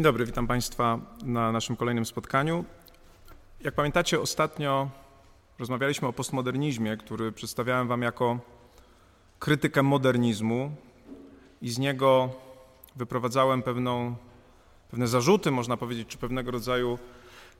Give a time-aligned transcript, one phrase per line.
[0.00, 2.64] Dzień dobry, witam Państwa na naszym kolejnym spotkaniu.
[3.60, 4.90] Jak pamiętacie, ostatnio
[5.58, 8.38] rozmawialiśmy o postmodernizmie, który przedstawiałem Wam jako
[9.38, 10.72] krytykę modernizmu
[11.62, 12.30] i z niego
[12.96, 14.16] wyprowadzałem pewną,
[14.90, 16.98] pewne zarzuty, można powiedzieć, czy pewnego rodzaju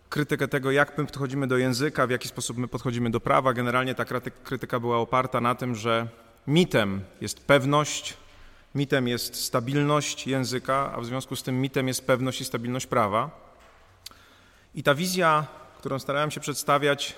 [0.09, 3.53] krytykę tego, jak my podchodzimy do języka, w jaki sposób my podchodzimy do prawa.
[3.53, 4.05] Generalnie ta
[4.45, 6.09] krytyka była oparta na tym, że
[6.47, 8.17] mitem jest pewność,
[8.75, 13.31] mitem jest stabilność języka, a w związku z tym mitem jest pewność i stabilność prawa.
[14.75, 15.47] I ta wizja,
[15.79, 17.15] którą starałem się przedstawiać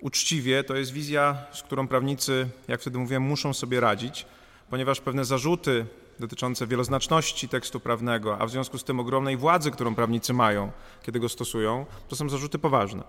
[0.00, 4.26] uczciwie, to jest wizja, z którą prawnicy, jak wtedy mówiłem, muszą sobie radzić,
[4.70, 5.86] ponieważ pewne zarzuty
[6.18, 11.20] dotyczące wieloznaczności tekstu prawnego, a w związku z tym ogromnej władzy, którą prawnicy mają, kiedy
[11.20, 13.02] go stosują, to są zarzuty poważne.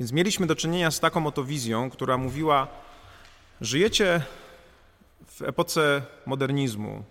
[0.00, 2.68] Więc mieliśmy do czynienia z taką oto wizją, która mówiła:
[3.60, 4.22] Żyjecie
[5.34, 7.04] w epoce modernizmu,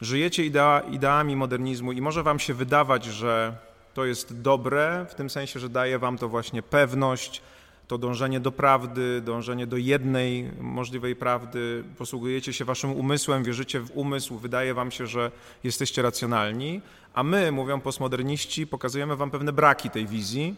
[0.00, 3.56] żyjecie idea, ideami modernizmu i może wam się wydawać, że
[3.94, 7.42] to jest dobre, w tym sensie, że daje wam to właśnie pewność,
[7.86, 13.90] to dążenie do prawdy, dążenie do jednej możliwej prawdy, posługujecie się waszym umysłem, wierzycie w
[13.96, 15.30] umysł, wydaje wam się, że
[15.64, 16.80] jesteście racjonalni,
[17.14, 20.54] a my, mówią postmoderniści, pokazujemy wam pewne braki tej wizji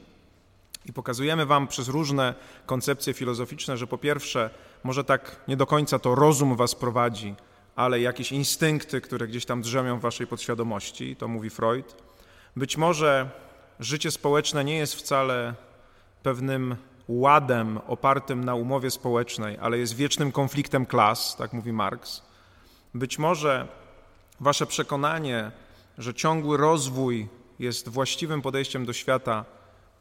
[0.86, 2.34] i pokazujemy wam przez różne
[2.66, 4.50] koncepcje filozoficzne, że po pierwsze,
[4.84, 7.34] może tak nie do końca to rozum was prowadzi,
[7.76, 11.96] ale jakieś instynkty, które gdzieś tam drzemią w waszej podświadomości, to mówi Freud.
[12.56, 13.30] Być może
[13.80, 15.54] życie społeczne nie jest wcale
[16.22, 16.76] pewnym
[17.08, 22.22] ładem opartym na umowie społecznej, ale jest wiecznym konfliktem klas, tak mówi Marx.
[22.94, 23.68] Być może
[24.40, 25.50] wasze przekonanie,
[25.98, 29.44] że ciągły rozwój jest właściwym podejściem do świata,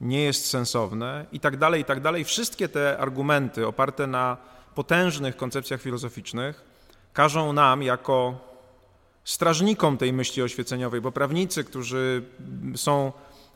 [0.01, 2.25] nie jest sensowne i tak dalej, i tak dalej.
[2.25, 4.37] Wszystkie te argumenty oparte na
[4.75, 6.63] potężnych koncepcjach filozoficznych
[7.13, 8.49] każą nam jako
[9.23, 12.23] strażnikom tej myśli oświeceniowej, bo prawnicy, którzy
[12.75, 13.11] są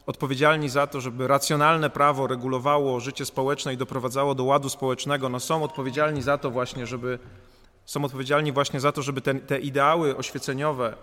[0.06, 5.40] odpowiedzialni za to, żeby racjonalne prawo regulowało życie społeczne i doprowadzało do ładu społecznego, no
[5.40, 7.20] są odpowiedzialni za to właśnie, żeby
[7.86, 10.96] są odpowiedzialni właśnie za to, żeby te, te ideały oświeceniowe,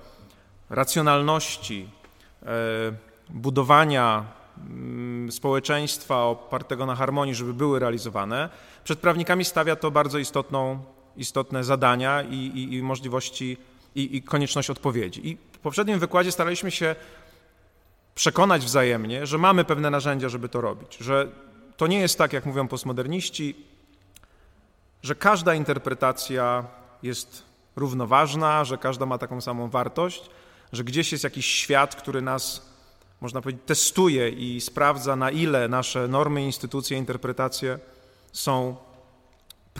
[0.70, 1.90] racjonalności,
[2.42, 2.46] e,
[3.30, 4.39] budowania
[5.30, 8.48] społeczeństwa opartego na harmonii, żeby były realizowane,
[8.84, 10.84] przed prawnikami stawia to bardzo istotną,
[11.16, 13.56] istotne zadania i, i, i możliwości
[13.94, 15.28] i, i konieczność odpowiedzi.
[15.28, 16.96] I w poprzednim wykładzie staraliśmy się
[18.14, 21.28] przekonać wzajemnie, że mamy pewne narzędzia, żeby to robić, że
[21.76, 23.54] to nie jest tak, jak mówią postmoderniści,
[25.02, 26.64] że każda interpretacja
[27.02, 27.42] jest
[27.76, 30.30] równoważna, że każda ma taką samą wartość,
[30.72, 32.69] że gdzieś jest jakiś świat, który nas,
[33.20, 37.78] można powiedzieć, testuje i sprawdza, na ile nasze normy, instytucje, interpretacje
[38.32, 38.76] są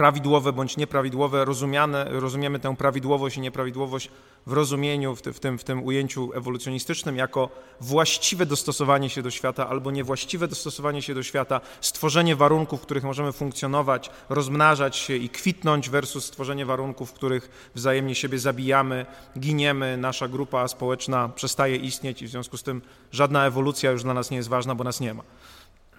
[0.01, 4.11] prawidłowe bądź nieprawidłowe, rozumiane, rozumiemy tę prawidłowość i nieprawidłowość
[4.47, 7.49] w rozumieniu, w, tym, w tym ujęciu ewolucjonistycznym, jako
[7.81, 13.05] właściwe dostosowanie się do świata albo niewłaściwe dostosowanie się do świata, stworzenie warunków, w których
[13.05, 19.07] możemy funkcjonować, rozmnażać się i kwitnąć, versus stworzenie warunków, w których wzajemnie siebie zabijamy,
[19.39, 24.15] giniemy, nasza grupa społeczna przestaje istnieć i w związku z tym żadna ewolucja już dla
[24.15, 25.23] nas nie jest ważna, bo nas nie ma.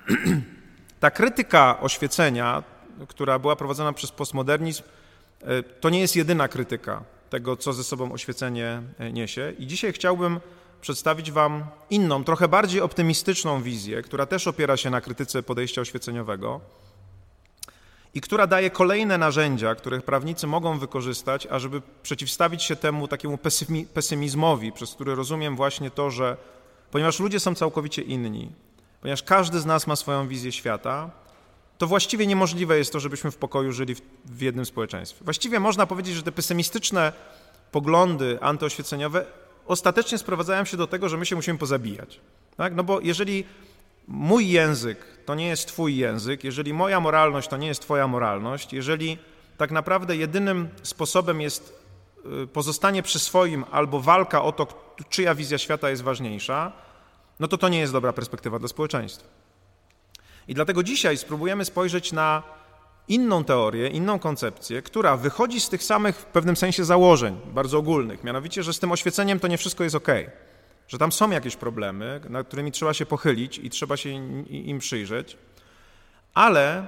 [0.99, 2.63] Ta krytyka oświecenia
[3.07, 4.83] która była prowadzona przez postmodernizm,
[5.41, 9.53] e, to nie jest jedyna krytyka tego, co ze sobą oświecenie e, niesie.
[9.59, 10.39] I dzisiaj chciałbym
[10.81, 16.61] przedstawić Wam inną, trochę bardziej optymistyczną wizję, która też opiera się na krytyce podejścia oświeceniowego
[18.13, 23.37] i która daje kolejne narzędzia, których prawnicy mogą wykorzystać, ażeby przeciwstawić się temu takiemu
[23.93, 26.37] pesymizmowi, przez który rozumiem właśnie to, że
[26.91, 28.51] ponieważ ludzie są całkowicie inni,
[29.01, 31.09] ponieważ każdy z nas ma swoją wizję świata,
[31.81, 35.23] to właściwie niemożliwe jest to, żebyśmy w pokoju żyli w, w jednym społeczeństwie.
[35.23, 37.13] Właściwie można powiedzieć, że te pesymistyczne
[37.71, 39.25] poglądy antyoświeceniowe
[39.65, 42.19] ostatecznie sprowadzają się do tego, że my się musimy pozabijać.
[42.57, 42.75] Tak?
[42.75, 43.45] No bo jeżeli
[44.07, 48.73] mój język to nie jest Twój język, jeżeli moja moralność to nie jest Twoja moralność,
[48.73, 49.17] jeżeli
[49.57, 51.83] tak naprawdę jedynym sposobem jest
[52.43, 56.71] y, pozostanie przy swoim albo walka o to, czyja wizja świata jest ważniejsza,
[57.39, 59.40] no to to nie jest dobra perspektywa dla społeczeństwa.
[60.51, 62.43] I dlatego dzisiaj spróbujemy spojrzeć na
[63.07, 68.23] inną teorię, inną koncepcję, która wychodzi z tych samych w pewnym sensie założeń, bardzo ogólnych,
[68.23, 70.07] mianowicie, że z tym oświeceniem to nie wszystko jest ok,
[70.87, 74.09] że tam są jakieś problemy, nad którymi trzeba się pochylić i trzeba się
[74.49, 75.37] im przyjrzeć,
[76.33, 76.87] ale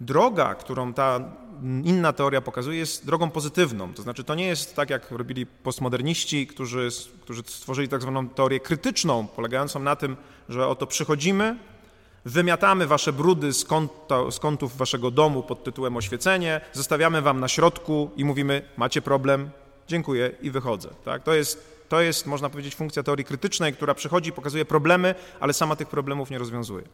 [0.00, 1.20] droga, którą ta
[1.84, 3.94] inna teoria pokazuje, jest drogą pozytywną.
[3.94, 6.88] To znaczy, to nie jest tak, jak robili postmoderniści, którzy,
[7.20, 10.16] którzy stworzyli tak zwaną teorię krytyczną, polegającą na tym,
[10.48, 11.58] że oto przychodzimy,
[12.24, 13.66] wymiatamy wasze brudy z,
[14.30, 19.50] z kątów waszego domu pod tytułem oświecenie, zostawiamy wam na środku i mówimy, macie problem,
[19.88, 20.88] dziękuję i wychodzę.
[21.04, 21.22] Tak?
[21.22, 25.76] To, jest, To jest, można powiedzieć, funkcja teorii krytycznej, która przychodzi, pokazuje problemy, ale sama
[25.76, 26.84] tych problemów nie rozwiązuje.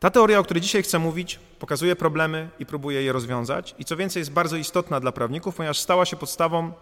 [0.00, 3.96] Ta teoria, o której dzisiaj chcę mówić, pokazuje problemy i próbuje je rozwiązać i co
[3.96, 6.72] więcej jest bardzo istotna dla prawników, ponieważ stała się podstawą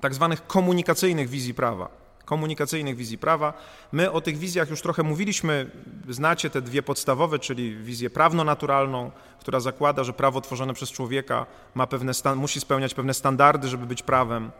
[0.00, 2.05] tak zwanych komunikacyjnych wizji prawa.
[2.26, 3.52] Komunikacyjnych wizji prawa.
[3.92, 5.70] My o tych wizjach już trochę mówiliśmy,
[6.08, 11.86] znacie te dwie podstawowe, czyli wizję prawno-naturalną, która zakłada, że prawo tworzone przez człowieka ma
[11.86, 14.50] pewne, musi spełniać pewne standardy, żeby być prawem.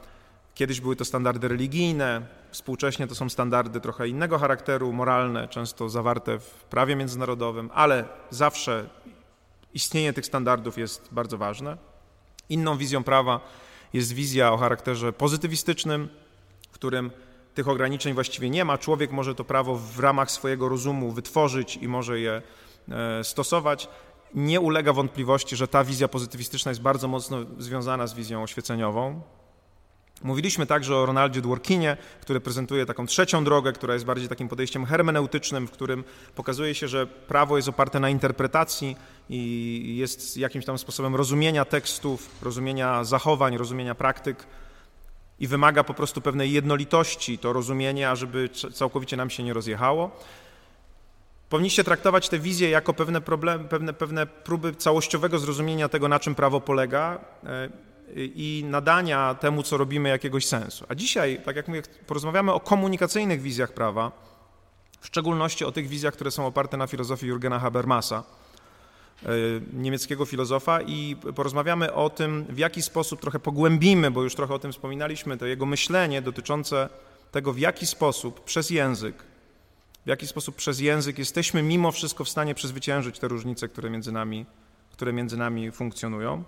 [0.55, 6.39] Kiedyś były to standardy religijne, współcześnie to są standardy trochę innego charakteru, moralne, często zawarte
[6.39, 8.89] w prawie międzynarodowym, ale zawsze
[9.75, 11.77] istnienie tych standardów jest bardzo ważne.
[12.49, 13.41] Inną wizją prawa
[13.93, 16.09] jest wizja o charakterze pozytywistycznym,
[16.71, 17.11] w którym
[17.57, 18.79] tych ograniczeń właściwie nie ma.
[18.79, 22.43] Człowiek może to prawo w ramach swojego rozumu wytworzyć i może je
[22.89, 23.89] e, stosować.
[24.35, 29.21] Nie ulega wątpliwości, że ta wizja pozytywistyczna jest bardzo mocno związana z wizją oświeceniową.
[30.23, 34.87] Mówiliśmy także o Ronaldzie Dworkinie, który prezentuje taką trzecią drogę, która jest bardziej takim podejściem
[34.87, 36.05] hermeneutycznym, w którym
[36.35, 38.97] pokazuje się, że prawo jest oparte na interpretacji
[39.31, 44.47] i jest jakimś tam sposobem rozumienia tekstów, rozumienia zachowań, rozumienia praktyk
[45.41, 50.11] i wymaga po prostu pewnej jednolitości to rozumienie, żeby całkowicie nam się nie rozjechało.
[51.49, 56.35] Powinniście traktować tę wizję jako pewne, problemy, pewne, pewne próby całościowego zrozumienia tego, na czym
[56.35, 57.69] prawo polega e,
[58.17, 60.85] i nadania temu, co robimy, jakiegoś sensu.
[60.89, 64.13] A dzisiaj, tak jak mówię, porozmawiamy o komunikacyjnych wizjach prawa,
[65.01, 68.25] w szczególności o tych wizjach, które są oparte na filozofii Jurgena Habermasa,
[69.73, 74.59] niemieckiego filozofa i porozmawiamy o tym, w jaki sposób trochę pogłębimy, bo już trochę o
[74.59, 76.89] tym wspominaliśmy, to jego myślenie dotyczące
[77.33, 79.25] tego, w jaki sposób przez język,
[80.05, 84.13] w jaki sposób przez język jesteśmy mimo wszystko w stanie przezwyciężyć te różnice, które między
[84.13, 84.47] nami,
[84.93, 86.45] które między nami funkcjonują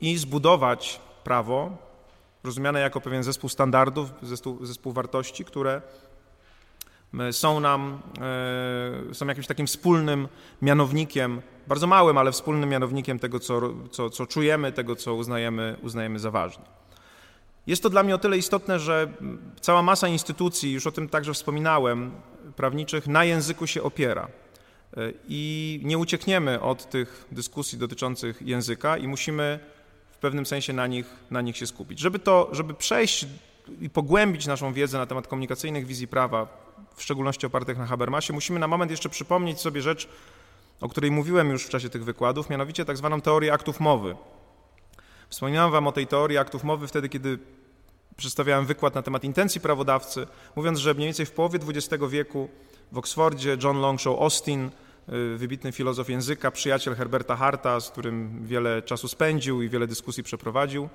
[0.00, 1.76] i zbudować prawo,
[2.44, 5.82] rozumiane jako pewien zespół standardów, zespół, zespół wartości, które
[7.32, 8.02] są nam,
[9.10, 10.28] e, są jakimś takim wspólnym
[10.62, 13.60] mianownikiem, bardzo małym, ale wspólnym mianownikiem tego, co,
[13.90, 16.64] co, co czujemy, tego, co uznajemy, uznajemy za ważne.
[17.66, 19.12] Jest to dla mnie o tyle istotne, że
[19.60, 22.10] cała masa instytucji, już o tym także wspominałem,
[22.56, 24.28] prawniczych, na języku się opiera.
[24.96, 29.58] E, I nie uciekniemy od tych dyskusji dotyczących języka i musimy
[30.10, 31.98] w pewnym sensie na nich, na nich się skupić.
[31.98, 33.26] Żeby, to, żeby przejść
[33.80, 38.60] i pogłębić naszą wiedzę na temat komunikacyjnych wizji prawa, w szczególności opartych na Habermasie, musimy
[38.60, 40.08] na moment jeszcze przypomnieć sobie rzecz,
[40.80, 44.16] o której mówiłem już w czasie tych wykładów, mianowicie tak zwaną teorię aktów mowy.
[45.28, 47.38] Wspominałem wam o tej teorii aktów mowy wtedy, kiedy
[48.16, 50.26] przedstawiałem wykład na temat intencji prawodawcy,
[50.56, 52.48] mówiąc, że mniej więcej w połowie XX wieku
[52.92, 54.70] w Oksfordzie John Longshaw Austin
[55.12, 60.22] Y, wybitny filozof języka, przyjaciel Herberta Harta, z którym wiele czasu spędził i wiele dyskusji
[60.22, 60.88] przeprowadził.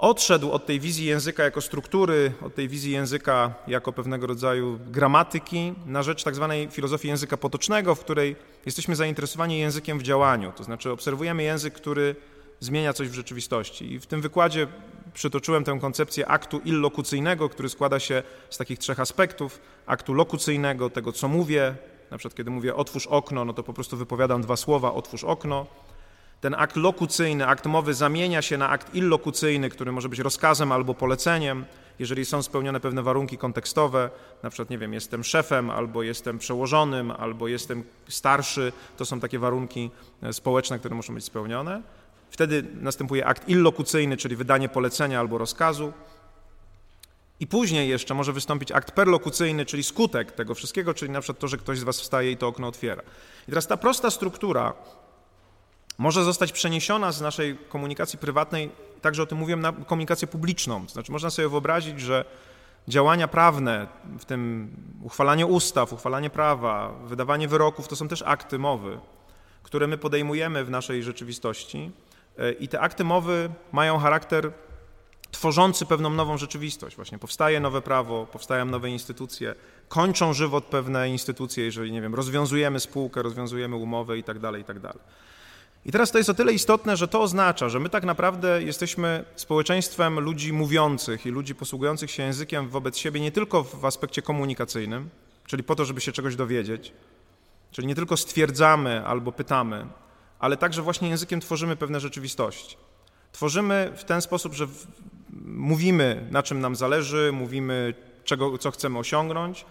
[0.00, 5.74] Odszedł od tej wizji języka jako struktury, od tej wizji języka jako pewnego rodzaju gramatyki
[5.86, 8.36] na rzecz tak zwanej filozofii języka potocznego, w której
[8.66, 12.16] jesteśmy zainteresowani językiem w działaniu, to znaczy obserwujemy język, który
[12.60, 13.92] zmienia coś w rzeczywistości.
[13.92, 14.66] I w tym wykładzie
[15.14, 21.12] przytoczyłem tę koncepcję aktu illokucyjnego, który składa się z takich trzech aspektów: aktu lokucyjnego, tego
[21.12, 21.74] co mówię,
[22.10, 25.66] na przykład, kiedy mówię otwórz okno, no to po prostu wypowiadam dwa słowa otwórz okno.
[26.40, 30.94] Ten akt lokucyjny, akt mowy zamienia się na akt illokucyjny, który może być rozkazem albo
[30.94, 31.64] poleceniem,
[31.98, 34.10] jeżeli są spełnione pewne warunki kontekstowe,
[34.42, 39.38] na przykład, nie wiem, jestem szefem, albo jestem przełożonym, albo jestem starszy, to są takie
[39.38, 39.90] warunki
[40.22, 41.82] e, społeczne, które muszą być spełnione.
[42.30, 45.92] Wtedy następuje akt illokucyjny, czyli wydanie polecenia albo rozkazu.
[47.40, 51.48] I później jeszcze może wystąpić akt perlokucyjny, czyli skutek tego wszystkiego, czyli na przykład to,
[51.48, 53.02] że ktoś z Was wstaje i to okno otwiera.
[53.48, 54.72] I teraz ta prosta struktura
[56.00, 60.86] może zostać przeniesiona z naszej komunikacji prywatnej, także o tym mówiłem, na komunikację publiczną.
[60.86, 62.24] To znaczy można sobie wyobrazić, że
[62.88, 63.86] działania prawne,
[64.18, 64.70] w tym
[65.02, 68.98] uchwalanie ustaw, uchwalanie prawa, wydawanie wyroków, to są też akty mowy,
[69.62, 71.90] które my podejmujemy w naszej rzeczywistości.
[72.38, 74.52] E, I te akty mowy mają charakter
[75.30, 76.96] tworzący pewną nową rzeczywistość.
[76.96, 79.54] Właśnie powstaje nowe prawo, powstają nowe instytucje,
[79.88, 84.64] kończą żywot pewne instytucje, jeżeli, nie wiem, rozwiązujemy spółkę, rozwiązujemy umowę i tak dalej,
[85.84, 89.24] i teraz to jest o tyle istotne, że to oznacza, że my tak naprawdę jesteśmy
[89.36, 95.10] społeczeństwem ludzi mówiących i ludzi posługujących się językiem wobec siebie nie tylko w aspekcie komunikacyjnym,
[95.46, 96.92] czyli po to, żeby się czegoś dowiedzieć,
[97.70, 99.86] czyli nie tylko stwierdzamy albo pytamy,
[100.38, 102.76] ale także właśnie językiem tworzymy pewne rzeczywistości.
[103.32, 104.66] Tworzymy w ten sposób, że
[105.44, 107.94] mówimy, na czym nam zależy, mówimy,
[108.24, 109.64] czego, co chcemy osiągnąć.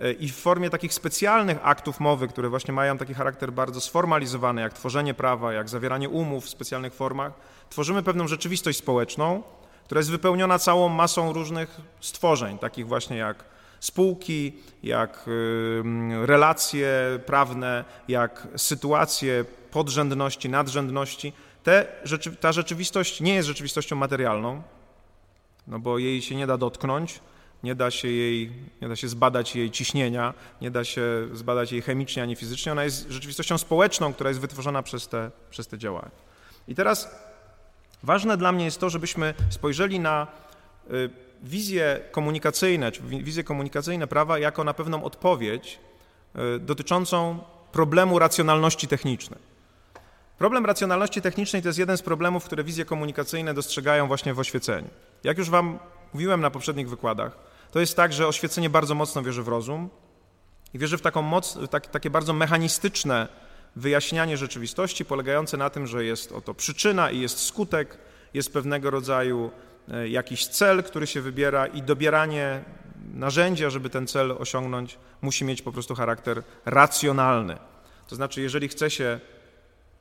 [0.00, 4.60] E, I w formie takich specjalnych aktów mowy, które właśnie mają taki charakter bardzo sformalizowany,
[4.60, 7.32] jak tworzenie prawa, jak zawieranie umów w specjalnych formach,
[7.70, 9.42] tworzymy pewną rzeczywistość społeczną,
[9.84, 13.44] która jest wypełniona całą masą różnych stworzeń, takich właśnie jak
[13.80, 15.24] spółki, jak
[16.24, 16.88] relacje
[17.26, 21.32] prawne, jak sytuacje podrzędności, nadrzędności.
[21.62, 21.86] Te,
[22.40, 24.62] ta rzeczywistość nie jest rzeczywistością materialną,
[25.66, 27.20] no bo jej się nie da dotknąć,
[27.64, 28.52] nie da się jej,
[28.82, 32.72] nie da się zbadać jej ciśnienia, nie da się zbadać jej chemicznie ani fizycznie.
[32.72, 36.10] Ona jest rzeczywistością społeczną, która jest wytworzona przez te, przez te działania.
[36.68, 37.08] I teraz
[38.02, 40.26] ważne dla mnie jest to, żebyśmy spojrzeli na
[40.90, 41.10] y,
[41.42, 45.78] wizje komunikacyjne, czy wizje komunikacyjne prawa jako na pewną odpowiedź
[46.56, 47.38] y, dotyczącą
[47.72, 49.54] problemu racjonalności technicznej.
[50.38, 54.88] Problem racjonalności technicznej to jest jeden z problemów, które wizje komunikacyjne dostrzegają właśnie w oświeceniu.
[55.24, 55.78] Jak już Wam
[56.14, 59.90] mówiłem na poprzednich wykładach, to jest tak, że oświecenie bardzo mocno wierzy w rozum
[60.74, 63.28] i wierzy w taką moc, tak, takie bardzo mechanistyczne
[63.76, 67.98] wyjaśnianie rzeczywistości, polegające na tym, że jest oto przyczyna i jest skutek,
[68.34, 69.50] jest pewnego rodzaju
[69.88, 72.64] e, jakiś cel, który się wybiera i dobieranie
[73.14, 77.56] narzędzia, żeby ten cel osiągnąć, musi mieć po prostu charakter racjonalny.
[78.08, 79.20] To znaczy, jeżeli chce się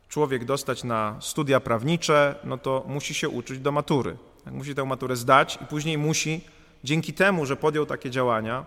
[0.10, 4.18] człowiek dostać na studia prawnicze, no to musi się uczyć do matury.
[4.52, 6.42] Musi tę maturę zdać i później musi,
[6.84, 8.66] dzięki temu, że podjął takie działania,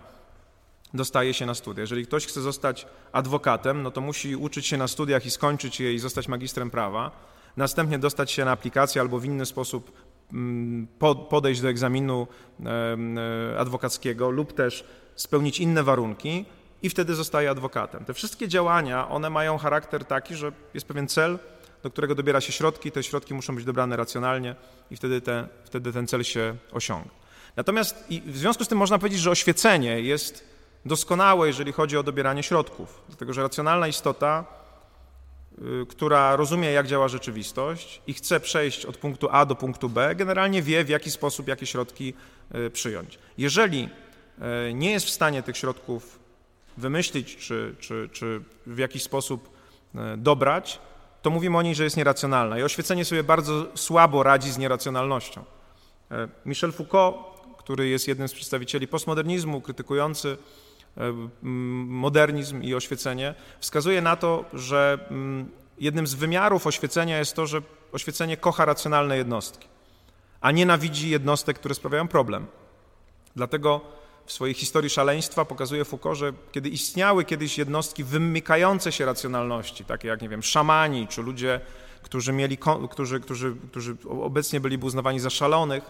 [0.93, 1.81] dostaje się na studia.
[1.81, 5.93] Jeżeli ktoś chce zostać adwokatem, no to musi uczyć się na studiach i skończyć je
[5.93, 7.11] i zostać magistrem prawa,
[7.57, 9.91] następnie dostać się na aplikację albo w inny sposób
[10.33, 10.87] mm,
[11.29, 12.27] podejść do egzaminu
[12.65, 14.83] e, adwokackiego lub też
[15.15, 16.45] spełnić inne warunki
[16.83, 18.05] i wtedy zostaje adwokatem.
[18.05, 21.39] Te wszystkie działania, one mają charakter taki, że jest pewien cel,
[21.83, 24.55] do którego dobiera się środki, te środki muszą być dobrane racjonalnie
[24.91, 27.09] i wtedy, te, wtedy ten cel się osiąga.
[27.57, 30.43] Natomiast w związku z tym można powiedzieć, że oświecenie jest
[30.85, 34.45] doskonałe, jeżeli chodzi o dobieranie środków, dlatego że racjonalna istota,
[35.81, 40.15] y, która rozumie, jak działa rzeczywistość i chce przejść od punktu A do punktu B,
[40.15, 42.13] generalnie wie, w jaki sposób, jakie środki
[42.55, 43.19] y, przyjąć.
[43.37, 43.89] Jeżeli
[44.69, 46.19] y, nie jest w stanie tych środków
[46.77, 49.57] wymyślić czy, czy, czy w jakiś sposób
[50.17, 50.79] dobrać,
[51.21, 52.59] to mówimy o niej, że jest nieracjonalna.
[52.59, 55.43] I oświecenie sobie bardzo słabo radzi z nieracjonalnością.
[56.45, 57.36] Michel Foucault,
[57.67, 60.37] który jest jednym z przedstawicieli postmodernizmu, krytykujący
[60.97, 61.27] E,
[61.87, 65.09] modernizm i oświecenie, wskazuje na to, że
[65.79, 69.67] jednym z wymiarów oświecenia jest to, że oświecenie kocha racjonalne jednostki,
[70.41, 72.47] a nienawidzi jednostek, które sprawiają problem.
[73.35, 73.81] Dlatego
[74.25, 80.07] w swojej historii szaleństwa pokazuje Foucault, że kiedy istniały kiedyś jednostki wymykające się racjonalności, takie
[80.07, 81.59] jak, nie wiem, szamani, czy ludzie,
[82.01, 82.57] którzy, mieli,
[82.89, 85.83] którzy, którzy, którzy obecnie byliby uznawani za szalonych,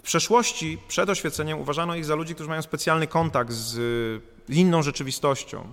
[0.00, 3.78] w przeszłości, przed oświeceniem, uważano ich za ludzi, którzy mają specjalny kontakt z
[4.48, 5.64] inną rzeczywistością.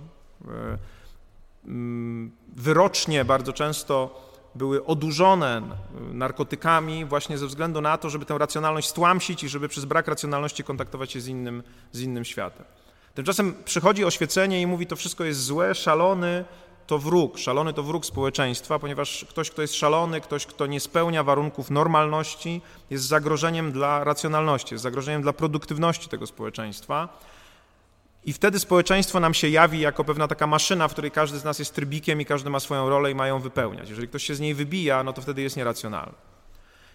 [0.48, 0.78] E,
[1.64, 5.62] mm, wyrocznie bardzo często były odurzone
[6.12, 10.64] narkotykami właśnie ze względu na to, żeby tę racjonalność stłamsić i żeby przez brak racjonalności
[10.64, 12.64] kontaktować się z innym, z innym światem.
[13.14, 16.44] Tymczasem przychodzi oświecenie i mówi, to wszystko jest złe, szalony,
[16.88, 17.38] to wróg.
[17.38, 22.60] Szalony to wróg społeczeństwa, ponieważ ktoś, kto jest szalony, ktoś, kto nie spełnia warunków normalności,
[22.90, 27.08] jest zagrożeniem dla racjonalności, jest zagrożeniem dla produktywności tego społeczeństwa.
[28.24, 31.58] I wtedy społeczeństwo nam się jawi jako pewna taka maszyna, w której każdy z nas
[31.58, 33.88] jest trybikiem i każdy ma swoją rolę i ma ją wypełniać.
[33.88, 36.14] Jeżeli ktoś się z niej wybija, no to wtedy jest nieracjonalny.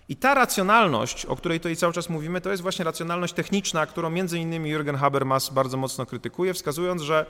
[0.10, 4.10] I ta racjonalność, o której tutaj cały czas mówimy, to jest właśnie racjonalność techniczna, którą
[4.10, 7.26] między innymi Jürgen Habermas bardzo mocno krytykuje, wskazując, że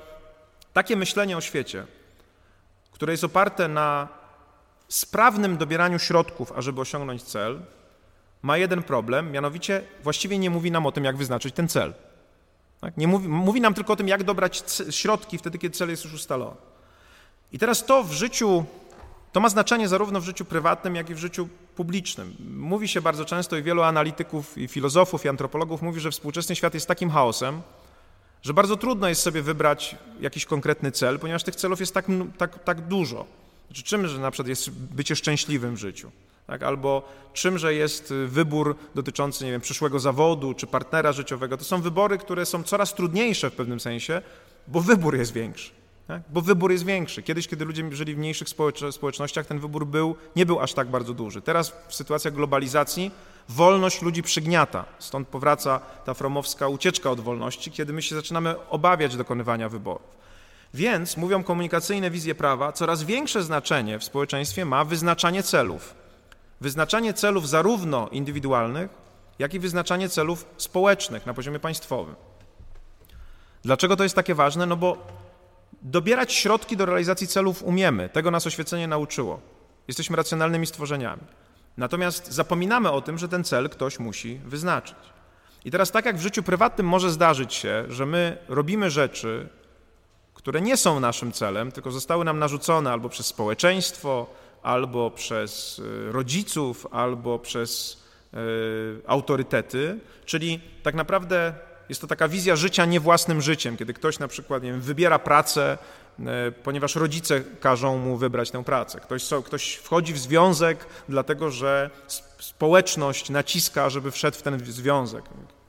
[0.74, 1.86] takie myślenie o świecie,
[2.94, 4.08] które jest oparte na
[4.88, 7.62] sprawnym dobieraniu środków, ażeby osiągnąć cel,
[8.42, 11.94] ma jeden problem, mianowicie właściwie nie mówi nam o tym, jak wyznaczyć ten cel.
[12.82, 12.98] Tak?
[12.98, 16.14] Nie mówi, mówi nam tylko o tym, jak dobrać środki wtedy, kiedy cel jest już
[16.14, 16.56] ustalony.
[17.52, 18.66] I teraz to w życiu,
[19.32, 22.36] to ma znaczenie zarówno w życiu prywatnym, jak i w życiu publicznym.
[22.58, 26.74] Mówi się bardzo często i wielu analityków, i filozofów, i antropologów mówi, że współczesny świat
[26.74, 27.62] jest takim chaosem,
[28.44, 32.06] że bardzo trudno jest sobie wybrać jakiś konkretny cel, ponieważ tych celów jest tak,
[32.38, 33.26] tak, tak dużo.
[33.68, 36.12] Znaczy, czym że na przykład jest bycie szczęśliwym w życiu?
[36.48, 36.64] Tak?
[36.64, 41.58] Albo czymże jest wybór dotyczący, nie wiem, przyszłego zawodu czy partnera życiowego.
[41.58, 44.22] To są wybory, które są coraz trudniejsze w pewnym sensie,
[44.68, 45.83] bo wybór jest większy.
[46.08, 46.22] Tak?
[46.30, 47.24] Bo wybór jest większy.
[47.24, 48.48] Kiedyś, kiedy ludzie żyli w mniejszych
[48.92, 51.42] społecznościach, ten wybór był, nie był aż tak bardzo duży.
[51.42, 53.12] Teraz w sytuacjach globalizacji
[53.50, 54.86] wolność ludzi przygniata.
[55.00, 60.24] Stąd powraca ta fromowska ucieczka od wolności, kiedy my się zaczynamy obawiać dokonywania wyborów.
[60.74, 65.94] Więc, mówią komunikacyjne wizje prawa, coraz większe znaczenie w społeczeństwie ma wyznaczanie celów.
[66.62, 68.92] Wyznaczanie celów zarówno indywidualnych,
[69.40, 72.16] jak i wyznaczanie celów społecznych na poziomie państwowym.
[73.64, 74.66] Dlaczego to jest takie ważne?
[74.66, 74.98] No bo
[75.82, 78.10] dobierać środki do realizacji celów umiemy.
[78.10, 79.40] Tego nas oświecenie nauczyło.
[79.88, 81.22] Jesteśmy racjonalnymi stworzeniami.
[81.78, 84.96] Natomiast zapominamy o tym, że ten cel ktoś musi wyznaczyć.
[85.66, 89.50] I teraz, tak jak w życiu prywatnym może zdarzyć się, że my robimy rzeczy,
[90.34, 94.28] które nie są naszym celem, tylko zostały nam narzucone albo przez społeczeństwo,
[94.64, 98.04] albo przez y, rodziców, albo przez
[98.34, 98.38] y,
[99.08, 101.54] autorytety, czyli tak naprawdę
[101.94, 105.20] jest to taka wizja życia nie własnym życiem, kiedy ktoś na przykład nie wiem, wybiera
[105.20, 105.78] pracę,
[106.20, 109.00] e, ponieważ rodzice każą mu wybrać tę pracę.
[109.00, 111.90] Ktoś, ktoś wchodzi w związek, dlatego że
[112.40, 115.26] społeczność naciska, żeby wszedł w ten związek.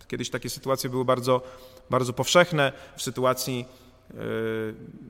[0.08, 1.42] Kiedyś takie sytuacje były bardzo,
[1.90, 2.72] bardzo powszechne.
[2.96, 3.66] W sytuacji
[4.10, 4.14] e,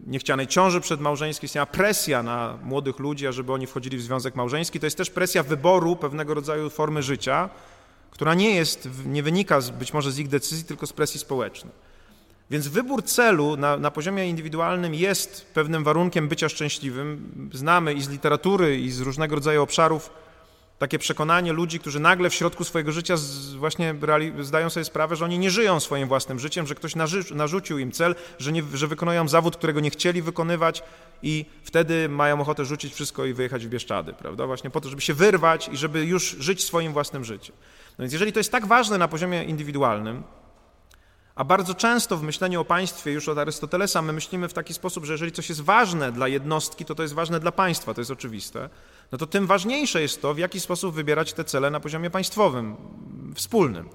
[0.07, 4.81] niechcianej ciąży przedmałżeńskiej istniała presja na młodych ludzi, ażeby oni wchodzili w związek małżeński.
[4.81, 7.51] To jest też presja wyboru pewnego rodzaju formy życia,
[8.15, 11.73] która nie jest, nie wynika z, być może z ich decyzji, tylko z presji społecznej.
[12.51, 17.31] Więc wybór celu na, na, poziomie indywidualnym jest pewnym warunkiem bycia szczęśliwym.
[17.53, 20.11] Znamy i z literatury, i z różnego rodzaju obszarów
[20.79, 23.95] takie przekonanie ludzi, którzy nagle w środku swojego życia z, właśnie
[24.41, 27.93] zdają sobie sprawę, że oni nie żyją swoim własnym życiem, że ktoś narzy, narzucił im
[27.93, 30.83] cel, że, nie, że wykonują zawód, którego nie chcieli wykonywać
[31.23, 34.47] i wtedy mają ochotę rzucić wszystko i wyjechać w Bieszczady, prawda?
[34.47, 37.57] Właśnie po to, żeby się wyrwać i żeby już żyć swoim własnym życiem.
[37.99, 40.23] No więc jeżeli to jest tak ważne na poziomie indywidualnym,
[41.35, 45.05] a bardzo często w myśleniu o państwie, już od Arystotelesa, my myślimy w taki sposób,
[45.05, 48.11] że jeżeli coś jest ważne dla jednostki, to to jest ważne dla państwa, to jest
[48.11, 48.69] oczywiste,
[49.13, 52.77] no to tym ważniejsze jest to, w jaki sposób wybierać te cele na poziomie państwowym,
[53.35, 53.89] wspólnym.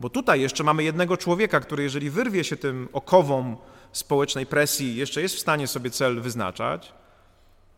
[0.00, 3.56] Bo tutaj jeszcze mamy jednego człowieka, który jeżeli wyrwie się tym okowom
[3.92, 6.92] społecznej presji, jeszcze jest w stanie sobie cel wyznaczać,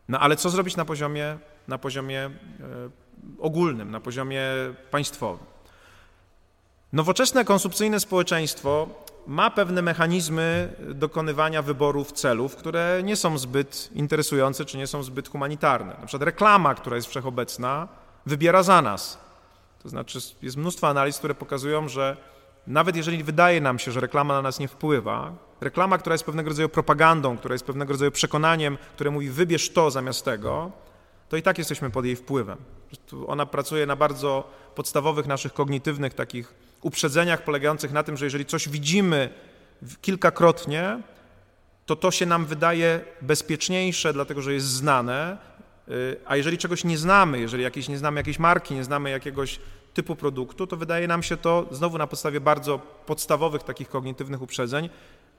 [0.07, 1.37] no ale co zrobić na poziomie,
[1.67, 2.31] na poziomie e,
[3.39, 4.43] ogólnym, na poziomie
[4.91, 5.52] państwowym?
[6.93, 8.87] Nowoczesne konsumpcyjne społeczeństwo
[9.27, 15.29] ma pewne mechanizmy dokonywania wyborów celów, które nie są zbyt interesujące czy nie są zbyt
[15.29, 15.95] humanitarne.
[16.01, 17.87] Na przykład reklama, która jest wszechobecna,
[18.25, 19.17] wybiera za nas.
[19.83, 22.17] To znaczy jest mnóstwo analiz, które pokazują, że
[22.67, 26.49] nawet jeżeli wydaje nam się, że reklama na nas nie wpływa, reklama, która jest pewnego
[26.49, 30.71] rodzaju propagandą, która jest pewnego rodzaju przekonaniem, które mówi wybierz to zamiast tego,
[31.29, 32.57] to i tak jesteśmy pod jej wpływem.
[33.27, 34.43] Ona pracuje na bardzo
[34.75, 39.29] podstawowych naszych kognitywnych takich uprzedzeniach polegających na tym, że jeżeli coś widzimy
[40.01, 40.99] kilkakrotnie,
[41.85, 45.37] to to się nam wydaje bezpieczniejsze, dlatego że jest znane,
[45.89, 49.59] y, a jeżeli czegoś nie znamy, jeżeli jakieś, nie znamy jakiejś marki, nie znamy jakiegoś
[49.93, 54.89] typu produktu, to wydaje nam się to znowu na podstawie bardzo podstawowych takich kognitywnych uprzedzeń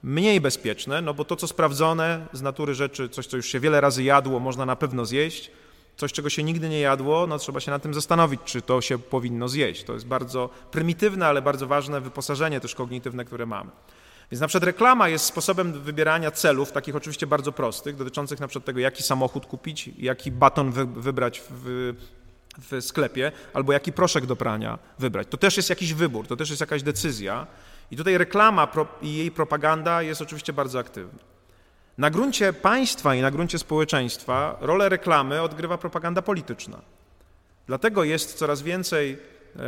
[0.03, 3.81] mniej bezpieczne, no bo to, co sprawdzone z natury rzeczy, coś, co już się wiele
[3.81, 5.51] razy jadło, można na pewno zjeść,
[5.97, 8.99] coś, czego się nigdy nie jadło, no trzeba się nad tym zastanowić, czy to się
[8.99, 9.85] powinno zjeść.
[9.85, 13.71] To jest bardzo prymitywne, ale bardzo ważne wyposażenie też kognitywne, które mamy.
[14.31, 18.65] Więc na przykład reklama jest sposobem wybierania celów, takich oczywiście bardzo prostych, dotyczących na przykład
[18.65, 21.95] tego, jaki samochód kupić, jaki baton wy, wybrać w,
[22.59, 25.29] w sklepie, albo jaki proszek do prania wybrać.
[25.31, 27.47] To też jest jakiś wybór, to też jest jakaś decyzja.
[27.91, 28.69] I tutaj reklama
[29.03, 31.34] i jej propaganda jest oczywiście bardzo aktywna.
[31.99, 36.79] Na gruncie państwa i na gruncie społeczeństwa rolę reklamy odgrywa propaganda polityczna.
[37.67, 39.59] Dlatego jest coraz więcej e,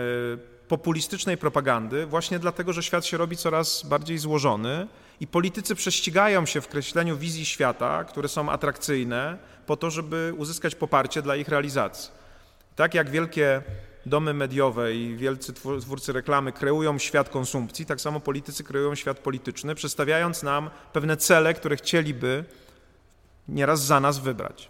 [0.69, 4.87] populistycznej propagandy, właśnie dlatego, że świat się robi coraz bardziej złożony
[5.21, 10.75] i politycy prześcigają się w kreśleniu wizji świata, które są atrakcyjne, po to, żeby uzyskać
[10.75, 12.11] poparcie dla ich realizacji.
[12.77, 13.63] Tak jak wielkie
[14.07, 19.75] domy mediowe i wielcy twórcy reklamy kreują świat konsumpcji, tak samo politycy kreują świat polityczny,
[19.75, 22.45] przedstawiając nam pewne cele, które chcieliby
[23.49, 24.69] nieraz za nas wybrać.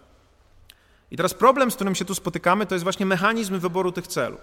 [1.11, 4.41] I teraz problem, z którym się tu spotykamy, to jest właśnie mechanizm wyboru tych celów.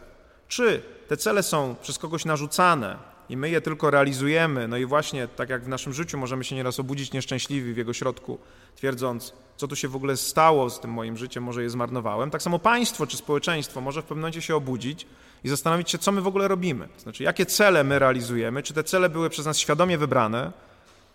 [0.48, 5.28] Czy te cele są przez kogoś narzucane i my je tylko realizujemy, no i właśnie
[5.28, 8.38] tak jak w naszym życiu możemy się nieraz obudzić nieszczęśliwi w jego środku,
[8.76, 12.30] twierdząc, co tu się w ogóle stało z tym moim życiem, może je zmarnowałem.
[12.30, 15.06] Tak samo państwo czy społeczeństwo może w pewnym momencie się obudzić
[15.44, 16.88] i zastanowić się, co my w ogóle robimy.
[16.88, 20.52] To znaczy, jakie cele my realizujemy, czy te cele były przez nas świadomie wybrane,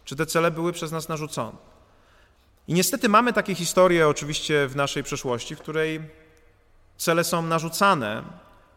[0.05, 1.57] czy te cele były przez nas narzucone.
[2.67, 6.01] I niestety mamy takie historie oczywiście w naszej przeszłości, w której
[6.97, 8.23] cele są narzucane,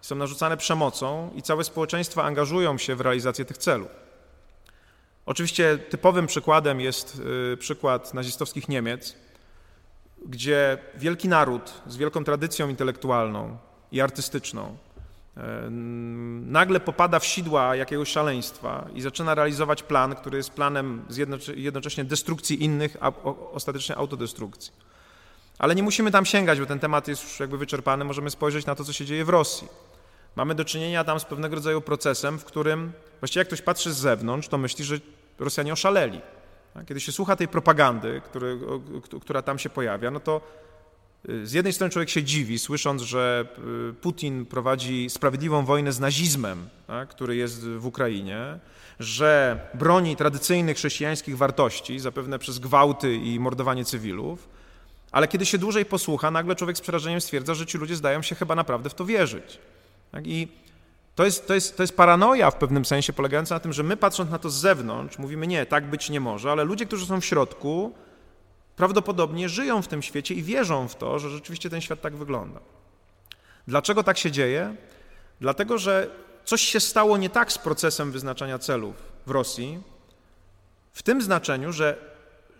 [0.02, 3.88] są narzucane przemocą i całe społeczeństwa angażują się w realizację tych celów.
[5.26, 9.16] Oczywiście typowym przykładem jest y, przykład nazistowskich Niemiec,
[10.26, 13.58] gdzie wielki naród z wielką tradycją intelektualną
[13.92, 14.76] i artystyczną
[15.36, 15.40] y,
[16.46, 21.04] nagle popada w sidła jakiegoś szaleństwa i zaczyna realizować plan, który jest planem
[21.54, 23.12] jednocześnie destrukcji innych, a
[23.52, 24.72] ostatecznie autodestrukcji.
[25.58, 28.04] Ale nie musimy tam sięgać, bo ten temat jest już jakby wyczerpany.
[28.04, 29.68] Możemy spojrzeć na to, co się dzieje w Rosji.
[30.36, 33.96] Mamy do czynienia tam z pewnego rodzaju procesem, w którym właściwie jak ktoś patrzy z
[33.96, 34.96] zewnątrz, to myśli, że
[35.38, 36.20] Rosjanie oszaleli.
[36.86, 38.58] Kiedy się słucha tej propagandy, który,
[39.20, 40.40] która tam się pojawia, no to
[41.28, 43.44] y, z jednej strony człowiek się dziwi, słysząc, że
[43.90, 48.58] y, Putin prowadzi sprawiedliwą wojnę z nazizmem, tak, który jest w Ukrainie,
[49.00, 54.48] że broni tradycyjnych chrześcijańskich wartości, zapewne przez gwałty i mordowanie cywilów,
[55.12, 58.34] ale kiedy się dłużej posłucha, nagle człowiek z przerażeniem stwierdza, że ci ludzie zdają się
[58.34, 59.58] chyba naprawdę w to wierzyć.
[60.12, 60.26] Tak?
[60.26, 60.48] I
[61.14, 63.96] to jest, to, jest, to jest paranoja w pewnym sensie polegająca na tym, że my
[63.96, 67.20] patrząc na to z zewnątrz mówimy nie, tak być nie może, ale ludzie, którzy są
[67.20, 67.94] w środku
[68.76, 72.60] prawdopodobnie żyją w tym świecie i wierzą w to, że rzeczywiście ten świat tak wygląda.
[73.68, 74.76] Dlaczego tak się dzieje?
[75.40, 76.10] Dlatego, że
[76.44, 78.94] coś się stało nie tak z procesem wyznaczania celów
[79.26, 79.80] w Rosji,
[80.92, 81.96] w tym znaczeniu, że,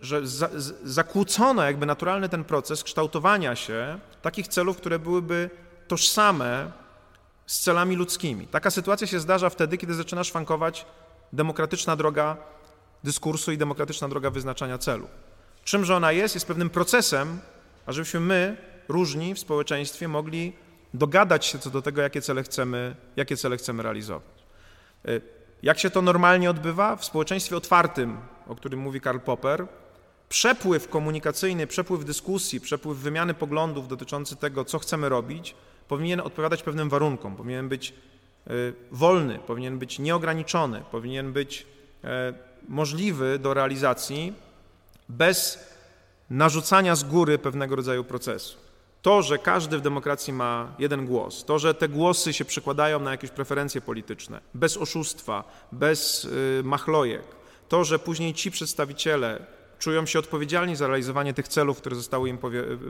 [0.01, 0.49] że za,
[0.83, 5.49] zakłócono jakby naturalny ten proces kształtowania się takich celów, które byłyby
[5.87, 6.71] tożsame
[7.45, 8.47] z celami ludzkimi.
[8.47, 10.85] Taka sytuacja się zdarza wtedy, kiedy zaczyna szwankować
[11.33, 12.37] demokratyczna droga
[13.03, 15.07] dyskursu i demokratyczna droga wyznaczania celu.
[15.63, 16.35] Czymże ona jest?
[16.35, 17.39] Jest pewnym procesem,
[17.85, 20.53] ażebyśmy my, różni w społeczeństwie, mogli
[20.93, 24.43] dogadać się co do tego, jakie cele chcemy, jakie cele chcemy realizować.
[25.07, 25.21] Y,
[25.63, 26.95] jak się to normalnie odbywa?
[26.95, 29.67] W społeczeństwie otwartym, o którym mówi Karl Popper,
[30.29, 35.55] przepływ komunikacyjny, przepływ dyskusji, przepływ wymiany poglądów dotyczący tego, co chcemy robić,
[35.87, 37.93] powinien odpowiadać pewnym warunkom, powinien być
[38.47, 41.65] y, wolny, powinien być nieograniczony, powinien być
[42.03, 42.33] e,
[42.67, 44.33] możliwy do realizacji
[45.09, 45.59] bez
[46.29, 48.57] narzucania z góry pewnego rodzaju procesu.
[49.01, 53.11] To, że każdy w demokracji ma jeden głos, to, że te głosy się przekładają na
[53.11, 57.23] jakieś preferencje polityczne, bez oszustwa, bez y, machlojek,
[57.69, 59.45] to, że później ci przedstawiciele
[59.83, 62.37] czują się odpowiedzialni za realizowanie tych celów, które zostały im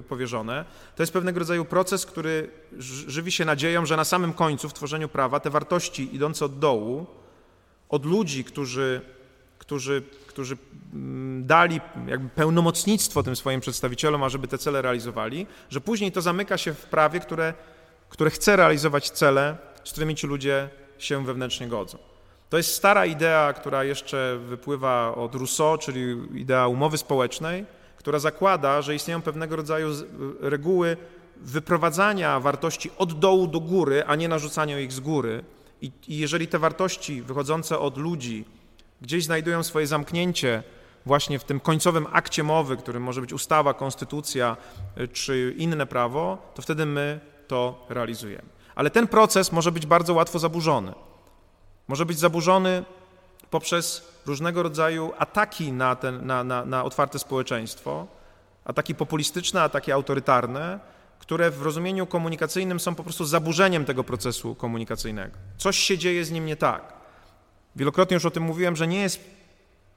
[0.10, 2.49] powierzone, to jest pewnego rodzaju proces, który
[3.08, 7.06] żywi się nadzieją, że na samym końcu w tworzeniu prawa te wartości idące od dołu,
[7.89, 9.01] od ludzi, którzy,
[9.58, 10.58] którzy, którzy
[10.93, 16.58] mm, dali jakby pełnomocnictwo tym swoim przedstawicielom, ażeby te cele realizowali, że później to zamyka
[16.58, 17.53] się w prawie, które,
[18.10, 22.12] które chce realizować cele, z którymi ci ludzie się wewnętrznie godzą.
[22.53, 27.65] To jest stara idea, która jeszcze wypływa od Rousseau, czyli idea umowy społecznej,
[27.97, 29.89] która zakłada, że istnieją pewnego rodzaju
[30.39, 30.97] reguły
[31.37, 35.43] wyprowadzania wartości od dołu do góry, a nie narzucania ich z góry.
[35.81, 38.45] I, I, jeżeli te wartości wychodzące od ludzi
[39.01, 40.63] gdzieś znajdują swoje zamknięcie
[41.05, 44.57] właśnie w tym końcowym akcie mowy, którym może być ustawa, konstytucja
[44.97, 48.49] y, czy inne prawo, to wtedy my to realizujemy.
[48.75, 50.93] Ale ten proces może być bardzo łatwo zaburzony.
[51.87, 52.83] Może być zaburzony
[53.49, 58.07] poprzez różnego rodzaju ataki na, ten, na, na, na otwarte społeczeństwo,
[58.65, 60.79] ataki populistyczne, ataki autorytarne,
[61.19, 65.37] które w rozumieniu komunikacyjnym są po prostu zaburzeniem tego procesu komunikacyjnego.
[65.57, 66.93] Coś się dzieje z nim nie tak.
[67.75, 69.19] Wielokrotnie już o tym mówiłem, że nie jest,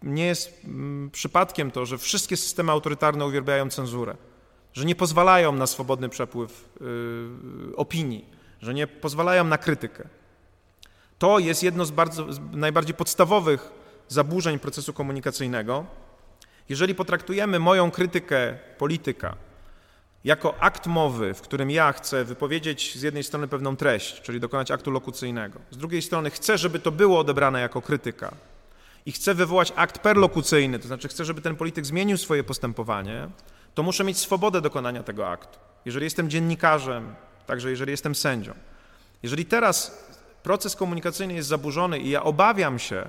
[0.03, 4.16] nie jest mm, przypadkiem to, że wszystkie systemy autorytarne uwielbiają cenzurę,
[4.72, 6.68] że nie pozwalają na swobodny przepływ
[7.72, 8.25] y, opinii,
[8.62, 10.09] że nie pozwalają na krytykę.
[11.19, 13.71] To jest jedno z, bardzo, z najbardziej podstawowych
[14.09, 15.87] zaburzeń procesu komunikacyjnego.
[16.69, 19.37] Jeżeli potraktujemy moją krytykę polityka
[20.25, 24.71] jako akt mowy, w którym ja chcę wypowiedzieć z jednej strony pewną treść, czyli dokonać
[24.71, 28.35] aktu lokucyjnego, z drugiej strony chcę, żeby to było odebrane jako krytyka
[29.07, 33.29] i chcę wywołać akt perlokucyjny, to znaczy chcę, żeby ten polityk zmienił swoje postępowanie,
[33.75, 35.59] to muszę mieć swobodę dokonania tego aktu.
[35.85, 37.15] Jeżeli jestem dziennikarzem,
[37.47, 38.55] także jeżeli jestem sędzią.
[39.23, 40.06] Jeżeli teraz
[40.47, 43.09] proces komunikacyjny jest zaburzony i ja obawiam się,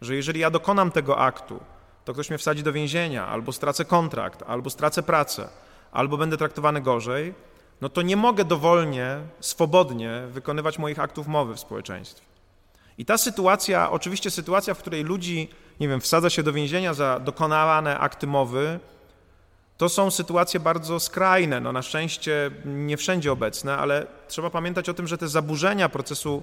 [0.00, 1.60] że jeżeli ja dokonam tego aktu,
[2.04, 5.48] to ktoś mnie wsadzi do więzienia, albo stracę kontrakt, albo stracę pracę,
[5.92, 7.34] albo będę traktowany gorzej,
[7.80, 12.26] no to nie mogę dowolnie, swobodnie wykonywać moich aktów mowy w społeczeństwie.
[12.98, 15.48] I ta sytuacja, oczywiście sytuacja, w której ludzi,
[15.80, 18.80] nie wiem, wsadza się do więzienia za dokonawane akty mowy,
[19.76, 24.94] to są sytuacje bardzo skrajne, no na szczęście nie wszędzie obecne, ale trzeba pamiętać o
[24.94, 26.42] tym, że te zaburzenia procesu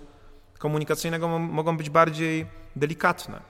[0.59, 2.45] komunikacyjnego mogą być bardziej
[2.75, 3.41] delikatne.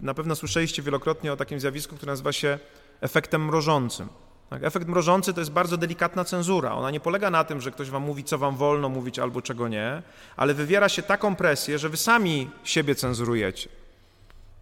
[0.00, 2.58] Na pewno słyszeliście wielokrotnie o takim zjawisku, które nazywa się
[3.00, 4.08] efektem mrożącym.
[4.50, 4.64] Tak?
[4.64, 6.72] Efekt mrożący to jest bardzo delikatna cenzura.
[6.72, 9.68] Ona nie polega na tym, że ktoś wam mówi, co wam wolno mówić albo czego
[9.68, 10.02] nie,
[10.36, 13.68] ale wywiera się taką presję, że wy sami siebie cenzurujecie.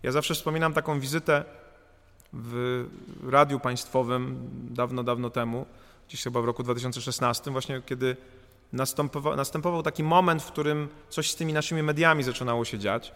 [0.03, 1.45] Ja zawsze wspominam taką wizytę
[2.33, 2.87] w
[3.29, 5.67] radiu państwowym dawno, dawno temu,
[6.09, 8.17] gdzieś chyba w roku 2016, właśnie kiedy
[8.73, 13.13] następował, następował taki moment, w którym coś z tymi naszymi mediami zaczynało się dziać.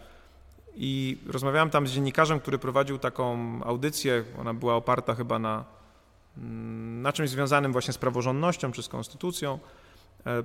[0.75, 4.23] I rozmawiałem tam z dziennikarzem, który prowadził taką audycję.
[4.39, 5.65] Ona była oparta chyba na,
[6.37, 9.59] mm, na czymś związanym właśnie z praworządnością czy z konstytucją.
[10.25, 10.43] E,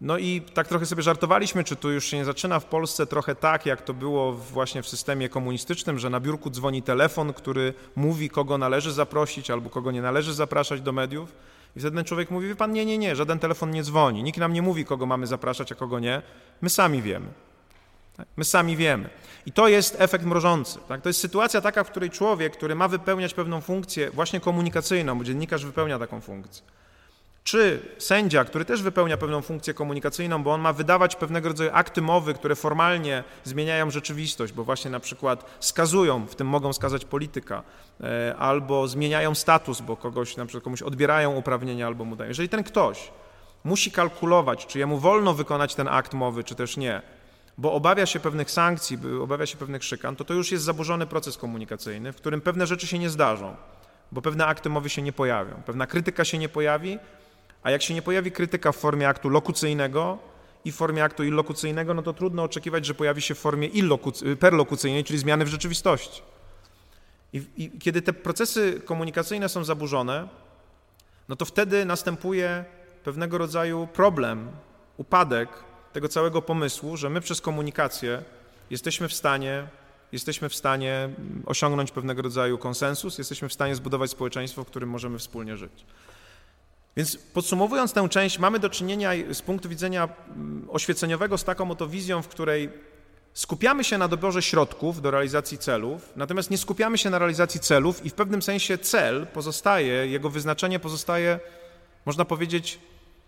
[0.00, 3.34] no i tak trochę sobie żartowaliśmy, czy tu już się nie zaczyna w Polsce trochę
[3.34, 8.30] tak, jak to było właśnie w systemie komunistycznym, że na biurku dzwoni telefon, który mówi,
[8.30, 11.32] kogo należy zaprosić albo kogo nie należy zapraszać do mediów.
[11.76, 14.38] I wtedy ten człowiek mówi, wie pan, nie, nie, nie, żaden telefon nie dzwoni, nikt
[14.38, 16.22] nam nie mówi, kogo mamy zapraszać, a kogo nie,
[16.60, 17.26] my sami wiemy.
[18.16, 18.26] Tak?
[18.36, 19.08] My sami wiemy.
[19.46, 20.78] I to jest efekt mrożący.
[20.88, 21.02] Tak?
[21.02, 25.24] To jest sytuacja taka, w której człowiek, który ma wypełniać pewną funkcję, właśnie komunikacyjną, bo
[25.24, 26.64] dziennikarz wypełnia taką funkcję,
[27.46, 32.02] czy sędzia, który też wypełnia pewną funkcję komunikacyjną, bo on ma wydawać pewnego rodzaju akty
[32.02, 37.62] mowy, które formalnie zmieniają rzeczywistość, bo właśnie na przykład skazują, w tym mogą skazać polityka,
[38.00, 42.28] e, albo zmieniają status, bo kogoś, na przykład komuś odbierają uprawnienia albo mu dają.
[42.28, 43.10] Jeżeli ten ktoś
[43.64, 47.02] musi kalkulować, czy jemu wolno wykonać ten akt mowy, czy też nie,
[47.58, 51.36] bo obawia się pewnych sankcji, obawia się pewnych szykan, to to już jest zaburzony proces
[51.36, 53.56] komunikacyjny, w którym pewne rzeczy się nie zdarzą,
[54.12, 56.98] bo pewne akty mowy się nie pojawią, pewna krytyka się nie pojawi,
[57.66, 60.18] a jak się nie pojawi krytyka w formie aktu lokucyjnego
[60.64, 63.68] i w formie aktu illokucyjnego, no to trudno oczekiwać, że pojawi się w formie
[64.40, 66.22] perlokucyjnej, czyli zmiany w rzeczywistości.
[67.32, 70.28] I, I, kiedy te procesy komunikacyjne są zaburzone,
[71.28, 72.64] no to wtedy następuje
[73.04, 74.48] pewnego rodzaju problem,
[74.96, 75.48] upadek
[75.92, 78.22] tego całego pomysłu, że my przez komunikację
[78.70, 79.66] jesteśmy w stanie,
[80.12, 81.08] jesteśmy w stanie
[81.46, 85.84] osiągnąć pewnego rodzaju konsensus, jesteśmy w stanie zbudować społeczeństwo, w którym możemy wspólnie żyć.
[86.96, 91.88] Więc podsumowując tę część, mamy do czynienia z punktu widzenia mm, oświeceniowego z taką oto
[91.88, 92.70] wizją, w której
[93.34, 98.06] skupiamy się na doborze środków do realizacji celów, natomiast nie skupiamy się na realizacji celów
[98.06, 101.40] i w pewnym sensie cel pozostaje, jego wyznaczenie pozostaje,
[102.06, 102.78] można powiedzieć,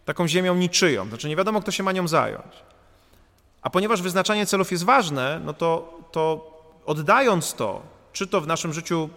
[0.04, 2.52] taką ziemią niczyją, znaczy nie wiadomo, kto się ma nią zająć.
[3.62, 6.50] A ponieważ wyznaczanie celów jest ważne, no to, to
[6.86, 9.08] oddając to, czy to w naszym życiu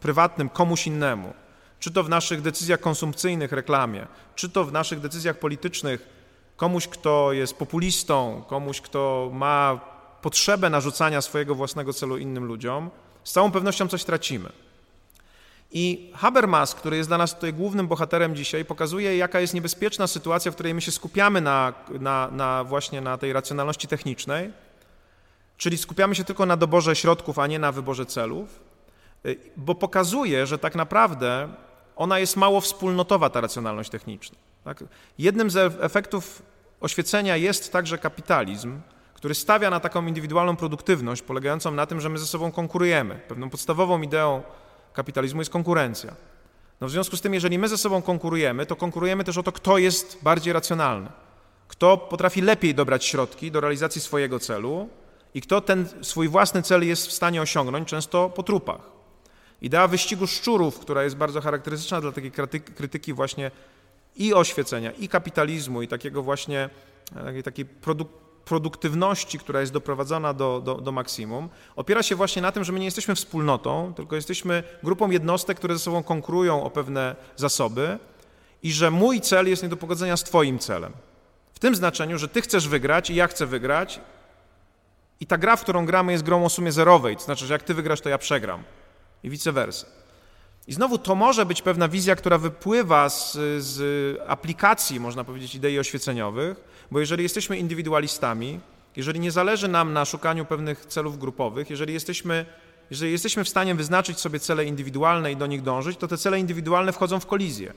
[0.00, 1.32] prywatnym komuś innemu,
[1.80, 6.08] czy to w naszych decyzjach konsumpcyjnych, reklamie, czy to w naszych decyzjach politycznych,
[6.56, 9.80] komuś, kto jest populistą, komuś, kto ma
[10.22, 12.90] potrzebę narzucania swojego własnego celu innym ludziom,
[13.24, 14.52] z całą pewnością coś tracimy.
[15.72, 20.50] I Habermas, który jest dla nas tutaj głównym bohaterem dzisiaj, pokazuje, jaka jest niebezpieczna sytuacja,
[20.50, 24.52] w której my się skupiamy na, na, na właśnie na tej racjonalności technicznej,
[25.56, 28.60] czyli skupiamy się tylko na doborze środków, a nie na wyborze celów,
[29.56, 31.48] bo pokazuje, że tak naprawdę
[32.00, 34.38] ona jest mało wspólnotowa, ta racjonalność techniczna.
[34.64, 34.84] Tak?
[35.18, 36.42] Jednym z efektów
[36.80, 38.80] oświecenia jest także kapitalizm,
[39.14, 43.20] który stawia na taką indywidualną produktywność, polegającą na tym, że my ze sobą konkurujemy.
[43.28, 44.42] Pewną podstawową ideą
[44.92, 46.14] kapitalizmu jest konkurencja.
[46.80, 49.52] No w związku z tym, jeżeli my ze sobą konkurujemy, to konkurujemy też o to,
[49.52, 51.08] kto jest bardziej racjonalny,
[51.68, 54.88] kto potrafi lepiej dobrać środki do realizacji swojego celu
[55.34, 58.99] i kto ten swój własny cel jest w stanie osiągnąć, często po trupach.
[59.62, 62.32] Idea wyścigu szczurów, która jest bardzo charakterystyczna dla takiej
[62.76, 63.50] krytyki właśnie
[64.16, 66.70] i oświecenia, i kapitalizmu, i takiego właśnie
[67.16, 68.08] e, takiej, takiej produk
[68.44, 72.78] produktywności, która jest doprowadzona do, do, do maksimum, opiera się właśnie na tym, że my
[72.78, 77.98] nie jesteśmy wspólnotą, tylko jesteśmy grupą jednostek, które ze sobą konkurują o pewne zasoby
[78.62, 80.92] i że mój cel jest nie do pogodzenia z Twoim celem.
[81.54, 84.00] W tym znaczeniu, że Ty chcesz wygrać i ja chcę wygrać
[85.20, 87.62] i ta gra, w którą gramy jest grą o sumie zerowej, to znaczy, że jak
[87.62, 88.62] Ty wygrasz, to ja przegram
[89.24, 89.86] i vice versa.
[90.66, 93.32] I znowu to może być pewna wizja, która wypływa z,
[93.64, 93.80] z
[94.26, 98.60] aplikacji, można powiedzieć, idei oświeceniowych, bo jeżeli jesteśmy indywidualistami,
[98.96, 102.46] jeżeli nie zależy nam na szukaniu pewnych celów grupowych, jeżeli jesteśmy,
[102.90, 106.40] jeżeli jesteśmy w stanie wyznaczyć sobie cele indywidualne i do nich dążyć, to te cele
[106.40, 107.72] indywidualne wchodzą w kolizję.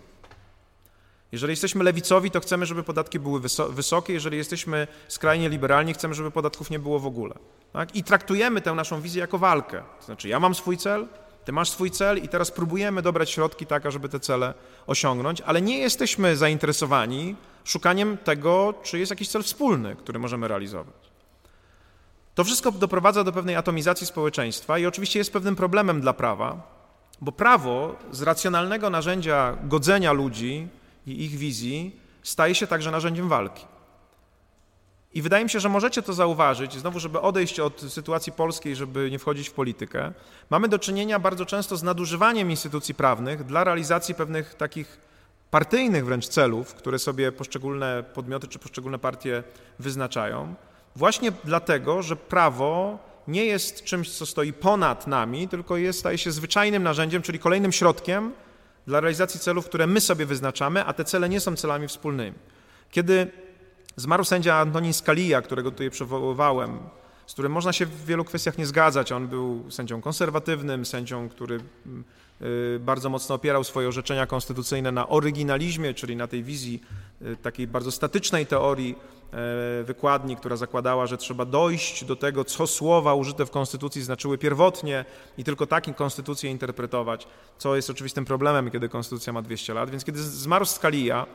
[1.32, 6.32] Jeżeli jesteśmy lewicowi, to chcemy, żeby podatki były wysokie, jeżeli jesteśmy skrajnie liberalni, chcemy, żeby
[6.32, 7.34] podatków nie było w ogóle.
[7.74, 7.96] Tak?
[7.96, 9.84] I traktujemy tę naszą wizję jako walkę.
[10.00, 11.08] To znaczy, ja mam swój cel,
[11.46, 14.54] ty masz swój cel i teraz próbujemy dobrać środki tak, żeby te cele
[14.88, 21.14] osiągnąć, ale nie jesteśmy zainteresowani szukaniem tego, czy jest jakiś cel wspólny, który możemy realizować.
[22.36, 26.74] To wszystko doprowadza do pewnej atomizacji społeczeństwa i oczywiście jest pewnym problemem dla prawa,
[27.22, 30.68] bo prawo z racjonalnego narzędzia godzenia ludzi
[31.08, 33.66] i ich wizji staje się także narzędziem walki.
[35.14, 39.12] I wydaje mi się, że możecie to zauważyć, znowu, żeby odejść od sytuacji polskiej, żeby
[39.12, 40.14] nie wchodzić w politykę.
[40.50, 44.98] Mamy do czynienia bardzo często z nadużywaniem instytucji prawnych dla realizacji pewnych takich
[45.52, 49.44] partyjnych wręcz celów, które sobie poszczególne podmioty czy poszczególne partie
[49.80, 50.56] wyznaczają,
[50.96, 56.32] właśnie dlatego, że prawo nie jest czymś, co stoi ponad nami, tylko jest, staje się
[56.32, 58.32] zwyczajnym narzędziem, czyli kolejnym środkiem
[58.88, 62.38] dla realizacji celów, które my sobie wyznaczamy, a te cele nie są celami wspólnymi.
[62.92, 63.32] Kiedy
[63.96, 66.80] Zmarł sędzia Antonin Scalia, którego tutaj przywoływałem,
[67.28, 69.12] z którym można się w wielu kwestiach nie zgadzać.
[69.12, 71.60] On był sędzią konserwatywnym, sędzią, który
[72.42, 76.82] y, bardzo mocno opierał swoje orzeczenia konstytucyjne na oryginalizmie, czyli na tej wizji
[77.22, 82.68] y, takiej bardzo statycznej teorii e, wykładni, która zakładała, że trzeba dojść do tego, co
[82.68, 85.06] słowa użyte w konstytucji znaczyły pierwotnie
[85.38, 87.28] i tylko takim konstytucję interpretować,
[87.58, 89.90] co jest oczywistym problemem, kiedy konstytucja ma 200 lat.
[89.90, 91.26] Więc kiedy zmarł Scalia,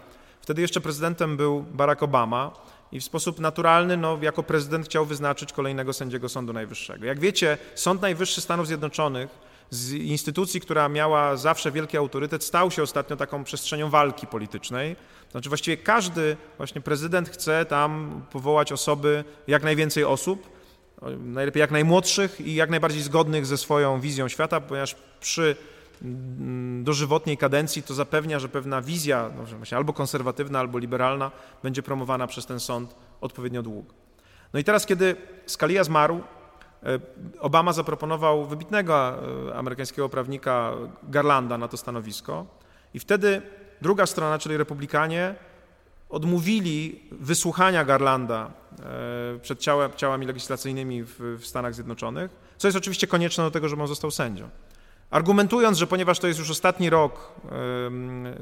[0.41, 2.53] wtedy jeszcze prezydentem był Barack Obama,
[2.93, 7.07] i w sposób naturalny, no, jako prezydent chciał wyznaczyć kolejnego sędziego Sądu Najwyższego.
[7.07, 9.29] Jak wiecie, Sąd Najwyższy Stanów Zjednoczonych
[9.71, 14.97] z instytucji, która miała zawsze wielki autorytet, stał się ostatnio taką przestrzenią walki politycznej.
[15.31, 20.51] Znaczy właściwie każdy właśnie prezydent chce tam powołać osoby, jak najwięcej osób,
[21.19, 25.57] najlepiej jak najmłodszych i jak najbardziej zgodnych ze swoją wizją świata, ponieważ przy
[26.83, 31.31] dożywotniej kadencji, to zapewnia, że pewna wizja, no, albo konserwatywna, albo liberalna,
[31.63, 33.95] będzie promowana przez ten sąd odpowiednio długo.
[34.53, 36.21] No i teraz, kiedy Scalia zmarł,
[36.83, 36.99] e,
[37.41, 39.15] Obama zaproponował wybitnego
[39.51, 42.47] e, amerykańskiego prawnika Garlanda na to stanowisko
[42.95, 43.43] i wtedy
[43.83, 45.35] druga strona, czyli republikanie,
[46.09, 48.51] odmówili wysłuchania Garlanda
[49.37, 49.61] e, przed
[49.97, 54.49] ciałami legislacyjnymi w Stanach Zjednoczonych, co jest oczywiście konieczne do tego, żeby on został sędzią.
[55.11, 57.33] Argumentując, że ponieważ to jest już ostatni rok,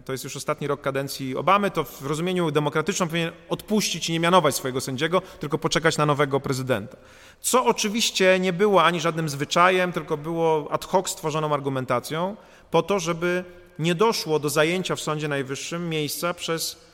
[0.05, 4.21] to jest już ostatni rok kadencji Obamy, to w rozumieniu demokratycznym powinien odpuścić i nie
[4.21, 6.97] mianować swojego sędziego, tylko poczekać na nowego prezydenta.
[7.41, 12.37] Co oczywiście nie było ani żadnym zwyczajem, tylko było ad hoc stworzoną argumentacją
[12.71, 13.45] po to, żeby
[13.79, 16.87] nie doszło do zajęcia w Sądzie Najwyższym miejsca, przez,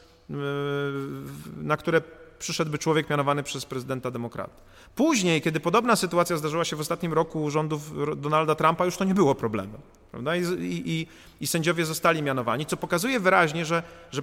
[1.57, 2.01] na które
[2.43, 4.63] przyszedłby człowiek mianowany przez prezydenta demokrata.
[4.95, 9.15] Później, kiedy podobna sytuacja zdarzyła się w ostatnim roku rządów Donalda Trumpa, już to nie
[9.15, 9.81] było problemem.
[10.11, 10.37] Prawda?
[10.37, 11.07] I, i,
[11.41, 14.23] I, sędziowie zostali mianowani, co pokazuje wyraźnie, że, że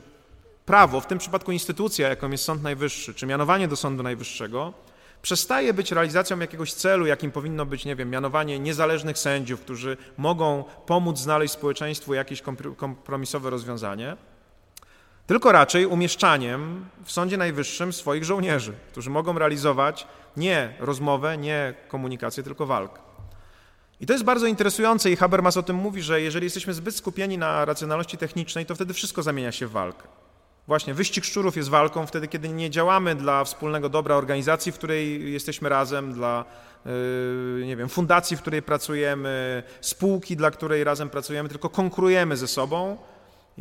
[0.66, 4.74] prawo, w tym przypadku instytucja, jaką jest Sąd Najwyższy, czy mianowanie do Sądu Najwyższego,
[5.22, 10.64] przestaje być realizacją jakiegoś celu, jakim powinno być, nie wiem, mianowanie niezależnych sędziów, którzy mogą
[10.86, 12.44] pomóc znaleźć społeczeństwu jakieś
[12.78, 14.18] kompromisowe rozwiązanie,
[15.30, 22.44] tylko raczej umieszczaniem w Sądzie Najwyższym swoich żołnierzy, którzy mogą realizować nie rozmowę, nie komunikację,
[22.44, 23.02] tylko walkę.
[24.00, 27.38] I to jest bardzo interesujące i Habermas o tym mówi, że jeżeli jesteśmy zbyt skupieni
[27.38, 30.08] na racjonalności technicznej, to wtedy wszystko zamienia się w walkę.
[30.68, 35.34] Właśnie wyścig szczurów jest walką wtedy, kiedy nie działamy dla wspólnego dobra organizacji, w której
[35.34, 36.46] jesteśmy razem, dla
[36.86, 42.48] yy, nie wiem, fundacji, w której pracujemy, spółki, dla której razem pracujemy, tylko konkurujemy ze
[42.48, 42.98] sobą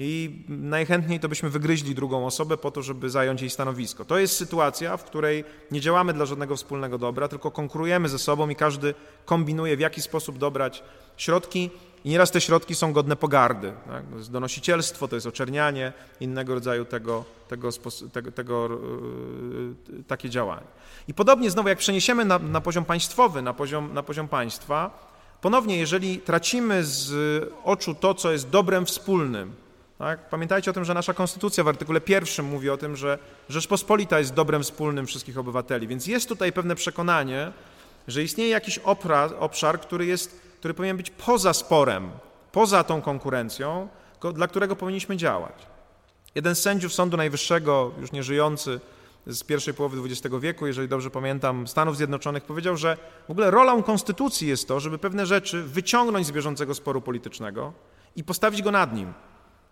[0.00, 4.04] i najchętniej to byśmy wygryźli drugą osobę po to, żeby zająć jej stanowisko.
[4.04, 8.48] To jest sytuacja, w której nie działamy dla żadnego wspólnego dobra, tylko konkurujemy ze sobą
[8.48, 10.82] i każdy kombinuje, w jaki sposób dobrać
[11.16, 11.70] środki.
[12.04, 13.72] I nieraz te środki są godne pogardy.
[13.86, 14.04] Tak?
[14.10, 17.68] To jest donosicielstwo, to jest oczernianie, innego rodzaju tego, tego,
[18.12, 18.68] tego, tego
[19.90, 20.66] yy, takie działanie.
[21.08, 25.08] I podobnie znowu, jak przeniesiemy na, na poziom państwowy, na poziom, na poziom państwa,
[25.40, 27.12] ponownie, jeżeli tracimy z
[27.64, 29.52] oczu to, co jest dobrem wspólnym,
[29.98, 30.28] tak?
[30.28, 34.34] Pamiętajcie o tym, że nasza konstytucja w artykule pierwszym mówi o tym, że Rzeczpospolita jest
[34.34, 37.52] dobrem wspólnym wszystkich obywateli, więc jest tutaj pewne przekonanie,
[38.08, 38.78] że istnieje jakiś
[39.38, 42.10] obszar, który, jest, który powinien być poza sporem,
[42.52, 43.88] poza tą konkurencją,
[44.34, 45.66] dla którego powinniśmy działać.
[46.34, 48.80] Jeden z sędziów Sądu Najwyższego, już nie żyjący
[49.26, 52.96] z pierwszej połowy XX wieku, jeżeli dobrze pamiętam, Stanów Zjednoczonych, powiedział, że
[53.28, 57.72] w ogóle rolą konstytucji jest to, żeby pewne rzeczy wyciągnąć z bieżącego sporu politycznego
[58.16, 59.12] i postawić go nad nim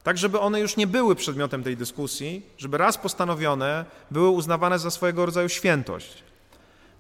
[0.07, 4.91] tak żeby one już nie były przedmiotem tej dyskusji, żeby raz postanowione były uznawane za
[4.91, 6.23] swojego rodzaju świętość.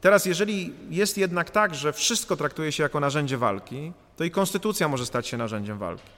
[0.00, 4.88] Teraz, jeżeli jest jednak tak, że wszystko traktuje się jako narzędzie walki, to i konstytucja
[4.88, 6.08] może stać się narzędziem walki.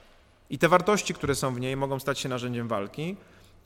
[0.49, 3.15] I te wartości, które są w niej, mogą stać się narzędziem walki,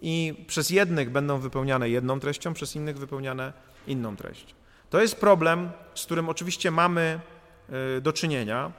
[0.01, 3.53] i przez jednych będą wypełniane jedną treścią, przez innych wypełniane
[3.87, 4.53] inną treścią.
[4.89, 7.19] To jest problem, z którym oczywiście mamy
[7.97, 8.71] y, do czynienia.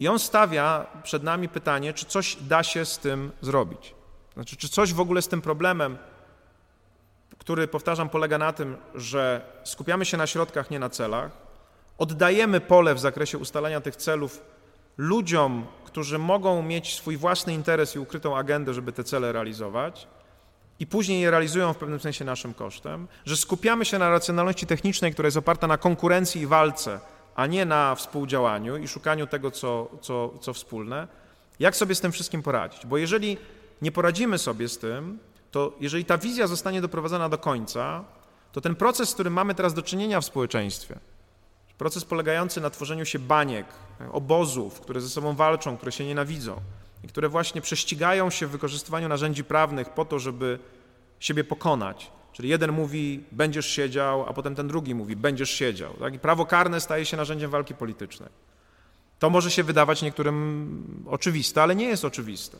[0.00, 3.94] I on stawia przed nami pytanie, czy coś da się z tym zrobić.
[4.34, 5.98] Znaczy, czy coś w ogóle z tym problemem,
[7.38, 11.32] który, powtarzam, polega na tym, że skupiamy się na środkach, nie na celach,
[11.98, 14.42] oddajemy pole w zakresie ustalania tych celów
[14.96, 20.08] ludziom, którzy mogą mieć swój własny interes i ukrytą agendę, żeby te cele realizować,
[20.78, 25.12] i później je realizują w pewnym sensie naszym kosztem, że skupiamy się na racjonalności technicznej,
[25.12, 27.00] która jest oparta na konkurencji i walce,
[27.34, 31.08] a nie na współdziałaniu i szukaniu tego, co, co, co wspólne,
[31.60, 32.86] jak sobie z tym wszystkim poradzić?
[32.86, 33.38] Bo jeżeli
[33.82, 35.18] nie poradzimy sobie z tym,
[35.50, 38.04] to jeżeli ta wizja zostanie doprowadzona do końca,
[38.52, 40.98] to ten proces, z którym mamy teraz do czynienia w społeczeństwie,
[41.78, 43.66] proces polegający na tworzeniu się baniek,
[44.12, 46.56] obozów, które ze sobą walczą, które się nienawidzą
[47.04, 50.58] i które właśnie prześcigają się w wykorzystywaniu narzędzi prawnych po to, żeby
[51.20, 52.10] siebie pokonać,
[52.40, 55.94] Czyli jeden mówi, będziesz siedział, a potem ten drugi mówi, będziesz siedział.
[55.94, 56.14] Tak?
[56.14, 58.28] I prawo karne staje się narzędziem walki politycznej.
[59.18, 62.58] To może się wydawać niektórym oczywiste, ale nie jest oczywiste.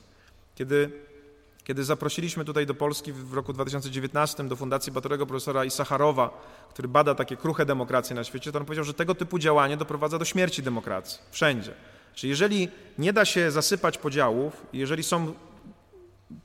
[0.54, 0.90] Kiedy,
[1.64, 7.14] kiedy zaprosiliśmy tutaj do Polski w roku 2019 do Fundacji Batorego profesora Isacharowa, który bada
[7.14, 10.62] takie kruche demokracje na świecie, to on powiedział, że tego typu działanie doprowadza do śmierci
[10.62, 11.18] demokracji.
[11.30, 11.72] Wszędzie.
[12.14, 12.68] Czyli jeżeli
[12.98, 15.34] nie da się zasypać podziałów, jeżeli są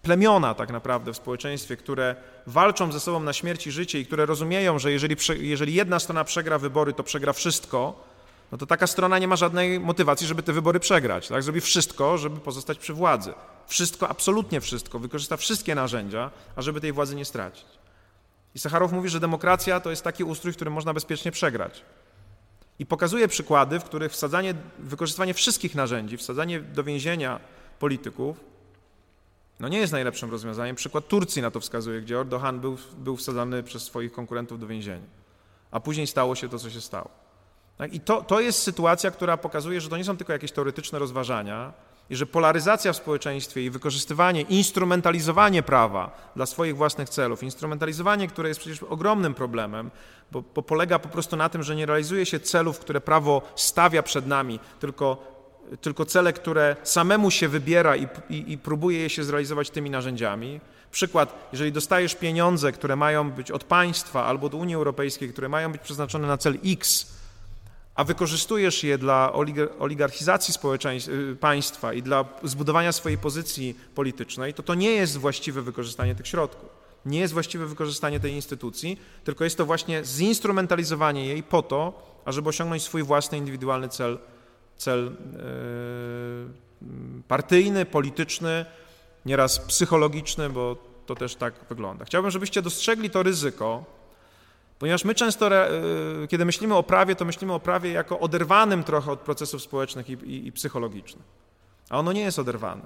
[0.02, 2.16] plemiona tak naprawdę w społeczeństwie, które
[2.48, 6.24] walczą ze sobą na śmierć i życie i które rozumieją, że jeżeli, jeżeli jedna strona
[6.24, 8.04] przegra wybory, to przegra wszystko,
[8.52, 11.28] no to taka strona nie ma żadnej motywacji, żeby te wybory przegrać.
[11.28, 11.44] Tak?
[11.44, 13.34] Zrobi wszystko, żeby pozostać przy władzy.
[13.68, 15.00] Wszystko, absolutnie wszystko.
[15.00, 17.66] Wykorzysta wszystkie narzędzia, ażeby tej władzy nie stracić.
[18.56, 21.82] I Sacharow mówi, że demokracja to jest taki ustrój, w którym można bezpiecznie przegrać.
[22.80, 27.40] I pokazuje przykłady, w których wsadzanie, wykorzystywanie wszystkich narzędzi, wsadzanie do więzienia
[27.80, 28.55] polityków,
[29.60, 30.76] no nie jest najlepszym rozwiązaniem.
[30.76, 35.06] Przykład Turcji na to wskazuje, gdzie Erdogan był, był wsadzany przez swoich konkurentów do więzienia.
[35.72, 37.10] A później stało się to, co się stało.
[37.78, 37.94] Tak?
[37.94, 41.74] I to, to jest sytuacja, która pokazuje, że to nie są tylko jakieś teoretyczne rozważania
[42.10, 48.50] i że polaryzacja w społeczeństwie i wykorzystywanie, instrumentalizowanie prawa dla swoich własnych celów, instrumentalizowanie, które
[48.50, 49.92] jest przecież ogromnym problemem,
[50.32, 54.04] bo, bo polega po prostu na tym, że nie realizuje się celów, które prawo stawia
[54.04, 55.35] przed nami, tylko
[55.82, 60.60] tylko cele, które samemu się wybiera i, i, i, próbuje je się zrealizować tymi narzędziami.
[60.92, 65.72] Przykład, jeżeli dostajesz pieniądze, które mają być od państwa albo od Unii Europejskiej, które mają
[65.72, 67.08] być przeznaczone na cel X,
[67.96, 69.34] a wykorzystujesz je dla
[69.80, 70.54] oligarchizacji
[71.08, 76.28] y, państwa i dla zbudowania swojej pozycji politycznej, to to nie jest właściwe wykorzystanie tych
[76.28, 76.70] środków.
[77.06, 82.50] Nie jest właściwe wykorzystanie tej instytucji, tylko jest to właśnie zinstrumentalizowanie jej po to, ażeby
[82.50, 84.18] osiągnąć swój własny indywidualny cel,
[84.78, 85.14] cel yy,
[87.28, 88.66] partyjny, polityczny,
[89.26, 92.06] nieraz psychologiczny, bo to też tak wygląda.
[92.06, 93.84] Chciałbym, żebyście dostrzegli to ryzyko,
[94.80, 95.50] Ponieważ my często,
[96.24, 100.10] y, kiedy myślimy o prawie, to myślimy o prawie jako oderwanym trochę od procesów społecznych
[100.10, 101.26] i, i, i psychologicznych.
[101.90, 102.82] A ono nie jest oderwane.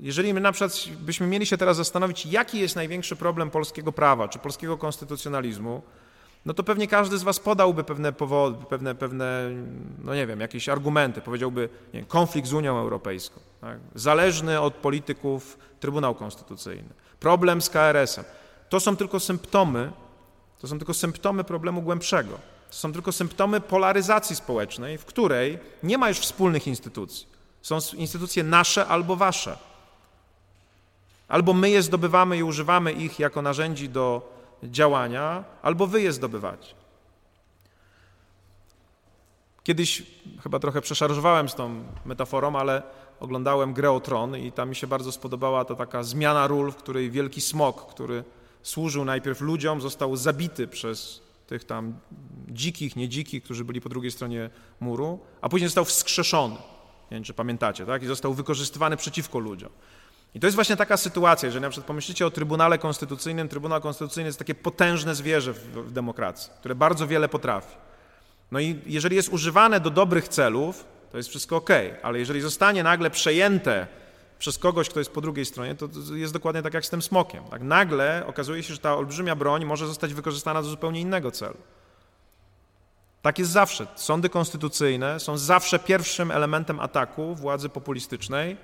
[0.00, 4.28] Jeżeli my na przykład byśmy mieli się teraz zastanowić, jaki jest największy problem polskiego prawa
[4.28, 5.82] czy polskiego konstytucjonalizmu,
[6.46, 9.50] no to pewnie każdy z Was podałby pewne powody, pewne, pewne
[10.04, 11.20] no nie wiem, jakieś argumenty.
[11.20, 13.78] Powiedziałby nie, konflikt z Unią Europejską, tak?
[13.94, 16.88] zależny od polityków Trybunał Konstytucyjny,
[17.20, 18.24] problem z KRS-em.
[18.68, 19.92] To są tylko symptomy
[20.60, 22.38] to są tylko symptomy problemu głębszego.
[22.70, 27.26] To są tylko symptomy polaryzacji społecznej, w której nie ma już wspólnych instytucji.
[27.62, 29.58] Są instytucje nasze albo wasze.
[31.28, 34.32] Albo my je zdobywamy i używamy ich jako narzędzi do
[34.62, 36.74] działania, albo wy je zdobywacie.
[39.62, 40.02] Kiedyś
[40.42, 42.82] chyba trochę przeszarżowałem z tą metaforą, ale
[43.20, 46.76] oglądałem grę o Tron i tam mi się bardzo spodobała ta taka zmiana ról, w
[46.76, 48.24] której wielki smok, który
[48.62, 51.94] służył najpierw ludziom, został zabity przez tych tam
[52.48, 54.50] dzikich, niedzikich, którzy byli po drugiej stronie
[54.80, 56.54] muru, a później został wskrzeszony.
[57.10, 58.02] Nie wiem, czy pamiętacie, tak?
[58.02, 59.70] I został wykorzystywany przeciwko ludziom.
[60.34, 64.28] I to jest właśnie taka sytuacja, jeżeli na przykład pomyślicie o Trybunale Konstytucyjnym, Trybunał Konstytucyjny
[64.28, 67.76] jest takie potężne zwierzę w, w demokracji, które bardzo wiele potrafi.
[68.50, 71.70] No i jeżeli jest używane do dobrych celów, to jest wszystko ok,
[72.02, 73.86] ale jeżeli zostanie nagle przejęte
[74.38, 77.44] przez kogoś, kto jest po drugiej stronie, to jest dokładnie tak jak z tym smokiem.
[77.44, 77.62] Tak?
[77.62, 81.56] Nagle okazuje się, że ta olbrzymia broń może zostać wykorzystana do zupełnie innego celu.
[83.22, 83.86] Tak jest zawsze.
[83.94, 88.56] Sądy konstytucyjne są zawsze pierwszym elementem ataku władzy populistycznej,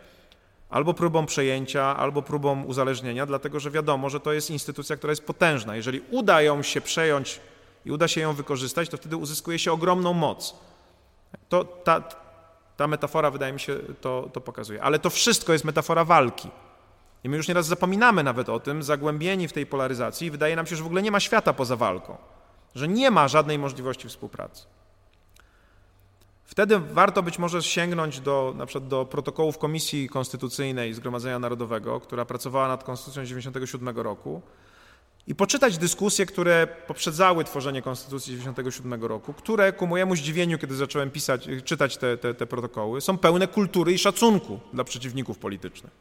[0.71, 5.27] albo próbą przejęcia, albo próbą uzależnienia, dlatego że wiadomo, że to jest instytucja, która jest
[5.27, 5.77] potężna.
[5.77, 7.41] Jeżeli uda ją się przejąć
[7.85, 10.55] i uda się ją wykorzystać, to wtedy uzyskuje się ogromną moc.
[11.49, 12.03] To, ta,
[12.77, 14.83] ta metafora, wydaje mi się, to, to pokazuje.
[14.83, 16.51] Ale to wszystko jest metafora walki.
[17.25, 20.67] I my już nieraz zapominamy nawet o tym, zagłębieni w tej polaryzacji, i wydaje nam
[20.67, 22.17] się, że w ogóle nie ma świata poza walką,
[22.75, 24.67] że nie ma żadnej możliwości współpracy.
[26.47, 32.25] Wtedy warto być może sięgnąć do, na przykład do protokołów Komisji Konstytucyjnej Zgromadzenia Narodowego, która
[32.25, 34.43] pracowała nad Konstytucją 1997 roku,
[35.27, 41.11] i poczytać dyskusje, które poprzedzały tworzenie Konstytucji 1997 roku, które ku mojemu zdziwieniu, kiedy zacząłem
[41.11, 45.93] pisać, czytać te, te, te protokoły, są pełne kultury i szacunku dla przeciwników politycznych.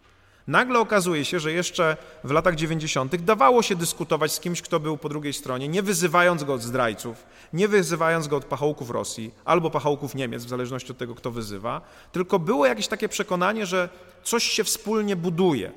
[0.48, 3.16] Nagle okazuje się, że jeszcze w latach 90.
[3.16, 7.26] dawało się dyskutować z kimś, kto był po drugiej stronie, nie wyzywając go od zdrajców,
[7.54, 11.82] nie wyzywając go od pachołków Rosji albo pachołków Niemiec, w zależności od tego, kto wyzywa,
[12.12, 13.90] tylko było jakieś takie przekonanie, że
[14.24, 15.72] coś się wspólnie buduje,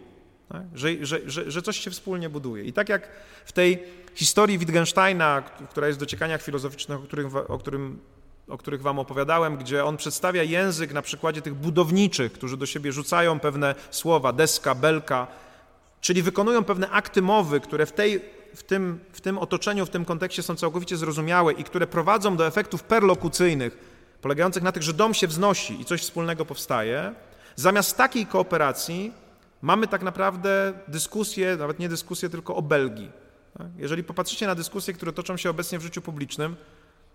[0.48, 0.62] tak?
[0.74, 2.64] Że, że, że, że, coś się wspólnie buduje.
[2.64, 3.08] I tak jak
[3.44, 3.82] w tej
[4.14, 6.98] historii Wittgensteina, która jest w dociekaniach filozoficznych,
[7.34, 7.98] o, o, którym,
[8.48, 12.92] o których wam opowiadałem, gdzie on przedstawia język na przykładzie tych budowniczych, którzy do siebie
[12.92, 15.26] rzucają pewne słowa, deska, belka,
[16.00, 18.20] czyli wykonują pewne akty mowy, które w tej,
[18.54, 22.46] w tym, w tym otoczeniu, w tym kontekście są całkowicie zrozumiałe i które prowadzą do
[22.46, 23.78] efektów perlokucyjnych,
[24.22, 27.14] polegających na tych, że dom się wznosi i coś wspólnego powstaje,
[27.56, 29.12] zamiast takiej kooperacji
[29.62, 33.10] mamy tak naprawdę dyskusję, nawet nie dyskusję, tylko obelgi.
[33.58, 33.66] Tak?
[33.78, 36.56] Jeżeli popatrzycie na dyskusje, które toczą się obecnie w życiu publicznym,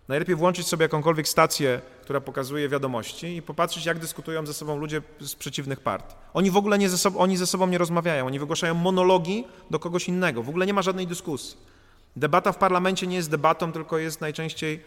[0.07, 5.01] najlepiej włączyć sobie jakąkolwiek stację, która pokazuje wiadomości i popatrzeć, jak dyskutują ze sobą ludzie
[5.19, 6.15] z przeciwnych partii.
[6.33, 9.79] Oni w ogóle nie ze sobą, oni ze sobą nie rozmawiają, oni wygłaszają monologi do
[9.79, 11.57] kogoś innego, w ogóle nie ma żadnej dyskusji.
[12.15, 14.83] Debata w parlamencie nie jest debatą, tylko jest najczęściej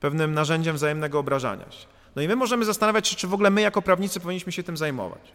[0.00, 1.86] pewnym narzędziem wzajemnego obrażania się.
[2.16, 4.76] No i my możemy zastanawiać się, czy w ogóle my jako prawnicy powinniśmy się tym
[4.76, 5.32] zajmować.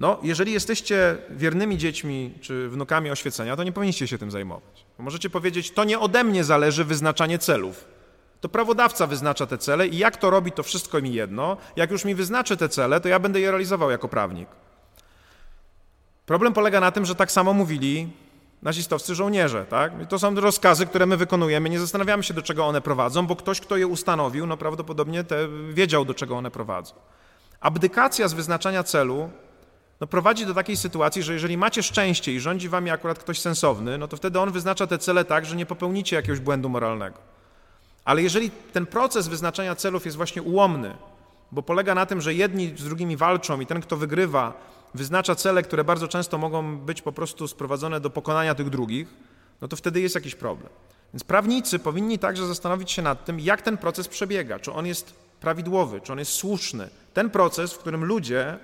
[0.00, 4.84] No, jeżeli jesteście wiernymi dziećmi czy wnukami oświecenia, to nie powinniście się tym zajmować.
[4.98, 7.84] Możecie powiedzieć, to nie ode mnie zależy wyznaczanie celów.
[8.40, 11.56] To prawodawca wyznacza te cele i jak to robi, to wszystko mi jedno.
[11.76, 14.48] Jak już mi wyznaczy te cele, to ja będę je realizował jako prawnik.
[16.26, 18.08] Problem polega na tym, że tak samo mówili
[18.62, 19.66] nazistowscy żołnierze.
[19.66, 20.02] Tak?
[20.02, 21.70] I to są rozkazy, które my wykonujemy.
[21.70, 25.48] Nie zastanawiamy się, do czego one prowadzą, bo ktoś, kto je ustanowił, no prawdopodobnie te,
[25.70, 26.94] wiedział, do czego one prowadzą.
[27.60, 29.30] Abdykacja z wyznaczania celu
[30.00, 33.98] no prowadzi do takiej sytuacji, że jeżeli macie szczęście i rządzi wami akurat ktoś sensowny,
[33.98, 37.18] no to wtedy on wyznacza te cele tak, że nie popełnicie jakiegoś błędu moralnego.
[38.04, 40.96] Ale jeżeli ten proces wyznaczania celów jest właśnie ułomny,
[41.52, 44.52] bo polega na tym, że jedni z drugimi walczą i ten, kto wygrywa,
[44.94, 49.08] wyznacza cele, które bardzo często mogą być po prostu sprowadzone do pokonania tych drugich,
[49.60, 50.72] no to wtedy jest jakiś problem.
[51.14, 55.14] Więc prawnicy powinni także zastanowić się nad tym, jak ten proces przebiega, czy on jest
[55.40, 56.88] prawidłowy, czy on jest słuszny.
[57.14, 58.58] Ten proces, w którym ludzie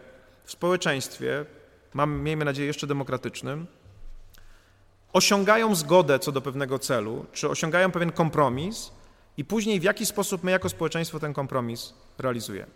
[0.46, 1.44] w społeczeństwie,
[1.94, 3.66] mam, miejmy nadzieję, jeszcze demokratycznym,
[5.12, 8.92] osiągają zgodę co do pewnego celu, czy osiągają pewien kompromis
[9.36, 12.70] i później w jaki sposób my jako społeczeństwo ten kompromis realizujemy.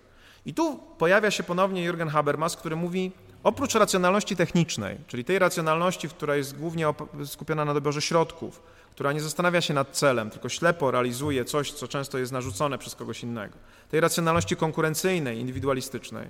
[0.46, 3.12] I tu pojawia się ponownie Jürgen Habermas, który mówi,
[3.42, 6.86] oprócz racjonalności technicznej, czyli tej racjonalności, która jest głównie
[7.26, 11.88] skupiona na doborze środków, która nie zastanawia się nad celem, tylko ślepo realizuje coś, co
[11.88, 13.54] często jest narzucone przez kogoś innego,
[13.90, 16.28] tej racjonalności konkurencyjnej, indywidualistycznej,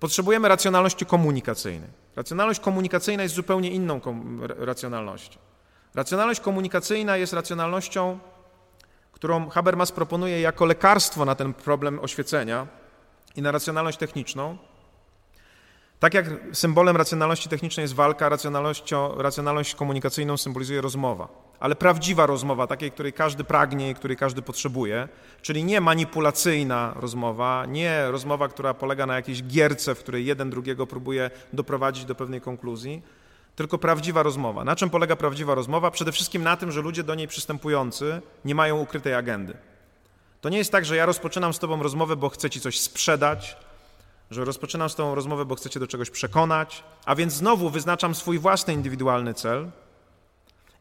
[0.00, 1.90] Potrzebujemy racjonalności komunikacyjnej.
[2.16, 4.00] Racjonalność komunikacyjna jest zupełnie inną
[4.40, 5.38] racjonalnością.
[5.94, 8.18] Racjonalność komunikacyjna jest racjonalnością,
[9.12, 12.66] którą Habermas proponuje jako lekarstwo na ten problem oświecenia
[13.36, 14.58] i na racjonalność techniczną.
[15.98, 18.28] Tak jak symbolem racjonalności technicznej jest walka,
[19.16, 25.08] racjonalność komunikacyjną symbolizuje rozmowa ale prawdziwa rozmowa, takiej, której każdy pragnie i której każdy potrzebuje,
[25.42, 30.86] czyli nie manipulacyjna rozmowa, nie rozmowa, która polega na jakiejś gierce, w której jeden drugiego
[30.86, 33.02] próbuje doprowadzić do pewnej konkluzji,
[33.56, 34.64] tylko prawdziwa rozmowa.
[34.64, 35.90] Na czym polega prawdziwa rozmowa?
[35.90, 39.54] Przede wszystkim na tym, że ludzie do niej przystępujący nie mają ukrytej agendy.
[40.40, 43.56] To nie jest tak, że ja rozpoczynam z Tobą rozmowę, bo chcę Ci coś sprzedać,
[44.30, 48.14] że rozpoczynam z Tobą rozmowę, bo chcę Cię do czegoś przekonać, a więc znowu wyznaczam
[48.14, 49.70] swój własny indywidualny cel,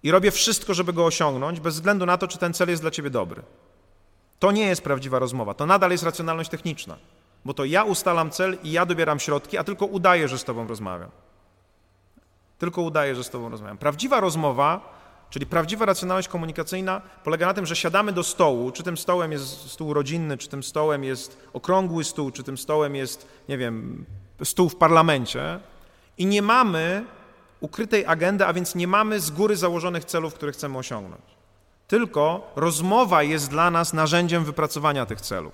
[0.03, 2.91] i robię wszystko, żeby go osiągnąć, bez względu na to, czy ten cel jest dla
[2.91, 3.41] ciebie dobry.
[4.39, 6.97] To nie jest prawdziwa rozmowa, to nadal jest racjonalność techniczna,
[7.45, 10.67] bo to ja ustalam cel i ja dobieram środki, a tylko udaję, że z tobą
[10.67, 11.09] rozmawiam.
[12.59, 13.77] Tylko udaję, że z tobą rozmawiam.
[13.77, 18.97] Prawdziwa rozmowa, czyli prawdziwa racjonalność komunikacyjna, polega na tym, że siadamy do stołu, czy tym
[18.97, 23.57] stołem jest stół rodzinny, czy tym stołem jest okrągły stół, czy tym stołem jest, nie
[23.57, 24.05] wiem,
[24.43, 25.59] stół w parlamencie
[26.17, 27.05] i nie mamy
[27.59, 31.23] ukrytej agendy, a więc nie mamy z góry założonych celów, które chcemy osiągnąć.
[31.87, 35.53] Tylko rozmowa jest dla nas narzędziem wypracowania tych celów.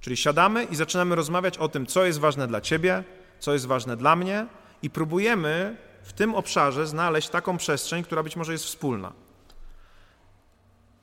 [0.00, 3.04] Czyli siadamy i zaczynamy rozmawiać o tym, co jest ważne dla Ciebie,
[3.38, 4.46] co jest ważne dla mnie,
[4.82, 9.12] i próbujemy w tym obszarze znaleźć taką przestrzeń, która być może jest wspólna.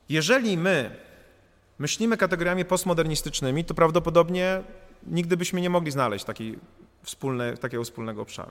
[0.08, 0.96] Jeżeli my
[1.78, 4.62] myślimy kategoriami postmodernistycznymi, to prawdopodobnie
[5.06, 6.58] nigdy byśmy nie mogli znaleźć takiej
[7.02, 8.50] wspólne, takiego wspólnego obszaru.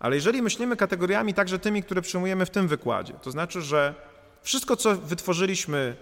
[0.00, 3.94] Ale jeżeli myślimy kategoriami także tymi, które przyjmujemy w tym wykładzie, to znaczy, że
[4.42, 5.96] wszystko, co wytworzyliśmy,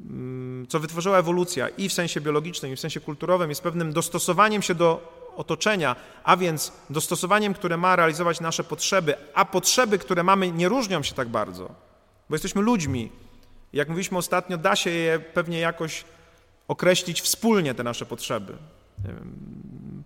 [0.00, 4.62] mm, co wytworzyła ewolucja i w sensie biologicznym, i w sensie kulturowym, jest pewnym dostosowaniem
[4.62, 10.52] się do otoczenia, a więc dostosowaniem, które ma realizować nasze potrzeby, a potrzeby, które mamy,
[10.52, 11.74] nie różnią się tak bardzo,
[12.28, 13.10] bo jesteśmy ludźmi.
[13.72, 16.04] Jak mówiliśmy ostatnio, da się je pewnie jakoś
[16.68, 18.56] określić wspólnie, te nasze potrzeby.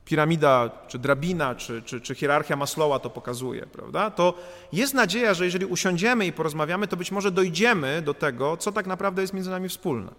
[0.06, 4.10] Piramida, czy drabina, czy, czy, czy hierarchia Maslowa to pokazuje, prawda?
[4.10, 4.34] To
[4.72, 8.86] jest nadzieja, że jeżeli usiądziemy i porozmawiamy, to być może dojdziemy do tego, co tak
[8.86, 10.12] naprawdę jest między nami wspólne.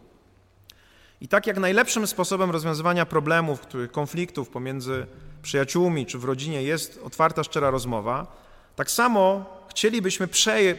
[1.21, 3.59] I tak jak najlepszym sposobem rozwiązywania problemów,
[3.91, 5.05] konfliktów pomiędzy
[5.41, 8.27] przyjaciółmi czy w rodzinie jest otwarta, szczera rozmowa,
[8.75, 10.27] tak samo chcielibyśmy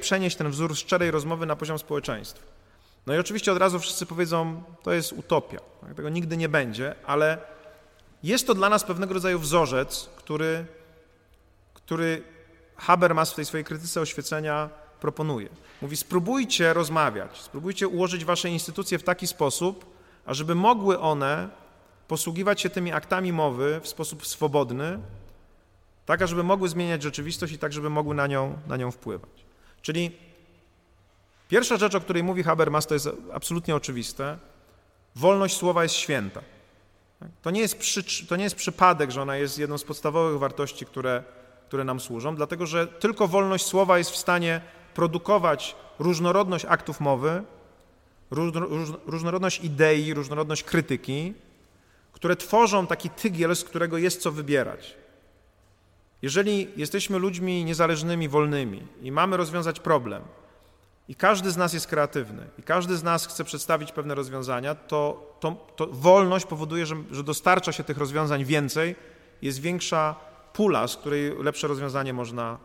[0.00, 2.46] przenieść ten wzór szczerej rozmowy na poziom społeczeństwa.
[3.06, 5.94] No i oczywiście od razu wszyscy powiedzą, to jest utopia, tak?
[5.94, 7.38] tego nigdy nie będzie, ale
[8.22, 10.66] jest to dla nas pewnego rodzaju wzorzec, który,
[11.74, 12.22] który
[12.76, 15.48] Habermas w tej swojej krytyce oświecenia proponuje.
[15.82, 19.86] Mówi: spróbujcie rozmawiać, spróbujcie ułożyć wasze instytucje w taki sposób,
[20.26, 21.48] ażeby mogły one
[22.08, 24.98] posługiwać się tymi aktami mowy w sposób swobodny,
[26.06, 29.30] tak ażeby mogły zmieniać rzeczywistość i tak, żeby mogły na nią, na nią wpływać.
[29.82, 30.10] Czyli
[31.48, 34.38] pierwsza rzecz, o której mówi Habermas, to jest absolutnie oczywiste.
[35.16, 36.40] Wolność słowa jest święta.
[37.42, 40.86] To nie jest, przy, to nie jest przypadek, że ona jest jedną z podstawowych wartości,
[40.86, 41.22] które,
[41.68, 44.60] które nam służą, dlatego że tylko wolność słowa jest w stanie
[44.94, 47.42] produkować różnorodność aktów mowy,
[49.06, 51.34] różnorodność idei, różnorodność krytyki,
[52.12, 54.96] które tworzą taki tygiel, z którego jest co wybierać.
[56.22, 60.22] Jeżeli jesteśmy ludźmi niezależnymi, wolnymi i mamy rozwiązać problem,
[61.08, 65.32] i każdy z nas jest kreatywny, i każdy z nas chce przedstawić pewne rozwiązania, to,
[65.40, 68.96] to, to wolność powoduje, że, że dostarcza się tych rozwiązań więcej,
[69.42, 70.14] jest większa
[70.52, 72.58] pula, z której lepsze rozwiązanie można,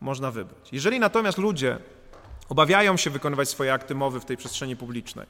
[0.00, 0.72] można wybrać.
[0.72, 1.78] Jeżeli natomiast ludzie
[2.48, 5.26] obawiają się wykonywać swoje akty mowy w tej przestrzeni publicznej,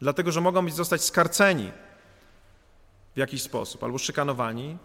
[0.00, 1.72] dlatego że mogą być zostać skarceni
[3.14, 4.78] w jakiś sposób albo szykanowani,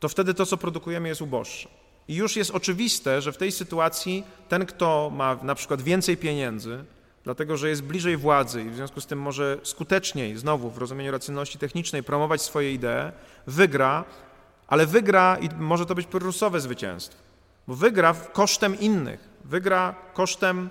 [0.00, 1.68] to wtedy to, co produkujemy, jest uboższe.
[2.10, 6.84] I już jest oczywiste, że w tej sytuacji ten, kto ma na przykład więcej pieniędzy,
[7.24, 11.12] dlatego że jest bliżej władzy i w związku z tym może skuteczniej, znowu w rozumieniu
[11.12, 13.12] racjonalności technicznej, promować swoje idee,
[13.46, 14.04] wygra,
[14.66, 17.18] ale wygra i może to być pyrrusowe zwycięstwo,
[17.68, 20.70] bo wygra kosztem innych, wygra kosztem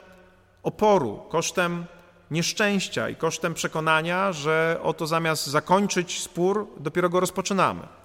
[0.64, 1.86] oporu, kosztem
[2.32, 7.99] nieszczęścia i kosztem przekonania, że oto zamiast zakończyć spór, dopiero go rozpoczynamy.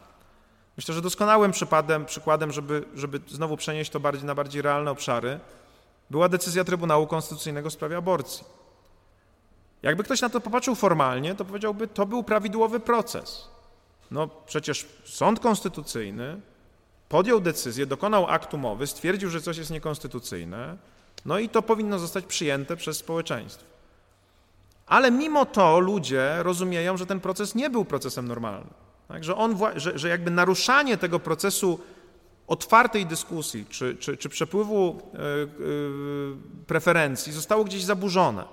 [0.77, 5.41] Myślę, że doskonałym przykładem, przykładem żeby, żeby znowu przenieść to bardziej na bardziej realne obszary,
[6.11, 8.45] była decyzja Trybunału Konstytucyjnego w sprawie aborcji.
[9.83, 13.49] Jakby ktoś na to popatrzył formalnie, to powiedziałby, to był prawidłowy proces.
[14.11, 16.41] No przecież sąd konstytucyjny
[17.09, 20.77] podjął decyzję, dokonał aktu mowy, stwierdził, że coś jest niekonstytucyjne,
[21.25, 23.65] no i to powinno zostać przyjęte przez społeczeństwo.
[24.87, 28.84] Ale mimo to ludzie rozumieją, że ten proces nie był procesem normalnym.
[29.09, 29.25] Tak?
[29.25, 31.81] Że, on, że, że jakby naruszanie tego procesu
[32.47, 36.37] otwartej dyskusji czy, czy, czy przepływu yy,
[36.67, 38.45] preferencji zostało gdzieś zaburzone.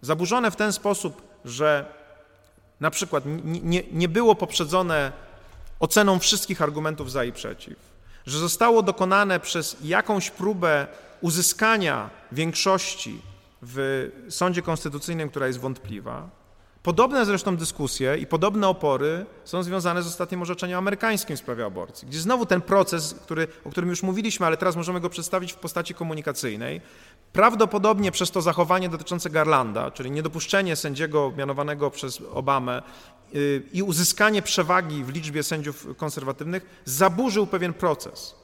[0.00, 1.94] Zaburzone w ten sposób, że
[2.80, 5.12] na przykład nie, nie było poprzedzone
[5.80, 7.76] oceną wszystkich argumentów za i przeciw,
[8.26, 10.86] że zostało dokonane przez jakąś próbę
[11.20, 13.22] uzyskania większości
[13.62, 16.41] w sądzie konstytucyjnym, która jest wątpliwa.
[16.82, 22.08] Podobne zresztą dyskusje i podobne opory są związane z ostatnim orzeczeniem amerykańskim w sprawie aborcji,
[22.08, 25.56] gdzie znowu ten proces, który, o którym już mówiliśmy, ale teraz możemy go przedstawić w
[25.56, 26.80] postaci komunikacyjnej,
[27.32, 32.82] prawdopodobnie przez to zachowanie dotyczące Garlanda, czyli niedopuszczenie sędziego mianowanego przez Obamę
[33.34, 38.34] y, i uzyskanie przewagi w liczbie sędziów konserwatywnych, zaburzył pewien proces.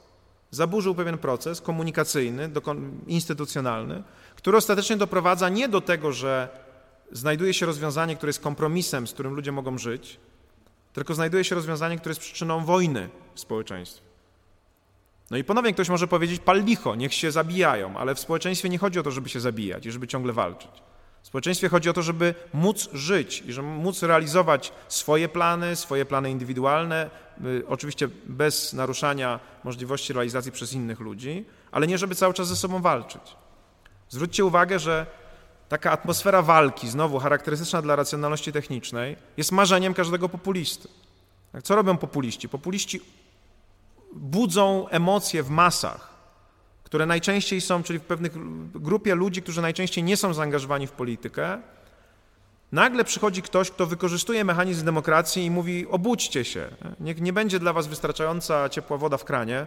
[0.50, 2.50] Zaburzył pewien proces komunikacyjny,
[3.06, 4.02] instytucjonalny,
[4.36, 6.48] który ostatecznie doprowadza nie do tego, że
[7.12, 10.20] znajduje się rozwiązanie, które jest kompromisem, z którym ludzie mogą żyć,
[10.92, 14.08] tylko znajduje się rozwiązanie, które jest przyczyną wojny w społeczeństwie.
[15.30, 18.78] No i ponownie ktoś może powiedzieć, pal licho, niech się zabijają, ale w społeczeństwie nie
[18.78, 20.70] chodzi o to, żeby się zabijać i żeby ciągle walczyć.
[21.22, 26.04] W społeczeństwie chodzi o to, żeby móc żyć i żeby móc realizować swoje plany, swoje
[26.04, 27.10] plany indywidualne,
[27.44, 32.56] y, oczywiście bez naruszania możliwości realizacji przez innych ludzi, ale nie żeby cały czas ze
[32.56, 33.22] sobą walczyć.
[34.08, 35.06] Zwróćcie uwagę, że
[35.68, 40.88] taka atmosfera walki, znowu charakterystyczna dla racjonalności technicznej, jest marzeniem każdego populisty.
[41.52, 42.48] Tak, co robią populiści?
[42.48, 43.00] Populiści
[44.12, 46.14] budzą emocje w masach,
[46.84, 48.32] które najczęściej są, czyli w pewnych
[48.72, 51.58] grupie ludzi, którzy najczęściej nie są zaangażowani w politykę.
[52.72, 56.68] Nagle przychodzi ktoś, kto wykorzystuje mechanizm demokracji i mówi: obudźcie się,
[57.00, 59.66] niech nie będzie dla was wystarczająca ciepła woda w kranie,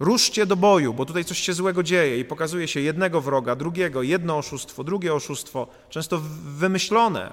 [0.00, 4.02] Ruszcie do boju, bo tutaj coś się złego dzieje i pokazuje się jednego wroga, drugiego,
[4.02, 7.32] jedno oszustwo, drugie oszustwo, często wymyślone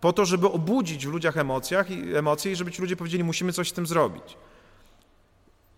[0.00, 3.52] po to, żeby obudzić w ludziach emocjach i emocje i żeby ci ludzie powiedzieli, musimy
[3.52, 4.36] coś z tym zrobić.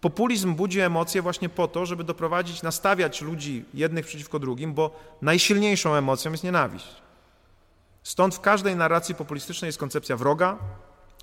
[0.00, 4.90] Populizm budzi emocje właśnie po to, żeby doprowadzić, nastawiać ludzi jednych przeciwko drugim, bo
[5.22, 6.88] najsilniejszą emocją jest nienawiść.
[8.02, 10.58] Stąd w każdej narracji populistycznej jest koncepcja wroga,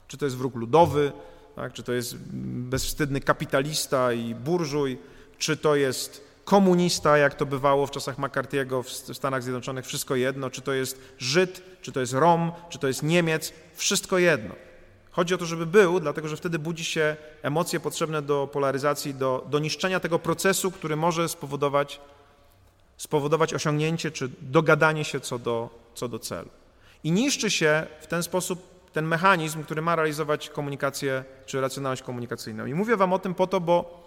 [0.07, 1.11] czy to jest wróg ludowy,
[1.55, 1.73] tak?
[1.73, 4.97] czy to jest bezwstydny kapitalista i burżuj,
[5.37, 10.49] czy to jest komunista, jak to bywało w czasach McCarthy'ego w Stanach Zjednoczonych, wszystko jedno,
[10.49, 14.55] czy to jest Żyd, czy to jest Rom, czy to jest Niemiec, wszystko jedno.
[15.11, 19.45] Chodzi o to, żeby był, dlatego że wtedy budzi się emocje potrzebne do polaryzacji, do,
[19.49, 22.01] do niszczenia tego procesu, który może spowodować,
[22.97, 26.49] spowodować osiągnięcie czy dogadanie się co do, co do celu.
[27.03, 32.65] I niszczy się w ten sposób ten mechanizm, który ma realizować komunikację czy racjonalność komunikacyjną.
[32.65, 34.03] I mówię Wam o tym po to, bo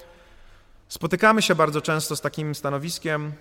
[0.88, 3.32] Spotykamy się bardzo często z takim stanowiskiem,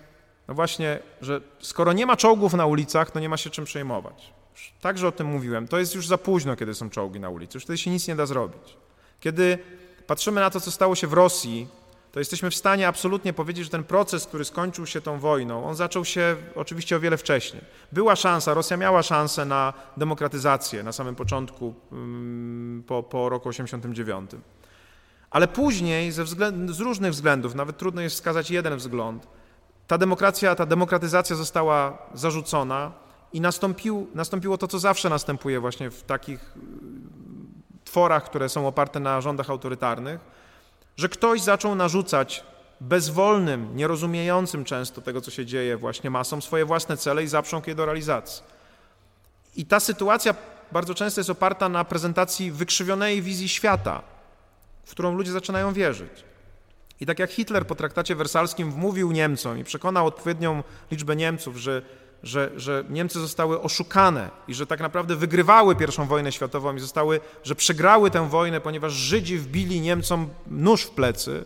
[0.48, 4.32] no właśnie, że skoro nie ma czołgów na ulicach, to nie ma się czym przejmować.
[4.80, 5.68] Także o tym mówiłem.
[5.68, 7.56] To jest już za późno, kiedy są czołgi na ulicy.
[7.56, 8.76] Już wtedy się nic nie da zrobić.
[9.20, 9.58] Kiedy
[10.06, 11.68] patrzymy na to, co stało się w Rosji,
[12.16, 15.74] to jesteśmy w stanie absolutnie powiedzieć, że ten proces, który skończył się tą wojną, on
[15.74, 17.62] zaczął się oczywiście o wiele wcześniej.
[17.92, 24.30] Była szansa, Rosja miała szansę na demokratyzację na samym początku, mm, po, po roku 89.
[25.30, 29.28] Ale później, ze względ, z różnych względów, nawet trudno jest wskazać jeden wzgląd,
[29.86, 32.92] ta demokracja, ta demokratyzacja została zarzucona
[33.32, 36.54] i nastąpił, nastąpiło to, co zawsze następuje właśnie w takich
[37.84, 40.35] tworach, które są oparte na rządach autorytarnych,
[40.96, 42.44] że ktoś zaczął narzucać
[42.80, 47.74] bezwolnym, nierozumiejącym często tego, co się dzieje właśnie masom, swoje własne cele i zaprząg je
[47.74, 48.42] do realizacji.
[49.56, 50.34] I ta sytuacja
[50.72, 54.02] bardzo często jest oparta na prezentacji wykrzywionej wizji świata,
[54.84, 56.24] w którą ludzie zaczynają wierzyć.
[57.00, 61.82] I tak jak Hitler po traktacie wersalskim wmówił Niemcom i przekonał odpowiednią liczbę Niemców, że
[62.22, 67.20] że, że Niemcy zostały oszukane i że tak naprawdę wygrywały pierwszą wojnę światową i zostały,
[67.44, 71.44] że przegrały tę wojnę, ponieważ Żydzi wbili Niemcom nóż w plecy.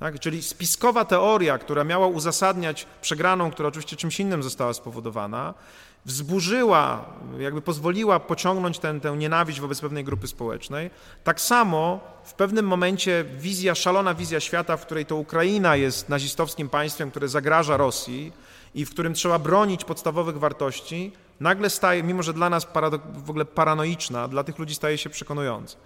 [0.00, 0.20] Tak?
[0.20, 5.54] Czyli spiskowa teoria, która miała uzasadniać przegraną, która oczywiście czymś innym została spowodowana,
[6.04, 7.04] wzburzyła,
[7.38, 10.90] jakby pozwoliła pociągnąć ten, tę nienawiść wobec pewnej grupy społecznej.
[11.24, 16.68] Tak samo w pewnym momencie wizja, szalona wizja świata, w której to Ukraina jest nazistowskim
[16.68, 18.32] państwem, które zagraża Rosji,
[18.74, 22.66] i w którym trzeba bronić podstawowych wartości, nagle staje, mimo że dla nas
[23.14, 25.76] w ogóle paranoiczna, dla tych ludzi staje się przekonująca.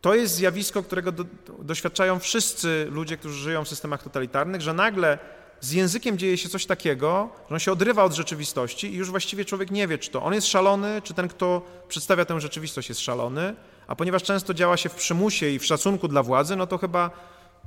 [0.00, 1.24] To jest zjawisko, którego do,
[1.58, 5.18] doświadczają wszyscy ludzie, którzy żyją w systemach totalitarnych, że nagle
[5.60, 9.44] z językiem dzieje się coś takiego, że on się odrywa od rzeczywistości i już właściwie
[9.44, 13.00] człowiek nie wie, czy to on jest szalony, czy ten, kto przedstawia tę rzeczywistość jest
[13.00, 13.54] szalony,
[13.86, 17.10] a ponieważ często działa się w przymusie i w szacunku dla władzy, no to chyba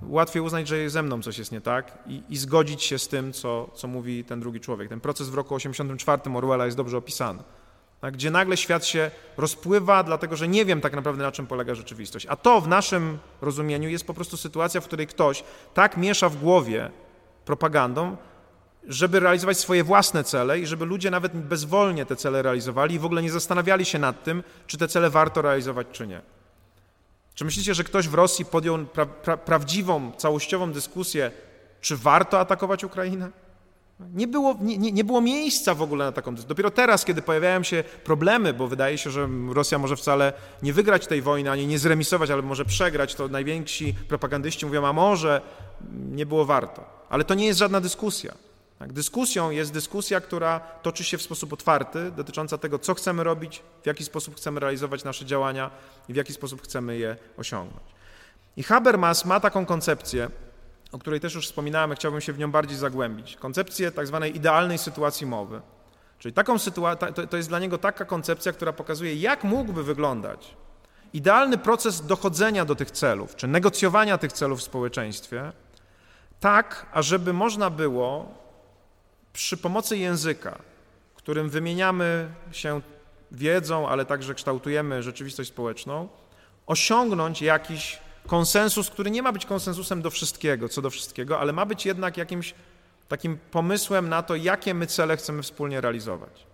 [0.01, 3.33] łatwiej uznać, że ze mną coś jest nie tak i, i, zgodzić się z tym,
[3.33, 4.89] co, co mówi ten drugi człowiek.
[4.89, 7.43] Ten proces w roku 84 Orwella jest dobrze opisany,
[8.01, 8.13] tak?
[8.13, 12.25] gdzie nagle świat się rozpływa, dlatego że nie wiem tak naprawdę, na czym polega rzeczywistość.
[12.29, 15.43] A to w naszym rozumieniu jest po prostu sytuacja, w której ktoś
[15.73, 16.91] tak miesza w głowie
[17.45, 18.17] propagandą,
[18.87, 23.05] żeby realizować swoje własne cele i żeby ludzie nawet bezwolnie te cele realizowali i w
[23.05, 26.21] ogóle nie zastanawiali się nad tym, czy te cele warto realizować, czy nie.
[27.37, 31.31] Czy myślicie, że ktoś w Rosji podjął pra, pra, prawdziwą, całościową dyskusję,
[31.81, 33.31] czy warto atakować Ukrainę?
[34.13, 36.49] Nie było, nie, nie było miejsca w ogóle na taką dyskusję.
[36.49, 40.33] Dopiero teraz, kiedy pojawiają się problemy, bo wydaje się, że Rosja może wcale
[40.63, 44.93] nie wygrać tej wojny, ani nie zremisować, ale może przegrać, to najwięksi propagandyści mówią, a
[44.93, 45.41] może
[45.91, 46.85] nie było warto.
[47.09, 48.33] Ale to nie jest żadna dyskusja.
[48.79, 53.63] Tak, dyskusją jest dyskusja, która toczy się w sposób otwarty, dotycząca tego, co chcemy robić,
[53.83, 55.71] w jaki sposób chcemy realizować nasze działania
[56.09, 57.85] i w jaki sposób chcemy je osiągnąć.
[58.57, 60.29] I Habermas ma taką koncepcję,
[60.91, 63.35] o której też już wspominałem, chciałbym się w nią bardziej zagłębić.
[63.35, 65.61] Koncepcję tak zwanej idealnej sytuacji mowy.
[66.19, 70.57] Czyli taką sytuację, to jest dla niego taka koncepcja, która pokazuje, jak mógłby wyglądać
[71.13, 75.51] idealny proces dochodzenia do tych celów, czy negocjowania tych celów w społeczeństwie,
[76.39, 78.33] tak, ażeby można było
[79.37, 80.59] przy pomocy języka,
[81.15, 82.81] którym wymieniamy się
[83.31, 86.07] wiedzą, ale także kształtujemy rzeczywistość społeczną,
[86.67, 91.65] osiągnąć jakiś konsensus, który nie ma być konsensusem do wszystkiego, co do wszystkiego, ale ma
[91.65, 92.55] być jednak jakimś
[93.07, 96.45] takim pomysłem na to, jakie my cele chcemy wspólnie realizować.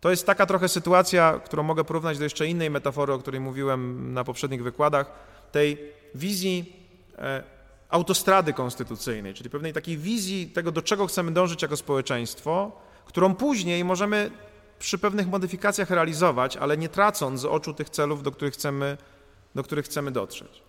[0.00, 4.12] To jest taka trochę sytuacja, którą mogę porównać do jeszcze innej metafory, o której mówiłem
[4.14, 5.12] na poprzednich wykładach,
[5.52, 6.72] tej wizji
[7.18, 7.57] e,
[7.88, 12.72] autostrady konstytucyjnej, czyli pewnej takiej wizji tego, do czego chcemy dążyć jako społeczeństwo,
[13.04, 14.30] którą później możemy
[14.78, 18.96] przy pewnych modyfikacjach realizować, ale nie tracąc z oczu tych celów, do których chcemy,
[19.54, 20.62] do których chcemy dotrzeć.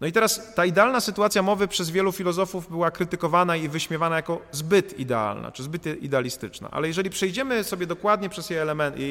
[0.00, 4.42] No i teraz ta idealna sytuacja mowy przez wielu filozofów była krytykowana i wyśmiewana jako
[4.52, 6.68] zbyt idealna, czy zbyt idealistyczna.
[6.70, 8.58] Ale jeżeli przejdziemy sobie dokładnie przez jej,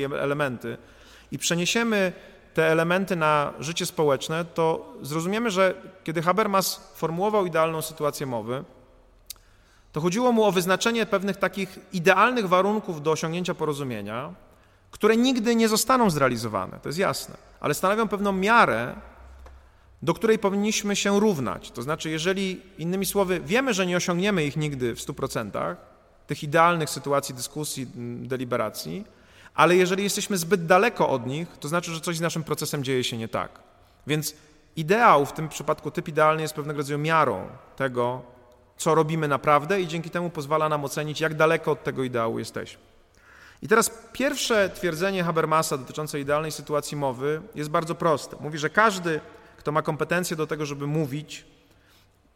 [0.03, 0.77] elementy
[1.31, 2.13] i przeniesiemy
[2.53, 5.73] te elementy na życie społeczne, to zrozumiemy, że
[6.03, 8.63] kiedy Habermas formułował idealną sytuację mowy,
[9.91, 14.33] to chodziło mu o wyznaczenie pewnych takich idealnych warunków do osiągnięcia porozumienia,
[14.91, 18.95] które nigdy nie zostaną zrealizowane, to jest jasne, ale stanowią pewną miarę,
[20.01, 21.71] do której powinniśmy się równać.
[21.71, 25.75] To znaczy, jeżeli innymi słowy wiemy, że nie osiągniemy ich nigdy w 100%,
[26.27, 27.87] tych idealnych sytuacji dyskusji,
[28.21, 29.05] deliberacji,
[29.55, 33.03] ale jeżeli jesteśmy zbyt daleko od nich, to znaczy, że coś z naszym procesem dzieje
[33.03, 33.59] się nie tak.
[34.07, 34.35] Więc
[34.75, 38.21] ideał, w tym przypadku typ idealny, jest pewnego rodzaju miarą tego,
[38.77, 42.91] co robimy naprawdę i dzięki temu pozwala nam ocenić, jak daleko od tego ideału jesteśmy.
[43.61, 48.37] I teraz pierwsze twierdzenie Habermasa dotyczące idealnej sytuacji mowy jest bardzo proste.
[48.39, 49.19] Mówi, że każdy,
[49.57, 51.45] kto ma kompetencje do tego, żeby mówić,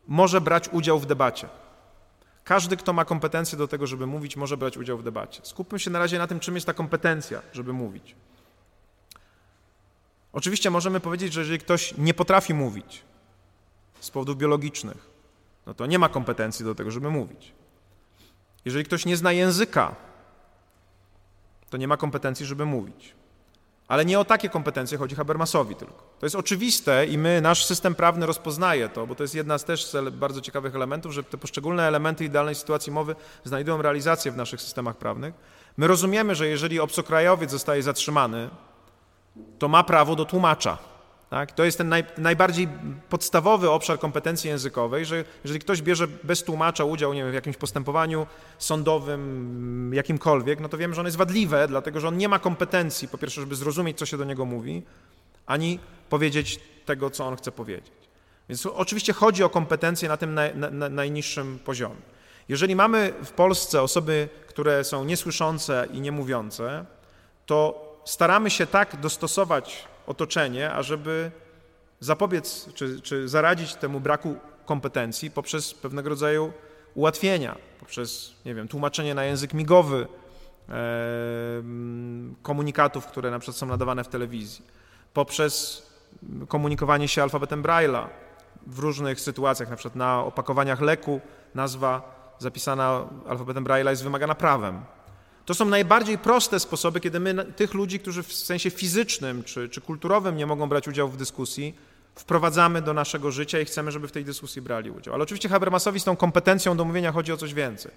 [0.08, 1.50] może brać udział w debacie.
[2.46, 5.42] Każdy, kto ma kompetencje do tego, żeby mówić, może brać udział w debacie.
[5.44, 8.16] Skupmy się na razie na tym, czym jest ta kompetencja, żeby mówić.
[10.34, 13.04] Oczywiście możemy powiedzieć, że jeżeli ktoś nie potrafi mówić
[14.00, 15.10] z powodów biologicznych,
[15.66, 17.54] no to nie ma kompetencji do tego, żeby mówić.
[18.66, 19.96] Jeżeli ktoś nie zna języka,
[21.70, 23.16] to nie ma kompetencji, żeby mówić.
[23.88, 26.04] Ale nie o takie kompetencje chodzi Habermasowi tylko.
[26.20, 29.64] To jest oczywiste i my, nasz system prawny rozpoznaje to, bo to jest jedna z
[29.64, 34.62] też bardzo ciekawych elementów, że te poszczególne elementy idealnej sytuacji mowy znajdują realizację w naszych
[34.62, 35.34] systemach prawnych.
[35.78, 38.50] My rozumiemy, że jeżeli obcokrajowiec zostaje zatrzymany,
[39.60, 40.78] to ma prawo do tłumacza.
[41.30, 41.52] Tak?
[41.52, 42.68] To jest ten naj, najbardziej
[43.10, 47.58] podstawowy obszar kompetencji językowej, że jeżeli ktoś bierze bez tłumacza udział nie wiem, w jakimś
[47.58, 52.40] postępowaniu sądowym, jakimkolwiek, no to wiemy, że on jest wadliwe, dlatego że on nie ma
[52.40, 54.84] kompetencji, po pierwsze, żeby zrozumieć, co się do niego mówi,
[55.46, 57.92] ani powiedzieć tego, co on chce powiedzieć.
[58.50, 62.02] Więc oczywiście chodzi o kompetencje na tym naj, na, najniższym poziomie.
[62.50, 66.86] Jeżeli mamy w Polsce osoby, które są niesłyszące i niemówiące,
[67.46, 71.32] to staramy się tak dostosować otoczenie, ażeby
[72.00, 74.36] zapobiec czy, czy zaradzić temu braku
[74.66, 76.54] kompetencji poprzez pewnego rodzaju
[76.96, 80.08] ułatwienia, poprzez, nie wiem, tłumaczenie na język migowy
[80.70, 80.74] e,
[82.42, 84.66] komunikatów, które na przykład są nadawane w telewizji,
[85.14, 85.86] poprzez
[86.48, 88.08] komunikowanie się alfabetem Braille'a
[88.68, 91.22] w różnych sytuacjach, na przykład na opakowaniach leku
[91.56, 94.82] nazwa zapisana alfabetem Braille'a jest wymagana prawem.
[95.46, 99.82] To są najbardziej proste sposoby, kiedy my tych ludzi, którzy w sensie fizycznym czy, czy
[99.82, 101.76] kulturowym nie mogą brać udziału w dyskusji,
[102.16, 105.14] wprowadzamy do naszego życia i chcemy, żeby w tej dyskusji brali udział.
[105.14, 107.92] Ale oczywiście Habermasowi z tą kompetencją do mówienia chodzi o coś więcej.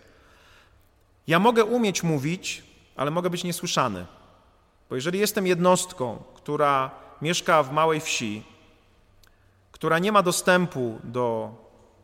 [1.27, 2.63] Ja mogę umieć mówić,
[2.97, 4.07] ale mogę być niesłyszany.
[4.91, 6.91] Bo jeżeli jestem jednostką, która
[7.23, 8.43] mieszka w małej wsi,
[9.73, 11.55] która nie ma dostępu do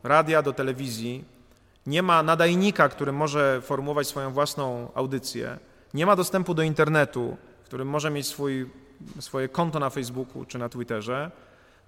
[0.03, 1.25] radia, do telewizji,
[1.85, 5.59] nie ma nadajnika, który może formułować swoją własną audycję,
[5.93, 8.69] nie ma dostępu do internetu, w którym może mieć swój,
[9.19, 11.31] swoje konto na Facebooku czy na Twitterze,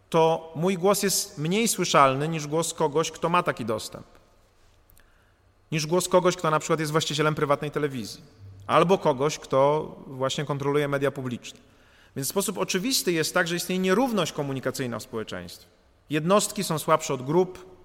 [0.10, 4.08] to mój głos jest mniej słyszalny niż głos kogoś, kto ma taki dostęp.
[5.72, 8.22] Niż głos kogoś, kto na przykład jest właścicielem prywatnej telewizji,
[8.68, 11.60] albo kogoś, kto właśnie kontroluje media publiczne.
[12.16, 15.68] Więc w sposób oczywisty jest tak, że istnieje nierówność komunikacyjna w społeczeństwie.
[16.10, 17.77] Jednostki są słabsze od grup,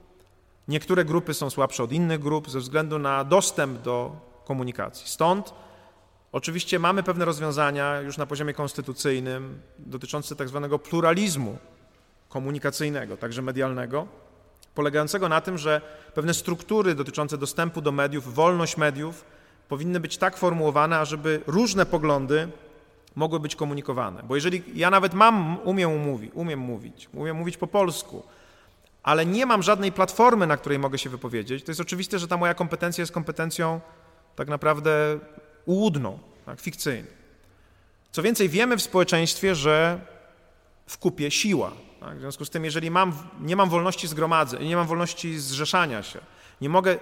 [0.69, 5.09] Niektóre grupy są słabsze od innych grup ze względu na dostęp do komunikacji.
[5.09, 5.55] Stąd
[6.33, 11.59] oczywiście mamy pewne rozwiązania już na poziomie konstytucyjnym dotyczące tak zwanego pluralizmu
[12.29, 14.07] komunikacyjnego, także medialnego,
[14.75, 15.81] polegającego na tym, że
[16.15, 19.25] pewne struktury dotyczące dostępu do mediów, wolność mediów
[19.69, 22.49] powinny być tak formułowane, ażeby różne poglądy
[23.15, 24.23] mogły być komunikowane.
[24.23, 28.23] Bo jeżeli ja nawet mam, umiem, mówi, umiem mówić, umiem mówić po polsku,
[29.03, 32.37] ale nie mam żadnej platformy, na której mogę się wypowiedzieć, to jest oczywiste, że ta
[32.37, 33.81] moja kompetencja jest kompetencją
[34.37, 35.19] tak naprawdę
[35.67, 37.09] ułudną, tak, fikcyjną.
[38.13, 40.01] Co więcej, wiemy w społeczeństwie, że
[40.87, 41.73] w kupie siła.
[42.01, 42.17] Tak?
[42.17, 46.21] W związku z tym, jeżeli mam, nie mam wolności zgromadzeń, nie mam wolności zrzeszania się,
[46.61, 46.99] nie mogę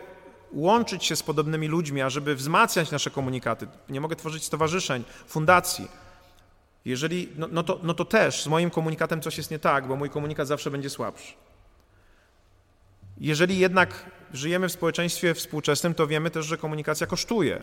[0.52, 5.88] łączyć się z podobnymi ludźmi, ażeby wzmacniać nasze komunikaty, nie mogę tworzyć stowarzyszeń, fundacji,
[6.84, 9.96] jeżeli, no, no, to, no to też z moim komunikatem coś jest nie tak, bo
[9.96, 11.32] mój komunikat zawsze będzie słabszy.
[13.20, 17.62] Jeżeli jednak żyjemy w społeczeństwie współczesnym, to wiemy też, że komunikacja kosztuje.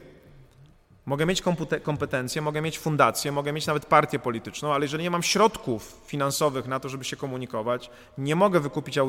[1.05, 1.43] Mogę mieć
[1.83, 6.67] kompetencje, mogę mieć fundację, mogę mieć nawet partię polityczną, ale jeżeli nie mam środków finansowych
[6.67, 8.99] na to, żeby się komunikować, nie mogę wykupić,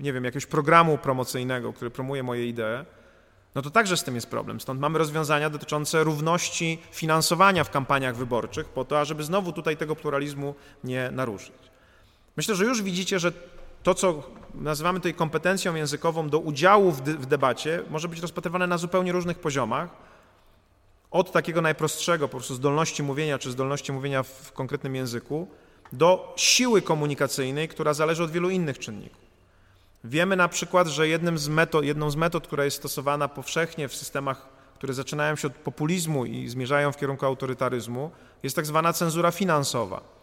[0.00, 2.84] nie wiem, jakiegoś programu promocyjnego, który promuje moje idee,
[3.54, 4.60] no to także z tym jest problem.
[4.60, 9.96] Stąd mamy rozwiązania dotyczące równości finansowania w kampaniach wyborczych, po to, ażeby znowu tutaj tego
[9.96, 10.54] pluralizmu
[10.84, 11.70] nie naruszyć.
[12.36, 13.32] Myślę, że już widzicie, że
[13.82, 14.22] to, co
[14.54, 19.38] nazywamy tutaj kompetencją językową do udziału w, w debacie, może być rozpatrywane na zupełnie różnych
[19.38, 19.90] poziomach.
[21.10, 25.48] Od takiego najprostszego, po prostu zdolności mówienia, czy zdolności mówienia w konkretnym języku,
[25.92, 29.28] do siły komunikacyjnej, która zależy od wielu innych czynników.
[30.04, 34.46] Wiemy na przykład, że z metod, jedną z metod, która jest stosowana powszechnie w systemach,
[34.74, 38.10] które zaczynają się od populizmu i zmierzają w kierunku autorytaryzmu,
[38.42, 40.17] jest tak zwana cenzura finansowa.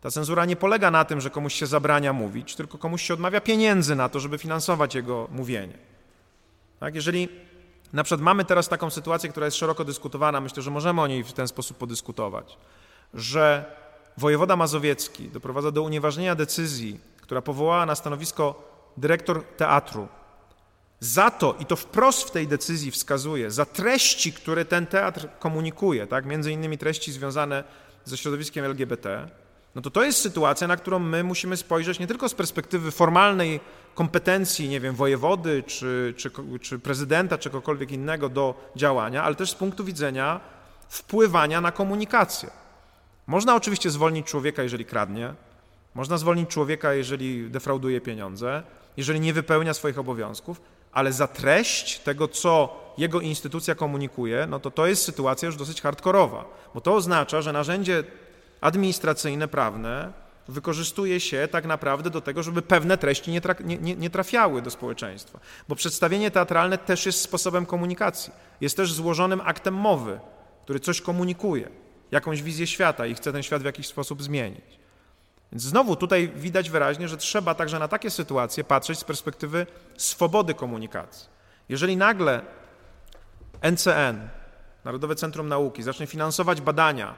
[0.00, 3.40] Ta cenzura nie polega na tym, że komuś się zabrania mówić, tylko komuś się odmawia
[3.40, 5.78] pieniędzy na to, żeby finansować jego mówienie.
[6.80, 6.94] Tak?
[6.94, 7.28] Jeżeli
[7.92, 11.24] na przykład mamy teraz taką sytuację, która jest szeroko dyskutowana, myślę, że możemy o niej
[11.24, 12.58] w ten sposób podyskutować,
[13.14, 13.64] że
[14.16, 18.62] wojewoda mazowiecki doprowadza do unieważnienia decyzji, która powołała na stanowisko
[18.96, 20.08] dyrektor teatru,
[21.00, 26.06] za to, i to wprost w tej decyzji wskazuje, za treści, które ten teatr komunikuje,
[26.06, 27.64] tak, między innymi treści związane
[28.04, 29.28] ze środowiskiem LGBT,
[29.76, 33.60] no to to jest sytuacja, na którą my musimy spojrzeć nie tylko z perspektywy formalnej
[33.94, 39.50] kompetencji, nie wiem, wojewody, czy, czy, czy prezydenta, czy kogokolwiek innego do działania, ale też
[39.50, 40.40] z punktu widzenia
[40.88, 42.50] wpływania na komunikację.
[43.26, 45.34] Można oczywiście zwolnić człowieka, jeżeli kradnie,
[45.94, 48.62] można zwolnić człowieka, jeżeli defrauduje pieniądze,
[48.96, 50.60] jeżeli nie wypełnia swoich obowiązków,
[50.92, 55.82] ale za treść tego, co jego instytucja komunikuje, no to to jest sytuacja już dosyć
[55.82, 58.04] hardkorowa, bo to oznacza, że narzędzie
[58.60, 60.12] administracyjne, prawne
[60.48, 64.70] wykorzystuje się tak naprawdę do tego, żeby pewne treści nie, tra nie, nie, trafiały do
[64.70, 65.40] społeczeństwa.
[65.68, 68.32] Bo przedstawienie teatralne też jest sposobem komunikacji.
[68.60, 70.20] Jest też złożonym aktem mowy,
[70.64, 71.68] który coś komunikuje,
[72.10, 74.78] jakąś wizję świata i chce ten świat w jakiś sposób zmienić.
[75.52, 80.54] Więc znowu tutaj widać wyraźnie, że trzeba także na takie sytuacje patrzeć z perspektywy swobody
[80.54, 81.28] komunikacji.
[81.68, 82.42] Jeżeli nagle
[83.62, 84.28] NCN,
[84.84, 87.14] Narodowe Centrum Nauki, zacznie finansować badania,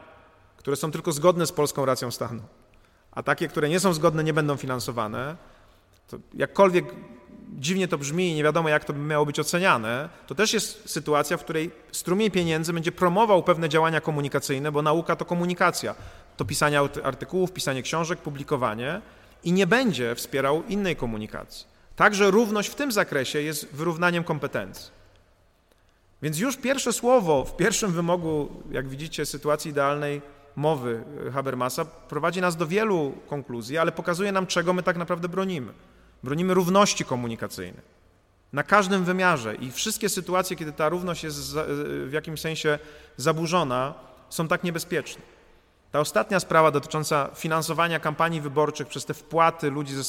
[0.69, 2.43] które są tylko zgodne z polską racją stanu,
[3.13, 5.37] a takie, które nie są zgodne, nie będą finansowane,
[6.09, 6.85] to jakkolwiek
[7.59, 10.91] dziwnie to brzmi i nie wiadomo, jak to by miało być oceniane, to też jest
[10.91, 15.95] sytuacja, w której strumień pieniędzy będzie promował pewne działania komunikacyjne, bo nauka to komunikacja.
[16.37, 19.01] To pisanie artykułów, pisanie książek, publikowanie
[19.45, 21.67] i nie będzie wspierał innej komunikacji.
[21.97, 24.91] Także równość w tym zakresie jest wyrównaniem kompetencji.
[26.23, 30.23] Więc już pierwsze słowo w pierwszym wymogu, jak widzicie, sytuacji idealnej
[30.59, 35.73] mowy Habermasa prowadzi nas do wielu konkluzji, ale pokazuje nam, czego my tak naprawdę bronimy.
[36.23, 37.83] Bronimy równości komunikacyjnej.
[38.53, 41.55] Na każdym wymiarze i wszystkie sytuacje, kiedy ta równość jest
[42.07, 42.79] w jakimś sensie
[43.17, 43.95] zaburzona,
[44.29, 45.23] są tak niebezpieczne.
[45.93, 50.03] Ta ostatnia sprawa dotycząca finansowania kampanii wyborczych przez te wpłaty ludzi ze,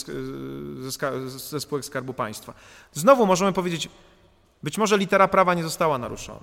[0.89, 2.53] ze, ze spółek Skarbu Państwa.
[2.93, 3.89] Znowu możemy powiedzieć,
[4.63, 6.39] być może litera prawa nie została naruszona,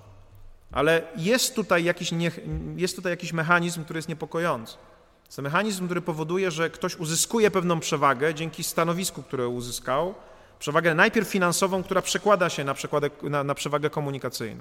[0.72, 2.30] ale jest tutaj jakiś, nie,
[2.76, 4.76] jest tutaj jakiś mechanizm, który jest niepokojący.
[5.24, 10.14] Jest to mechanizm, który powoduje, że ktoś uzyskuje pewną przewagę dzięki stanowisku, które uzyskał,
[10.58, 12.74] przewagę najpierw finansową, która przekłada się na,
[13.22, 14.60] na, na przewagę komunikacyjną.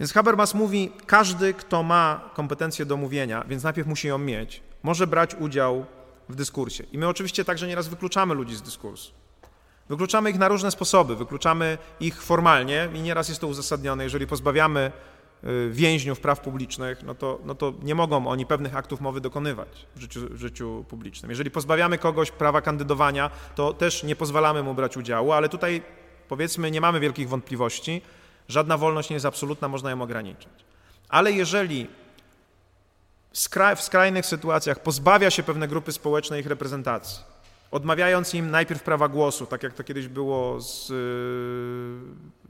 [0.00, 5.06] Więc Habermas mówi, każdy, kto ma kompetencje do mówienia, więc najpierw musi ją mieć, może
[5.06, 5.86] brać udział
[6.28, 6.84] w dyskursie.
[6.92, 9.12] I my oczywiście także nieraz wykluczamy ludzi z dyskursu.
[9.88, 14.04] Wykluczamy ich na różne sposoby, wykluczamy ich formalnie i nieraz jest to uzasadnione.
[14.04, 14.92] Jeżeli pozbawiamy
[15.44, 19.86] y, więźniów praw publicznych, no to, no to nie mogą oni pewnych aktów mowy dokonywać
[19.96, 21.30] w życiu, w życiu publicznym.
[21.30, 25.82] Jeżeli pozbawiamy kogoś prawa kandydowania, to też nie pozwalamy mu brać udziału, ale tutaj
[26.28, 28.02] powiedzmy nie mamy wielkich wątpliwości,
[28.48, 30.48] żadna wolność nie jest absolutna, można ją ograniczyć.
[31.08, 31.86] Ale jeżeli
[33.76, 37.24] w skrajnych sytuacjach pozbawia się pewne grupy społeczne ich reprezentacji,
[37.72, 40.86] odmawiając im najpierw prawa głosu, tak jak to kiedyś było z,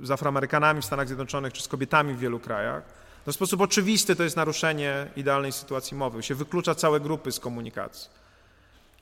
[0.01, 2.83] z Afroamerykanami w Stanach Zjednoczonych czy z kobietami w wielu krajach,
[3.27, 6.23] no w sposób oczywisty to jest naruszenie idealnej sytuacji mowy.
[6.23, 8.11] Się wyklucza całe grupy z komunikacji.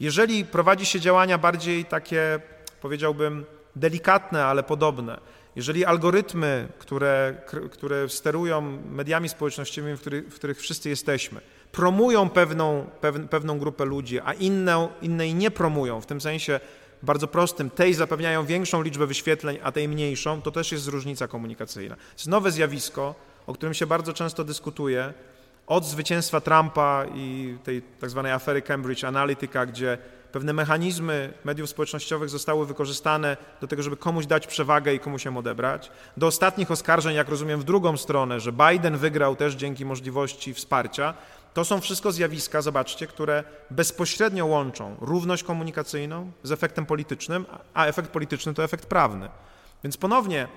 [0.00, 2.40] Jeżeli prowadzi się działania bardziej takie,
[2.80, 3.44] powiedziałbym,
[3.76, 5.20] delikatne, ale podobne,
[5.56, 7.34] jeżeli algorytmy, które,
[7.70, 8.60] które sterują
[8.90, 11.40] mediami społecznościowymi, w których, w których wszyscy jesteśmy,
[11.72, 12.86] promują pewną,
[13.30, 16.60] pewną grupę ludzi, a inną, innej nie promują, w tym sensie
[17.02, 21.96] bardzo prostym, tej zapewniają większą liczbę wyświetleń, a tej mniejszą, to też jest różnica komunikacyjna.
[21.96, 23.14] To jest nowe zjawisko,
[23.46, 25.12] o którym się bardzo często dyskutuje,
[25.66, 29.98] od zwycięstwa Trumpa i tej tak zwanej afery Cambridge Analytica, gdzie
[30.32, 35.36] pewne mechanizmy mediów społecznościowych zostały wykorzystane do tego, żeby komuś dać przewagę i komuś ją
[35.36, 40.54] odebrać, do ostatnich oskarżeń, jak rozumiem, w drugą stronę, że Biden wygrał też dzięki możliwości
[40.54, 41.14] wsparcia,
[41.54, 48.10] to są wszystko zjawiska, zobaczcie, które bezpośrednio łączą równość komunikacyjną z efektem politycznym, a efekt
[48.10, 49.28] polityczny to efekt prawny.
[49.84, 50.48] Więc ponownie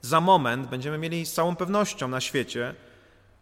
[0.00, 2.74] za moment będziemy mieli z całą pewnością na świecie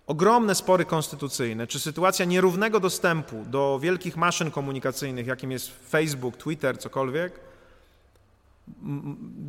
[0.07, 6.78] ogromne spory konstytucyjne, czy sytuacja nierównego dostępu do wielkich maszyn komunikacyjnych, jakim jest Facebook, Twitter,
[6.78, 7.51] cokolwiek,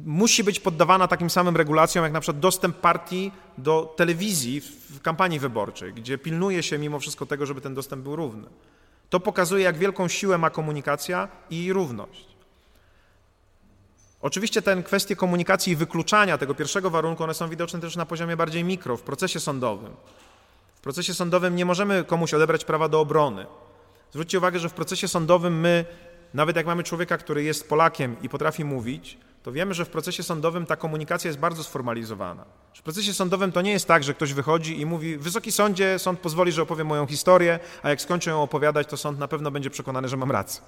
[0.05, 5.39] musi być poddawana takim samym regulacjom, jak na przykład dostęp partii do telewizji w kampanii
[5.39, 8.47] wyborczej, gdzie pilnuje się mimo wszystko tego, żeby ten dostęp był równy.
[9.09, 12.27] To pokazuje, jak wielką siłę ma komunikacja i równość.
[14.21, 18.37] Oczywiście te kwestie komunikacji i wykluczania tego pierwszego warunku, one są widoczne też na poziomie
[18.37, 19.91] bardziej mikro, w procesie sądowym.
[20.75, 23.45] W procesie sądowym nie możemy komuś odebrać prawa do obrony.
[24.11, 25.85] Zwróćcie uwagę, że w procesie sądowym my
[26.33, 30.23] nawet jak mamy człowieka, który jest Polakiem i potrafi mówić, to wiemy, że w procesie
[30.23, 32.45] sądowym ta komunikacja jest bardzo sformalizowana.
[32.73, 36.19] W procesie sądowym to nie jest tak, że ktoś wychodzi i mówi: Wysoki sądzie, sąd
[36.19, 39.69] pozwoli, że opowiem moją historię, a jak skończę ją opowiadać, to sąd na pewno będzie
[39.69, 40.61] przekonany, że mam rację.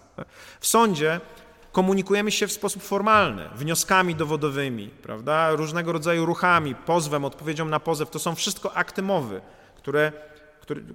[0.59, 1.19] W sądzie
[1.71, 5.51] komunikujemy się w sposób formalny, wnioskami dowodowymi, prawda?
[5.51, 8.09] różnego rodzaju ruchami, pozwem, odpowiedzią na pozew.
[8.09, 9.41] To są wszystko akty mowy,
[9.77, 10.11] które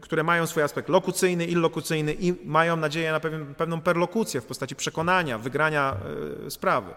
[0.00, 4.76] które, mają swój aspekt lokucyjny, illokucyjny i mają nadzieję na pewien, pewną perlokucję w postaci
[4.76, 5.96] przekonania, wygrania
[6.46, 6.90] y, sprawy.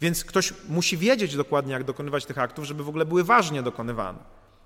[0.00, 4.18] Więc ktoś musi wiedzieć dokładnie, jak dokonywać tych aktów, żeby w ogóle były ważnie dokonywane.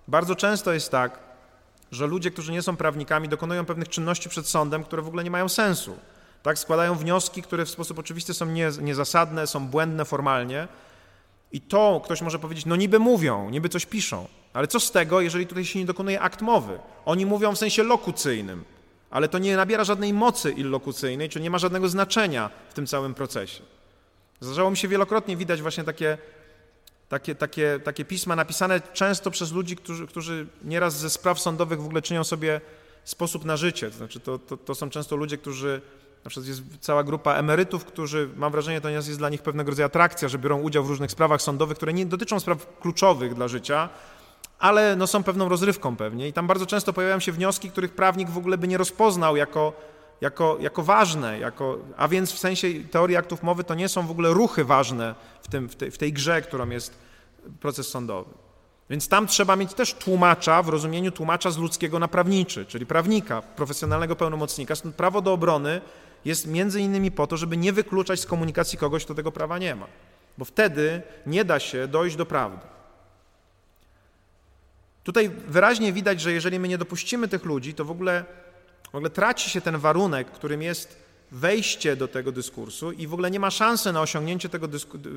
[0.09, 1.19] Bardzo często jest tak,
[1.91, 5.31] że ludzie, którzy nie są prawnikami, dokonują pewnych czynności przed sądem, które w ogóle nie
[5.31, 5.99] mają sensu.
[6.43, 10.69] Tak, składają wnioski, które w sposób oczywisty są nie, niezasadne, są błędne formalnie.
[11.53, 15.21] I to ktoś może powiedzieć, no niby mówią, niby coś piszą, ale co z tego,
[15.21, 16.79] jeżeli tutaj się nie dokonuje akt mowy?
[17.05, 18.65] Oni mówią w sensie lokucyjnym,
[19.11, 23.15] ale to nie nabiera żadnej mocy illokucyjnej, czy nie ma żadnego znaczenia w tym całym
[23.15, 23.63] procesie.
[24.41, 26.19] Zdarzało mi się wielokrotnie widać właśnie takie,
[27.09, 31.85] takie, takie, takie pisma napisane często przez ludzi, którzy, którzy nieraz ze spraw sądowych w
[31.85, 32.61] ogóle czynią sobie
[33.05, 33.91] sposób na życie.
[33.91, 35.81] To znaczy to, to, to są często ludzie, którzy
[36.25, 39.87] na przykład jest cała grupa emerytów, którzy, mam wrażenie, to jest dla nich pewnego rodzaju
[39.87, 43.89] atrakcja, że biorą udział w różnych sprawach sądowych, które nie dotyczą spraw kluczowych dla życia,
[44.59, 46.29] ale no, są pewną rozrywką pewnie.
[46.29, 49.73] I tam bardzo często pojawiają się wnioski, których prawnik w ogóle by nie rozpoznał jako,
[50.21, 54.11] jako, jako ważne, jako, a więc w sensie teorii aktów mowy to nie są w
[54.11, 56.99] ogóle ruchy ważne w, tym, w, tej, w tej grze, którą jest
[57.61, 58.31] proces sądowy.
[58.91, 63.43] Więc tam trzeba mieć też tłumacza w rozumieniu tłumacza z ludzkiego na prawniczy, czyli prawnika,
[63.43, 64.77] profesjonalnego pełnomocnika.
[64.77, 65.81] Stąd prawo do obrony
[66.25, 69.75] jest między innymi po to, żeby nie wykluczać z komunikacji kogoś, kto tego prawa nie
[69.75, 69.87] ma,
[70.39, 72.67] bo wtedy nie da się dojść do prawdy.
[75.05, 78.25] Tutaj wyraźnie widać, że jeżeli my nie dopuścimy tych ludzi, to w ogóle,
[78.93, 80.97] w ogóle traci się ten warunek, którym jest
[81.31, 84.69] wejście do tego dyskursu i w ogóle nie ma szansy na osiągnięcie tego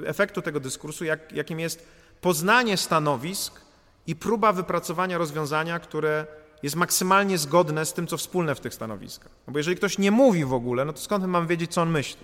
[0.06, 1.88] efektu tego dyskursu, jak, jakim jest
[2.22, 3.62] poznanie stanowisk
[4.08, 6.28] i próba wypracowania rozwiązania, które
[6.64, 9.32] jest maksymalnie zgodne z tym, co wspólne w tych stanowiskach.
[9.47, 11.82] No bo jeżeli ktoś nie mówi w ogóle, no to skąd my mamy wiedzieć, co
[11.82, 12.24] on myśli?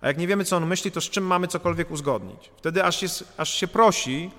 [0.00, 2.50] A jak nie wiemy, co on myśli, to z czym mamy cokolwiek uzgodnić?
[2.56, 4.30] Wtedy aż, jest, aż się prosi,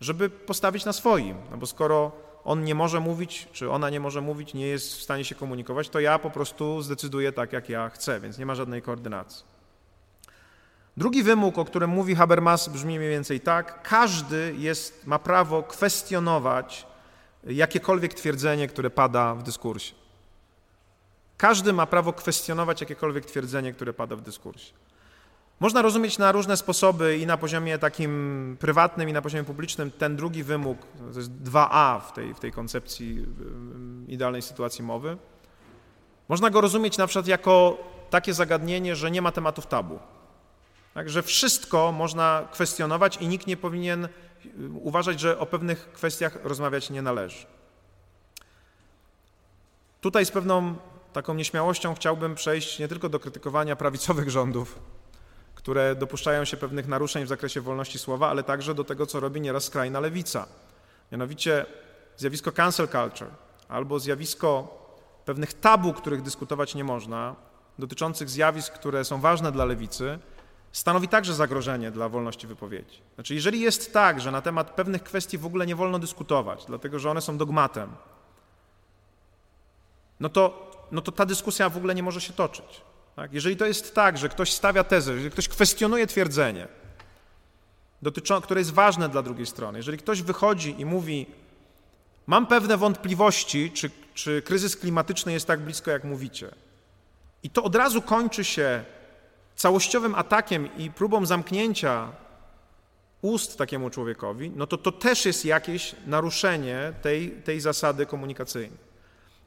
[0.00, 1.36] żeby postawić na swoim.
[1.50, 2.12] No bo skoro
[2.44, 5.88] on nie może mówić, czy ona nie może mówić, nie jest w stanie się komunikować,
[5.88, 9.44] to ja po prostu zdecyduję tak, jak ja chcę, więc nie ma żadnej koordynacji.
[10.96, 16.86] Drugi wymóg, o którym mówi Habermas, brzmi mniej więcej tak: każdy jest, ma prawo kwestionować
[17.46, 19.94] jakiekolwiek twierdzenie, które pada w dyskursie.
[21.36, 24.72] Każdy ma prawo kwestionować jakiekolwiek twierdzenie, które pada w dyskursie.
[25.60, 30.16] Można rozumieć na różne sposoby i na poziomie takim prywatnym, i na poziomie publicznym ten
[30.16, 30.78] drugi wymóg,
[31.12, 33.26] to jest 2a w tej, w tej koncepcji
[34.08, 35.16] idealnej sytuacji mowy.
[36.28, 37.78] Można go rozumieć na przykład jako
[38.10, 39.98] takie zagadnienie, że nie ma tematów tabu.
[40.94, 44.08] Tak, że wszystko można kwestionować i nikt nie powinien
[44.82, 47.46] uważać, że o pewnych kwestiach rozmawiać nie należy.
[50.00, 50.76] Tutaj z pewną
[51.12, 54.78] taką nieśmiałością chciałbym przejść nie tylko do krytykowania prawicowych rządów,
[55.54, 59.40] które dopuszczają się pewnych naruszeń w zakresie wolności słowa, ale także do tego, co robi
[59.40, 60.46] nieraz skrajna lewica.
[61.12, 61.66] Mianowicie
[62.16, 63.30] zjawisko cancel culture
[63.68, 64.78] albo zjawisko
[65.24, 67.36] pewnych tabu, których dyskutować nie można,
[67.78, 70.18] dotyczących zjawisk, które są ważne dla lewicy,
[70.76, 73.02] stanowi także zagrożenie dla wolności wypowiedzi.
[73.14, 76.98] Znaczy, jeżeli jest tak, że na temat pewnych kwestii w ogóle nie wolno dyskutować, dlatego
[76.98, 77.90] że one są dogmatem,
[80.20, 82.80] no to, no to ta dyskusja w ogóle nie może się toczyć.
[83.16, 83.32] Tak?
[83.32, 86.68] Jeżeli to jest tak, że ktoś stawia tezę, jeżeli ktoś kwestionuje twierdzenie,
[88.02, 91.26] dotyczą, które jest ważne dla drugiej strony, jeżeli ktoś wychodzi i mówi,
[92.26, 96.50] mam pewne wątpliwości, czy, czy kryzys klimatyczny jest tak blisko, jak mówicie,
[97.42, 98.84] i to od razu kończy się
[99.56, 102.08] całościowym atakiem i próbą zamknięcia
[103.22, 108.86] ust takiemu człowiekowi, no to to też jest jakieś naruszenie tej, tej zasady komunikacyjnej.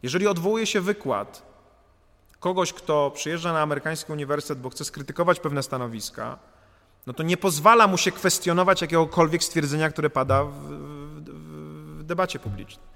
[0.03, 1.49] Jeżeli odwołuje się wykład
[2.39, 6.39] kogoś, kto przyjeżdża na amerykański uniwersytet, bo chce skrytykować pewne stanowiska,
[7.07, 12.39] no to nie pozwala mu się kwestionować jakiegokolwiek stwierdzenia, które pada w, w, w debacie
[12.39, 12.88] publicznej.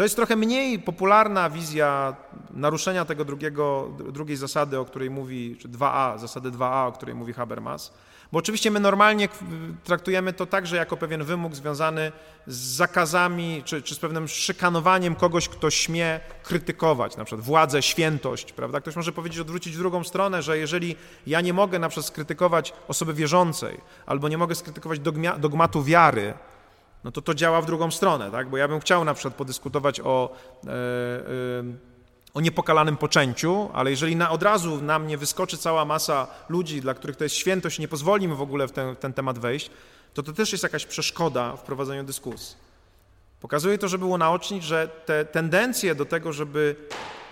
[0.00, 2.16] To jest trochę mniej popularna wizja
[2.50, 7.32] naruszenia tego drugiego, drugiej zasady, o której mówi, czy 2a, zasady 2a, o której mówi
[7.32, 7.92] Habermas.
[8.32, 9.28] Bo oczywiście my normalnie
[9.84, 12.12] traktujemy to także jako pewien wymóg związany
[12.46, 18.52] z zakazami, czy, czy z pewnym szykanowaniem kogoś, kto śmie krytykować, na przykład władzę, świętość,
[18.52, 18.80] prawda?
[18.80, 20.96] Ktoś może powiedzieć, odwrócić w drugą stronę, że jeżeli
[21.26, 26.34] ja nie mogę na przykład skrytykować osoby wierzącej, albo nie mogę skrytykować dogma, dogmatu wiary,
[27.04, 28.50] no to to działa w drugą stronę, tak?
[28.50, 30.32] Bo ja bym chciał na przykład podyskutować o,
[30.66, 30.72] e, e,
[32.34, 36.94] o niepokalanym poczęciu, ale jeżeli na, od razu na mnie wyskoczy cała masa ludzi, dla
[36.94, 39.70] których to jest świętość, nie pozwoli mi w ogóle w ten, w ten temat wejść,
[40.14, 42.56] to to też jest jakaś przeszkoda w prowadzeniu dyskusji.
[43.40, 46.76] Pokazuje to, żeby unaocznić, że te tendencje do tego, żeby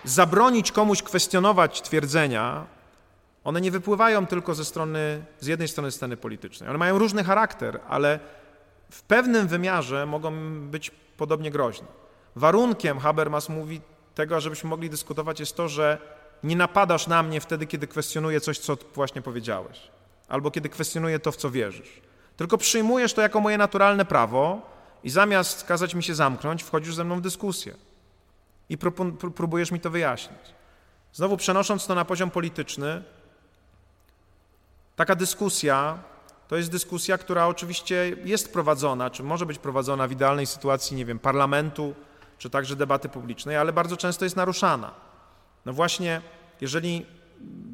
[0.04, 2.66] zabronić komuś kwestionować twierdzenia,
[3.44, 6.70] one nie wypływają tylko ze strony, z jednej strony sceny politycznej.
[6.70, 8.20] One mają różny charakter, ale
[8.90, 11.86] w pewnym wymiarze mogą być podobnie groźne.
[12.36, 13.80] Warunkiem, Habermas mówi,
[14.14, 15.98] tego, żebyśmy mogli dyskutować, jest to, że
[16.42, 19.90] nie napadasz na mnie wtedy, kiedy kwestionuję coś, co właśnie powiedziałeś,
[20.28, 22.00] albo kiedy kwestionuję to, w co wierzysz.
[22.36, 24.62] Tylko przyjmujesz to jako moje naturalne prawo
[25.04, 27.74] i zamiast kazać mi się zamknąć, wchodzisz ze mną w dyskusję
[28.68, 28.78] i
[29.34, 30.40] próbujesz mi to wyjaśnić.
[31.12, 33.02] Znowu przenosząc to na poziom polityczny,
[34.96, 35.98] taka dyskusja
[36.48, 41.04] to jest dyskusja, która oczywiście jest prowadzona, czy może być prowadzona w idealnej sytuacji, nie
[41.04, 41.94] wiem, parlamentu,
[42.38, 44.94] czy także debaty publicznej, ale bardzo często jest naruszana.
[45.66, 46.20] No właśnie,
[46.60, 47.06] jeżeli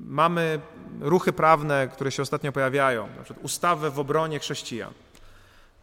[0.06, 0.60] mamy
[1.00, 4.92] ruchy prawne, które się ostatnio pojawiają, na przykład ustawę w obronie chrześcijan,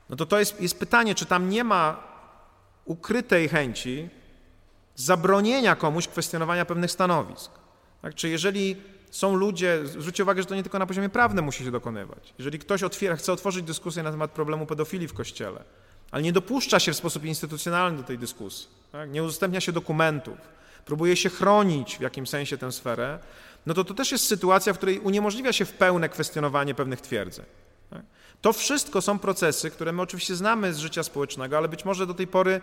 [0.09, 2.03] no to to jest, jest pytanie, czy tam nie ma
[2.85, 4.09] ukrytej chęci
[4.95, 7.51] zabronienia komuś kwestionowania pewnych stanowisk.
[8.01, 8.15] Tak?
[8.15, 8.75] Czy jeżeli
[9.11, 12.33] są ludzie, zwróćcie uwagę, że to nie tylko na poziomie prawnym musi się dokonywać.
[12.37, 15.63] Jeżeli ktoś otwiera, chce otworzyć dyskusję na temat problemu pedofilii w Kościele,
[16.11, 19.11] ale nie dopuszcza się w sposób instytucjonalny do tej dyskusji, tak?
[19.11, 20.37] nie udostępnia się dokumentów,
[20.85, 23.19] próbuje się chronić w jakimś sensie tę sferę,
[23.65, 27.45] no to to też jest sytuacja, w której uniemożliwia się w pełne kwestionowanie pewnych twierdzeń.
[27.89, 28.01] Tak?
[28.41, 32.13] To wszystko są procesy, które my oczywiście znamy z życia społecznego, ale być może do
[32.13, 32.61] tej pory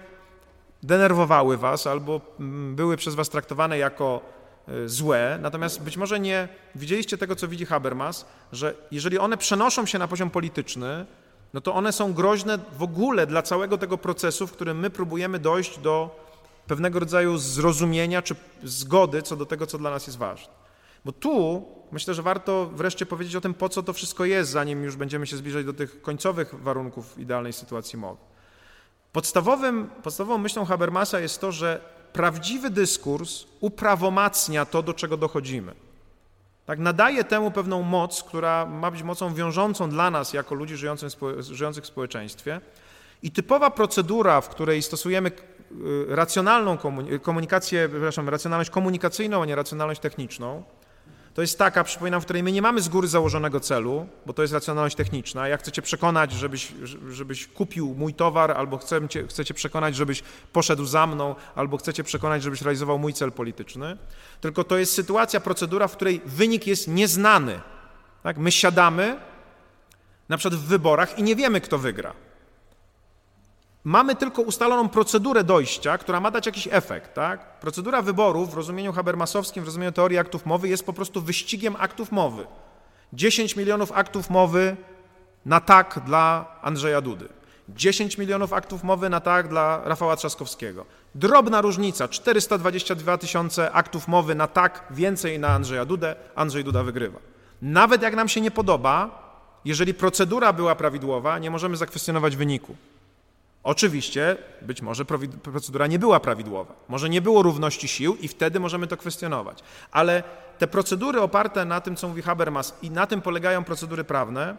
[0.83, 4.38] denerwowały was albo mm, były przez was traktowane jako
[4.87, 9.99] złe, natomiast być może nie widzieliście tego, co widzi Habermas, że jeżeli one przenoszą się
[9.99, 11.07] na poziom polityczny,
[11.55, 15.39] no to one są groźne w ogóle dla całego tego procesu, w którym my próbujemy
[15.39, 16.25] dojść do
[16.67, 18.35] pewnego rodzaju zrozumienia czy
[18.65, 20.53] zgody co do tego, co dla nas jest ważne.
[21.05, 24.85] Bo tu myślę, że warto wreszcie powiedzieć o tym, po co to wszystko jest, zanim
[24.85, 28.21] już będziemy się zbliżać do tych końcowych warunków idealnej sytuacji mowy.
[29.13, 31.81] Podstawowym, podstawową myślą Habermasa jest to, że
[32.13, 35.75] prawdziwy dyskurs uprawomacnia to, do czego dochodzimy.
[36.67, 40.77] Tak, nadaje temu pewną moc, która ma być mocą wiążącą dla nas, jako ludzi
[41.41, 42.61] żyjących w społeczeństwie.
[43.23, 45.35] I typowa procedura, w której stosujemy y,
[46.09, 46.79] racjonalną
[47.23, 50.63] komunikację, przepraszam, racjonalność komunikacyjną, a nie racjonalność techniczną,
[51.39, 54.43] to jest taka, przypominam, w której my nie mamy z góry założonego celu, bo to
[54.43, 55.49] jest racjonalność techniczna.
[55.49, 56.73] Ja chcę cię przekonać, żebyś,
[57.11, 61.77] żebyś kupił mój towar, albo chcę cię, chcę cię przekonać, żebyś poszedł za mną, albo
[61.77, 63.97] chcę cię przekonać, żebyś realizował mój cel polityczny.
[64.41, 67.61] Tylko to jest sytuacja, procedura, w której wynik jest nieznany.
[68.23, 68.39] Tak?
[68.39, 69.21] My siadamy
[70.29, 72.13] na przykład w wyborach i nie wiemy, kto wygra.
[73.85, 77.15] Mamy tylko ustaloną procedurę dojścia, która ma dać jakiś efekt.
[77.15, 77.61] Tak?
[77.61, 82.13] Procedura wyborów w rozumieniu habermasowskim, w rozumieniu teorii aktów mowy jest po prostu wyścigiem aktów
[82.13, 82.47] mowy.
[83.13, 84.77] 10 milionów aktów mowy
[85.47, 87.29] na tak dla Andrzeja Dudy.
[87.69, 90.85] 10 milionów aktów mowy na tak dla Rafała Trzaskowskiego.
[91.15, 97.19] Drobna różnica, 422 tysiące aktów mowy na tak, więcej na Andrzeja Dudę, Andrzej Duda wygrywa.
[97.63, 99.23] Nawet jak nam się nie podoba,
[99.65, 102.77] jeżeli procedura była prawidłowa, nie możemy zakwestionować wyniku.
[103.69, 105.05] Oczywiście, być może
[105.43, 109.63] procedura nie była prawidłowa, może nie było równości sił i wtedy możemy to kwestionować.
[109.91, 110.23] Ale
[110.59, 114.57] te procedury oparte na tym, co mówi Habermas i na tym polegają procedury prawne,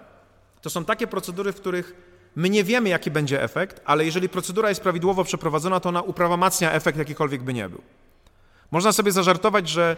[0.61, 1.95] to są takie procedury, w których
[2.35, 6.71] my nie wiemy, jaki będzie efekt, ale jeżeli procedura jest prawidłowo przeprowadzona, to ona uprawomacnia
[6.71, 7.81] efekt, jakikolwiek by nie był.
[8.71, 9.97] Można sobie zażartować, że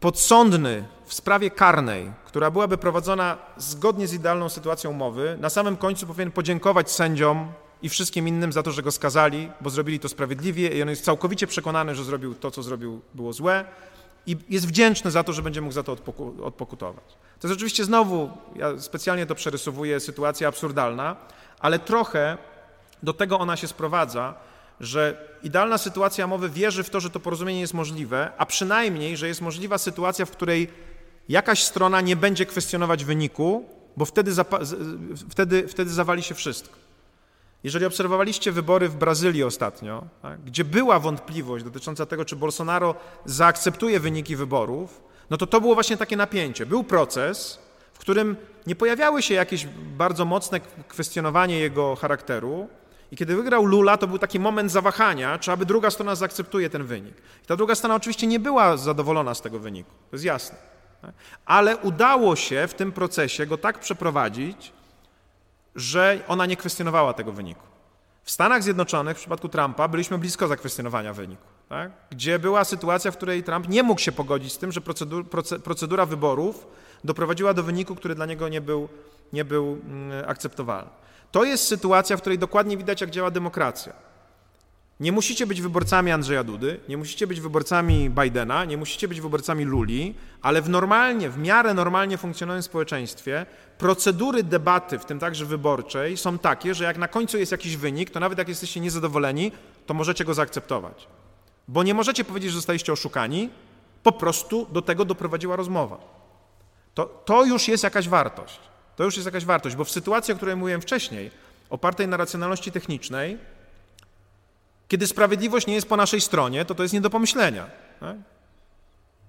[0.00, 6.06] podsądny w sprawie karnej, która byłaby prowadzona zgodnie z idealną sytuacją mowy, na samym końcu
[6.06, 10.68] powinien podziękować sędziom i wszystkim innym za to, że go skazali, bo zrobili to sprawiedliwie
[10.68, 13.64] i on jest całkowicie przekonany, że zrobił to, co zrobił, było złe
[14.26, 15.96] i jest wdzięczny za to, że będzie mógł za to
[16.42, 17.04] odpokutować.
[17.40, 21.16] To jest oczywiście znowu, ja specjalnie to przerysowuję, sytuacja absurdalna,
[21.60, 22.38] ale trochę
[23.02, 24.34] do tego ona się sprowadza,
[24.80, 29.28] że idealna sytuacja mowy wierzy w to, że to porozumienie jest możliwe, a przynajmniej, że
[29.28, 30.68] jest możliwa sytuacja, w której
[31.28, 33.64] jakaś strona nie będzie kwestionować wyniku,
[33.96, 34.32] bo wtedy,
[35.30, 36.85] wtedy, wtedy zawali się wszystko.
[37.66, 42.94] Jeżeli obserwowaliście wybory w Brazylii ostatnio, tak, gdzie była wątpliwość dotycząca tego, czy Bolsonaro
[43.24, 46.66] zaakceptuje wyniki wyborów, no to to było właśnie takie napięcie.
[46.66, 47.58] Był proces,
[47.92, 48.36] w którym
[48.66, 49.66] nie pojawiały się jakieś
[49.96, 52.68] bardzo mocne kwestionowanie jego charakteru,
[53.12, 56.84] i kiedy wygrał Lula, to był taki moment zawahania, czy aby druga strona zaakceptuje ten
[56.84, 57.14] wynik.
[57.44, 60.58] I ta druga strona oczywiście nie była zadowolona z tego wyniku, to jest jasne.
[61.02, 61.12] Tak?
[61.46, 64.72] Ale udało się w tym procesie go tak przeprowadzić,
[65.76, 67.66] że ona nie kwestionowała tego wyniku.
[68.22, 71.92] W Stanach Zjednoczonych w przypadku Trumpa byliśmy blisko zakwestionowania wyniku, tak?
[72.10, 74.80] gdzie była sytuacja, w której Trump nie mógł się pogodzić z tym, że
[75.64, 76.66] procedura wyborów
[77.04, 78.88] doprowadziła do wyniku, który dla niego nie był,
[79.32, 80.90] nie był mm, akceptowalny.
[81.32, 83.92] To jest sytuacja, w której dokładnie widać, jak działa demokracja.
[85.00, 89.64] Nie musicie być wyborcami Andrzeja Dudy, nie musicie być wyborcami Bidena, nie musicie być wyborcami
[89.64, 93.46] Luli, ale w normalnie, w miarę normalnie funkcjonującym społeczeństwie
[93.78, 98.10] procedury debaty, w tym także wyborczej, są takie, że jak na końcu jest jakiś wynik,
[98.10, 99.52] to nawet jak jesteście niezadowoleni,
[99.86, 101.08] to możecie go zaakceptować.
[101.68, 103.50] Bo nie możecie powiedzieć, że zostaliście oszukani,
[104.02, 105.98] po prostu do tego doprowadziła rozmowa.
[106.94, 108.60] To, to już jest jakaś wartość.
[108.96, 111.30] To już jest jakaś wartość, bo w sytuacji, o której mówiłem wcześniej,
[111.70, 113.38] opartej na racjonalności technicznej,
[114.88, 117.66] kiedy sprawiedliwość nie jest po naszej stronie, to to jest nie do pomyślenia.
[118.00, 118.16] Tak?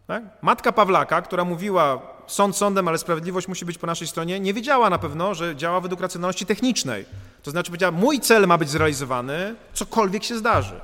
[0.08, 0.24] Tak?
[0.42, 4.90] Matka Pawlaka, która mówiła sąd sądem, ale sprawiedliwość musi być po naszej stronie, nie wiedziała
[4.90, 7.06] na pewno, że działa według racjonalności technicznej.
[7.44, 10.82] To znaczy powiedziała, mój cel ma być zrealizowany, cokolwiek się zdarzy.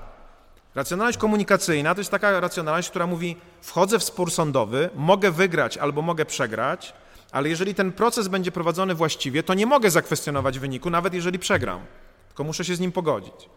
[0.75, 6.01] Racjonalność komunikacyjna to jest taka racjonalność, która mówi: wchodzę w spór sądowy, mogę wygrać albo
[6.01, 6.93] mogę przegrać,
[7.31, 11.79] ale jeżeli ten proces będzie prowadzony właściwie, to nie mogę zakwestionować wyniku, nawet jeżeli przegram,
[12.27, 13.49] tylko muszę się z nim pogodzić.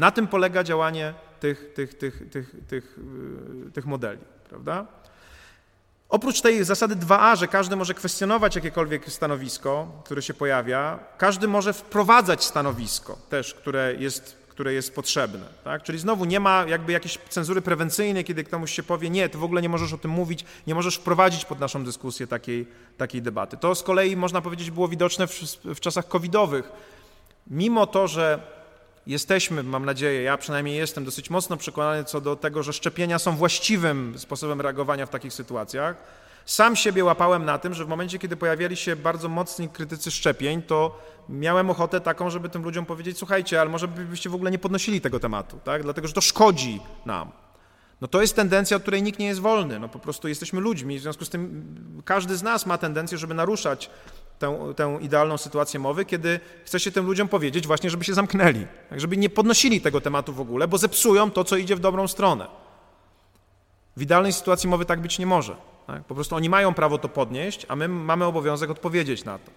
[0.00, 2.98] Na tym polega działanie tych, tych, tych, tych, tych,
[3.64, 4.86] yy, tych modeli, prawda?
[6.08, 11.72] Oprócz tej zasady 2a, że każdy może kwestionować jakiekolwiek stanowisko, które się pojawia, każdy może
[11.72, 15.46] wprowadzać stanowisko też, które jest które jest potrzebne.
[15.64, 15.82] Tak?
[15.82, 19.44] Czyli znowu nie ma jakby jakiejś cenzury prewencyjnej, kiedy ktoś się powie, nie, ty w
[19.44, 22.66] ogóle nie możesz o tym mówić, nie możesz wprowadzić pod naszą dyskusję takiej,
[22.96, 23.56] takiej debaty.
[23.56, 25.32] To z kolei, można powiedzieć, było widoczne w,
[25.64, 26.72] w czasach covidowych.
[27.46, 28.40] Mimo to, że
[29.10, 33.36] jesteśmy, mam nadzieję, ja przynajmniej jestem dosyć mocno przekonany co do tego, że szczepienia są
[33.36, 35.96] właściwym sposobem reagowania w takich sytuacjach,
[36.46, 40.62] sam siebie łapałem na tym, że w momencie, kiedy pojawiali się bardzo mocni krytycy szczepień,
[40.62, 44.58] to miałem ochotę taką, żeby tym ludziom powiedzieć, słuchajcie, ale może byście w ogóle nie
[44.58, 45.82] podnosili tego tematu, tak?
[45.82, 47.30] dlatego że to szkodzi nam.
[48.00, 49.78] No to jest tendencja, od której nikt nie jest wolny.
[49.78, 53.34] No po prostu jesteśmy ludźmi, w związku z tym każdy z nas ma tendencję, żeby
[53.34, 53.90] naruszać
[54.40, 58.66] tę, tę idealną sytuację mowy, kiedy chce się tym ludziom powiedzieć właśnie, żeby się zamknęli,
[58.90, 59.00] tak?
[59.00, 62.46] żeby nie podnosili tego tematu w ogóle, bo zepsują to, co idzie w dobrą stronę.
[63.96, 65.56] W idealnej sytuacji mowy tak być nie może.
[65.86, 66.04] Tak?
[66.04, 69.50] Po prostu oni mają prawo to podnieść, a my mamy obowiązek odpowiedzieć na to.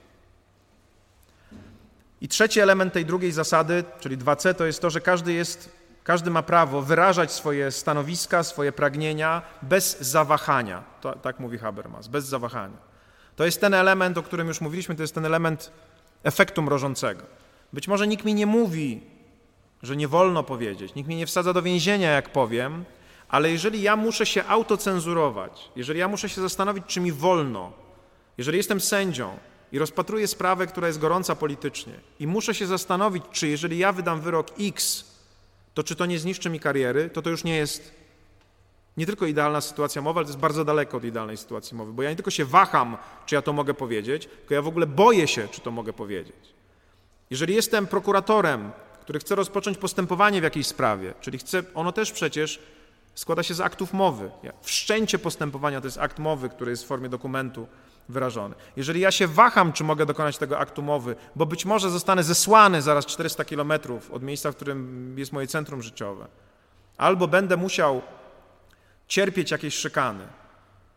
[2.21, 5.69] I trzeci element tej drugiej zasady, czyli 2C, to jest to, że każdy, jest,
[6.03, 10.83] każdy ma prawo wyrażać swoje stanowiska, swoje pragnienia bez zawahania.
[11.01, 12.92] To, tak mówi Habermas, bez zawahania.
[13.35, 15.71] To jest ten element, o którym już mówiliśmy, to jest ten element
[16.23, 17.23] efektu mrożącego.
[17.73, 19.01] Być może nikt mi nie mówi,
[19.83, 22.85] że nie wolno powiedzieć, nikt mnie nie wsadza do więzienia, jak powiem,
[23.27, 27.71] ale jeżeli ja muszę się autocenzurować, jeżeli ja muszę się zastanowić, czy mi wolno,
[28.37, 29.37] jeżeli jestem sędzią
[29.71, 34.21] i rozpatruję sprawę, która jest gorąca politycznie i muszę się zastanowić, czy jeżeli ja wydam
[34.21, 35.05] wyrok X,
[35.73, 38.02] to czy to nie zniszczy mi kariery, to to już nie jest
[38.97, 42.03] nie tylko idealna sytuacja mowy, ale to jest bardzo daleko od idealnej sytuacji mowy, bo
[42.03, 45.27] ja nie tylko się waham, czy ja to mogę powiedzieć, tylko ja w ogóle boję
[45.27, 46.35] się, czy to mogę powiedzieć.
[47.29, 48.71] Jeżeli jestem prokuratorem,
[49.01, 52.59] który chce rozpocząć postępowanie w jakiejś sprawie, czyli chce, ono też przecież
[53.15, 54.31] składa się z aktów mowy.
[54.61, 57.67] Wszczęcie postępowania to jest akt mowy, który jest w formie dokumentu
[58.09, 58.55] wyrażony.
[58.77, 62.81] Jeżeli ja się waham, czy mogę dokonać tego aktu mowy, bo być może zostanę zesłany
[62.81, 66.27] zaraz 400 kilometrów od miejsca, w którym jest moje centrum życiowe,
[66.97, 68.01] albo będę musiał
[69.13, 70.27] cierpieć jakieś szykany,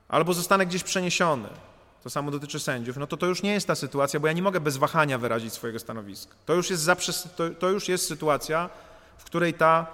[0.08, 1.48] albo zostanę gdzieś przeniesiony,
[2.02, 4.42] to samo dotyczy sędziów, no to to już nie jest ta sytuacja, bo ja nie
[4.42, 6.34] mogę bez wahania wyrazić swojego stanowiska.
[6.46, 8.70] To już jest, zaprzes- to, to już jest sytuacja,
[9.18, 9.86] w której ta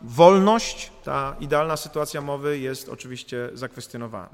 [0.00, 4.28] wolność, ta idealna sytuacja mowy jest oczywiście zakwestionowana.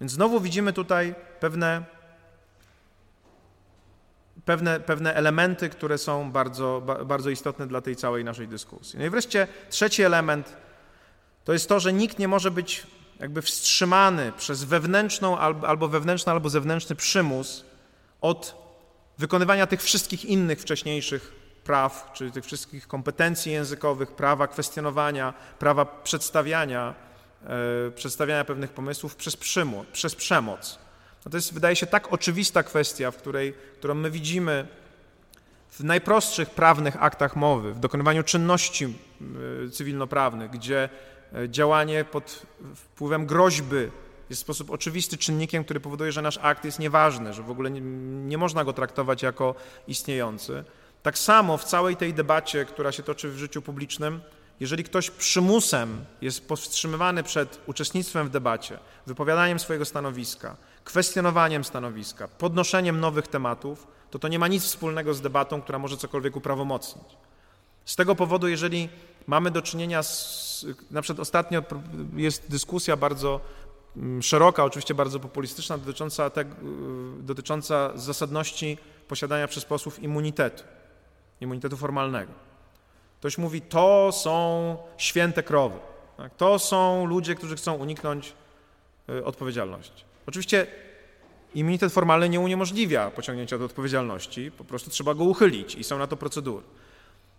[0.00, 1.84] Więc znowu widzimy tutaj pewne,
[4.44, 8.98] pewne, pewne elementy, które są bardzo, bardzo istotne dla tej całej naszej dyskusji.
[8.98, 10.65] No i wreszcie trzeci element
[11.46, 12.86] to jest to, że nikt nie może być
[13.20, 17.64] jakby wstrzymany przez wewnętrzną albo wewnętrzny, albo zewnętrzny przymus
[18.20, 18.54] od
[19.18, 21.32] wykonywania tych wszystkich innych wcześniejszych
[21.64, 26.94] praw, czyli tych wszystkich kompetencji językowych, prawa kwestionowania, prawa przedstawiania,
[27.44, 30.78] e, przedstawiania pewnych pomysłów przez, przymu, przez przemoc.
[31.24, 34.66] No to jest, wydaje się, tak oczywista kwestia, w której, którą my widzimy
[35.70, 38.84] w najprostszych prawnych aktach mowy, w dokonywaniu czynności
[39.64, 40.88] e, cywilnoprawnych, gdzie
[41.48, 43.90] działanie pod wpływem groźby
[44.30, 47.70] jest w sposób oczywisty czynnikiem, który powoduje, że nasz akt jest nieważny, że w ogóle
[47.70, 47.80] nie,
[48.28, 49.54] nie można go traktować jako
[49.88, 50.64] istniejący.
[51.02, 54.20] Tak samo w całej tej debacie, która się toczy w życiu publicznym,
[54.60, 63.00] jeżeli ktoś przymusem jest powstrzymywany przed uczestnictwem w debacie, wypowiadaniem swojego stanowiska, kwestionowaniem stanowiska, podnoszeniem
[63.00, 67.04] nowych tematów, to to nie ma nic wspólnego z debatą, która może cokolwiek uprawomocnić.
[67.84, 68.88] Z tego powodu, jeżeli
[69.26, 71.62] mamy do czynienia z, na przykład ostatnio
[72.16, 73.40] jest dyskusja bardzo
[73.96, 76.44] mm, szeroka, oczywiście bardzo populistyczna, dotycząca, te,
[77.20, 78.78] dotycząca zasadności
[79.08, 80.62] posiadania przez posłów immunitetu
[81.40, 82.32] immunitetu formalnego.
[83.20, 85.78] Ktoś mówi, to są święte krowy.
[86.16, 86.34] Tak?
[86.34, 88.32] To są ludzie, którzy chcą uniknąć
[89.08, 90.04] y, odpowiedzialności.
[90.26, 90.66] Oczywiście
[91.54, 96.06] immunitet formalny nie uniemożliwia pociągnięcia do odpowiedzialności, po prostu trzeba go uchylić i są na
[96.06, 96.64] to procedury.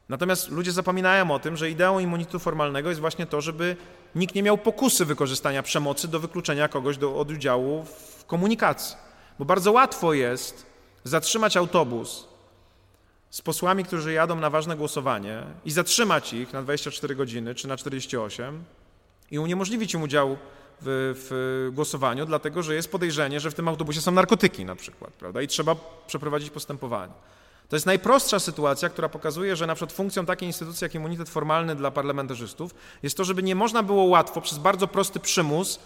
[0.09, 3.75] Natomiast ludzie zapominają o tym, że ideą immunitu formalnego jest właśnie to, żeby
[4.15, 8.95] nikt nie miał pokusy wykorzystania przemocy do wykluczenia kogoś do, od udziału w komunikacji.
[9.39, 10.65] Bo bardzo łatwo jest
[11.03, 12.27] zatrzymać autobus
[13.29, 17.77] z posłami, którzy jadą na ważne głosowanie i zatrzymać ich na 24 godziny czy na
[17.77, 18.63] 48
[19.31, 20.37] i uniemożliwić im udział
[20.81, 25.13] w, w, głosowaniu, dlatego że jest podejrzenie, że w tym autobusie są narkotyki na przykład,
[25.13, 25.41] prawda?
[25.41, 25.75] I trzeba
[26.07, 27.13] przeprowadzić postępowanie.
[27.69, 31.75] To jest najprostsza sytuacja, która pokazuje, że na przykład funkcją takiej instytucji jak immunitet formalny
[31.75, 35.79] dla parlamentarzystów jest to, żeby nie można było łatwo przez bardzo prosty przymus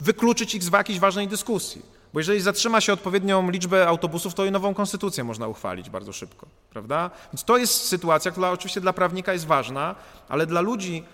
[0.00, 1.82] wykluczyć ich z jakiejś ważnej dyskusji.
[2.12, 6.46] Bo jeżeli zatrzyma się odpowiednią liczbę autobusów, to i nową konstytucję można uchwalić bardzo szybko,
[6.70, 7.10] prawda?
[7.32, 9.94] Więc to jest sytuacja, która oczywiście dla prawnika jest ważna,
[10.28, 11.04] ale dla ludzi,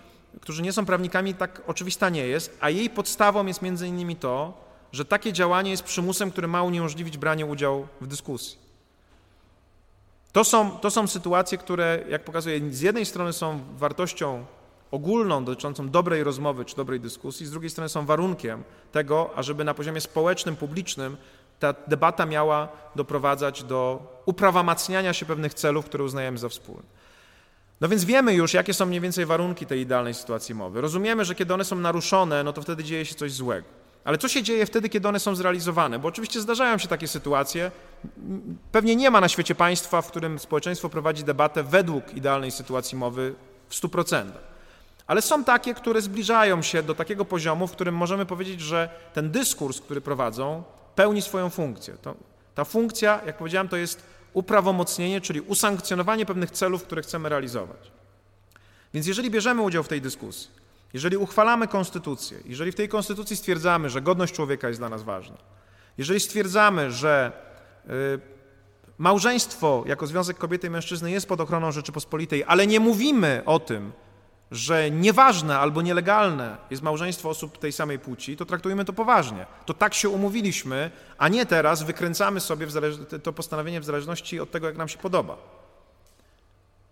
[0.40, 4.52] którzy nie są prawnikami, tak oczywista nie jest, a jej podstawą jest między innymi to,
[4.92, 8.65] że takie działanie jest przymusem, który ma uniemożliwić branie udziału w dyskusji.
[10.36, 14.44] To są, to są sytuacje, które, jak pokazuję, z jednej strony są wartością
[14.90, 19.74] ogólną dotyczącą dobrej rozmowy czy dobrej dyskusji, z drugiej strony są warunkiem tego, ażeby na
[19.74, 21.16] poziomie społecznym, publicznym
[21.58, 26.88] ta debata miała doprowadzać do uprawomacniania się pewnych celów, które uznajemy za wspólne.
[27.80, 30.80] No więc wiemy już, jakie są mniej więcej warunki tej idealnej sytuacji mowy.
[30.80, 33.85] Rozumiemy, że kiedy one są naruszone, no to wtedy dzieje się coś złego.
[34.06, 35.98] Ale co się dzieje wtedy, kiedy one są zrealizowane?
[35.98, 37.70] Bo oczywiście zdarzają się takie sytuacje.
[38.72, 43.34] Pewnie nie ma na świecie państwa, w którym społeczeństwo prowadzi debatę według idealnej sytuacji mowy
[43.68, 44.24] w 100%.
[45.06, 49.30] Ale są takie, które zbliżają się do takiego poziomu, w którym możemy powiedzieć, że ten
[49.30, 50.62] dyskurs, który prowadzą,
[50.94, 51.94] pełni swoją funkcję.
[52.02, 52.14] To,
[52.54, 54.02] ta funkcja, jak powiedziałem, to jest
[54.32, 57.90] uprawomocnienie, czyli usankcjonowanie pewnych celów, które chcemy realizować.
[58.94, 60.65] Więc jeżeli bierzemy udział w tej dyskusji,
[60.96, 65.36] jeżeli uchwalamy konstytucję, jeżeli w tej konstytucji stwierdzamy, że godność człowieka jest dla nas ważna,
[65.98, 67.32] jeżeli stwierdzamy, że
[67.86, 67.90] y,
[68.98, 73.92] małżeństwo jako związek kobiety i mężczyzny jest pod ochroną Rzeczypospolitej, ale nie mówimy o tym,
[74.50, 79.46] że nieważne albo nielegalne jest małżeństwo osób tej samej płci, to traktujemy to poważnie.
[79.66, 82.66] To tak się umówiliśmy, a nie teraz wykręcamy sobie
[83.22, 85.65] to postanowienie w zależności od tego, jak nam się podoba.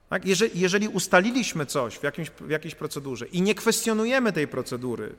[0.08, 0.24] Tak?
[0.24, 5.14] Jeżeli, jeżeli, ustaliliśmy coś w, jakimś, w jakiejś procedurze i nie kwestionujemy tej procedury,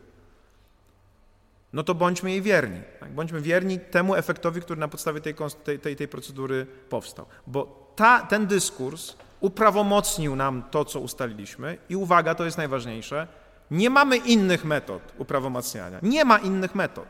[1.73, 2.81] no to bądźmy jej wierni.
[2.99, 3.11] Tak?
[3.11, 7.25] Bądźmy wierni temu efektowi, który na podstawie tej, tej, tej, tej procedury powstał.
[7.47, 13.27] Bo ta, ten dyskurs uprawomocnił nam to, co ustaliliśmy i uwaga, to jest najważniejsze,
[13.71, 15.99] nie mamy innych metod uprawomacniania.
[16.03, 17.05] Nie ma innych metod.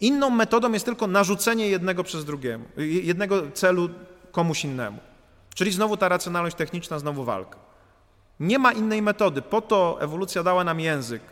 [0.00, 3.88] Inną metodą jest tylko narzucenie jednego przez drugiemu, jednego celu
[4.32, 4.98] komuś innemu.
[5.54, 7.58] Czyli znowu ta racjonalność techniczna, znowu walka.
[8.40, 9.42] Nie ma innej metody.
[9.42, 11.22] Po to ewolucja dała nam język,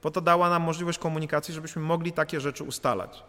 [0.00, 3.22] po to dała nam możliwość komunikacji, żebyśmy mogli takie rzeczy ustalać.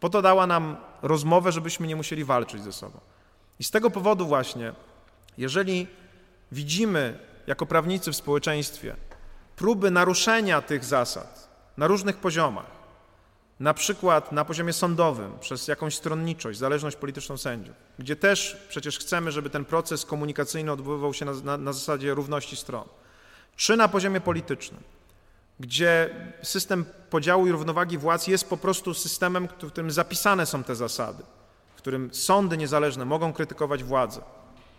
[0.00, 3.00] Po to dała nam rozmowę, żebyśmy nie musieli walczyć ze sobą.
[3.58, 4.72] I z tego powodu właśnie,
[5.38, 5.86] jeżeli
[6.52, 8.96] widzimy jako prawnicy w społeczeństwie
[9.56, 12.81] próby naruszenia tych zasad na różnych poziomach,
[13.62, 19.32] na przykład na poziomie sądowym przez jakąś stronniczość, zależność polityczną sędziów, gdzie też przecież chcemy,
[19.32, 22.84] żeby ten proces komunikacyjny odbywał się na, na, na zasadzie równości stron,
[23.56, 24.80] czy na poziomie politycznym,
[25.60, 26.10] gdzie
[26.42, 31.22] system podziału i równowagi władz jest po prostu systemem, w którym zapisane są te zasady,
[31.74, 34.20] w którym sądy niezależne mogą krytykować władzę.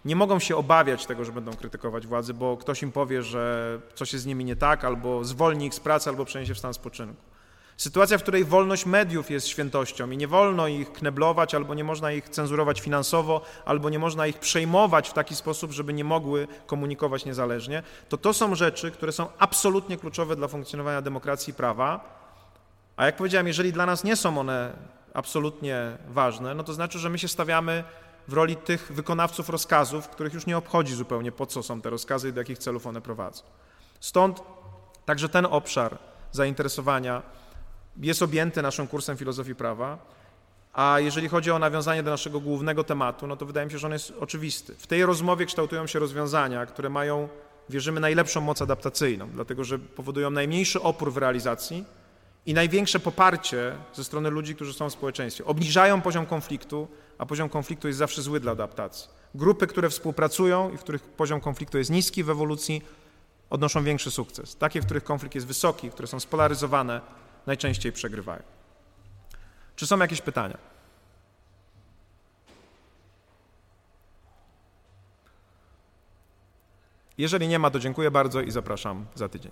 [0.06, 4.14] Nie mogą się obawiać tego, że będą krytykować władzy, bo ktoś im powie, że coś
[4.14, 7.33] jest z nimi nie tak, albo zwolni ich z pracy, albo przeniesie w stan spoczynku.
[7.84, 12.12] Sytuacja, w której wolność mediów jest świętością i nie wolno ich kneblować, albo nie można
[12.12, 17.26] ich cenzurować finansowo, albo nie można ich przejmować w taki sposób, żeby nie mogły komunikować
[17.26, 22.00] niezależnie, to to są rzeczy, które są absolutnie kluczowe dla funkcjonowania demokracji i prawa.
[22.98, 24.74] A jak powiedziałem, jeżeli dla nas nie są one
[25.14, 27.84] absolutnie ważne, no to znaczy, że my się stawiamy
[28.28, 32.30] w roli tych wykonawców rozkazów, których już nie obchodzi zupełnie po co są te rozkazy
[32.30, 33.44] i do jakich celów one prowadzą.
[34.00, 34.44] Stąd
[35.06, 35.98] także ten obszar
[36.32, 37.43] zainteresowania
[37.98, 39.98] jest objęty naszym kursem filozofii prawa,
[40.74, 43.88] a jeżeli chodzi o nawiązanie do naszego głównego tematu, no to wydaje mi się, że
[43.88, 44.76] on jest oczywisty.
[44.78, 47.30] W tej rozmowie kształtują się rozwiązania, które mają,
[47.70, 51.86] wierzymy, najlepszą moc adaptacyjną, dlatego że powodują najmniejszy opór w realizacji
[52.46, 55.46] i największe poparcie ze strony ludzi, którzy są w społeczeństwie.
[55.46, 56.88] Obniżają poziom konfliktu,
[57.18, 59.10] a poziom konfliktu jest zawsze zły dla adaptacji.
[59.36, 62.82] Grupy, które współpracują i w których poziom konfliktu jest niski w ewolucji,
[63.50, 64.56] odnoszą większy sukces.
[64.56, 67.02] Takie, w których konflikt jest wysoki, które są spolaryzowane,
[67.46, 68.44] najczęściej przegrywają.
[69.76, 70.58] Czy są jakieś pytania?
[77.18, 79.52] Jeżeli nie ma, to dziękuję bardzo i zapraszam za tydzień.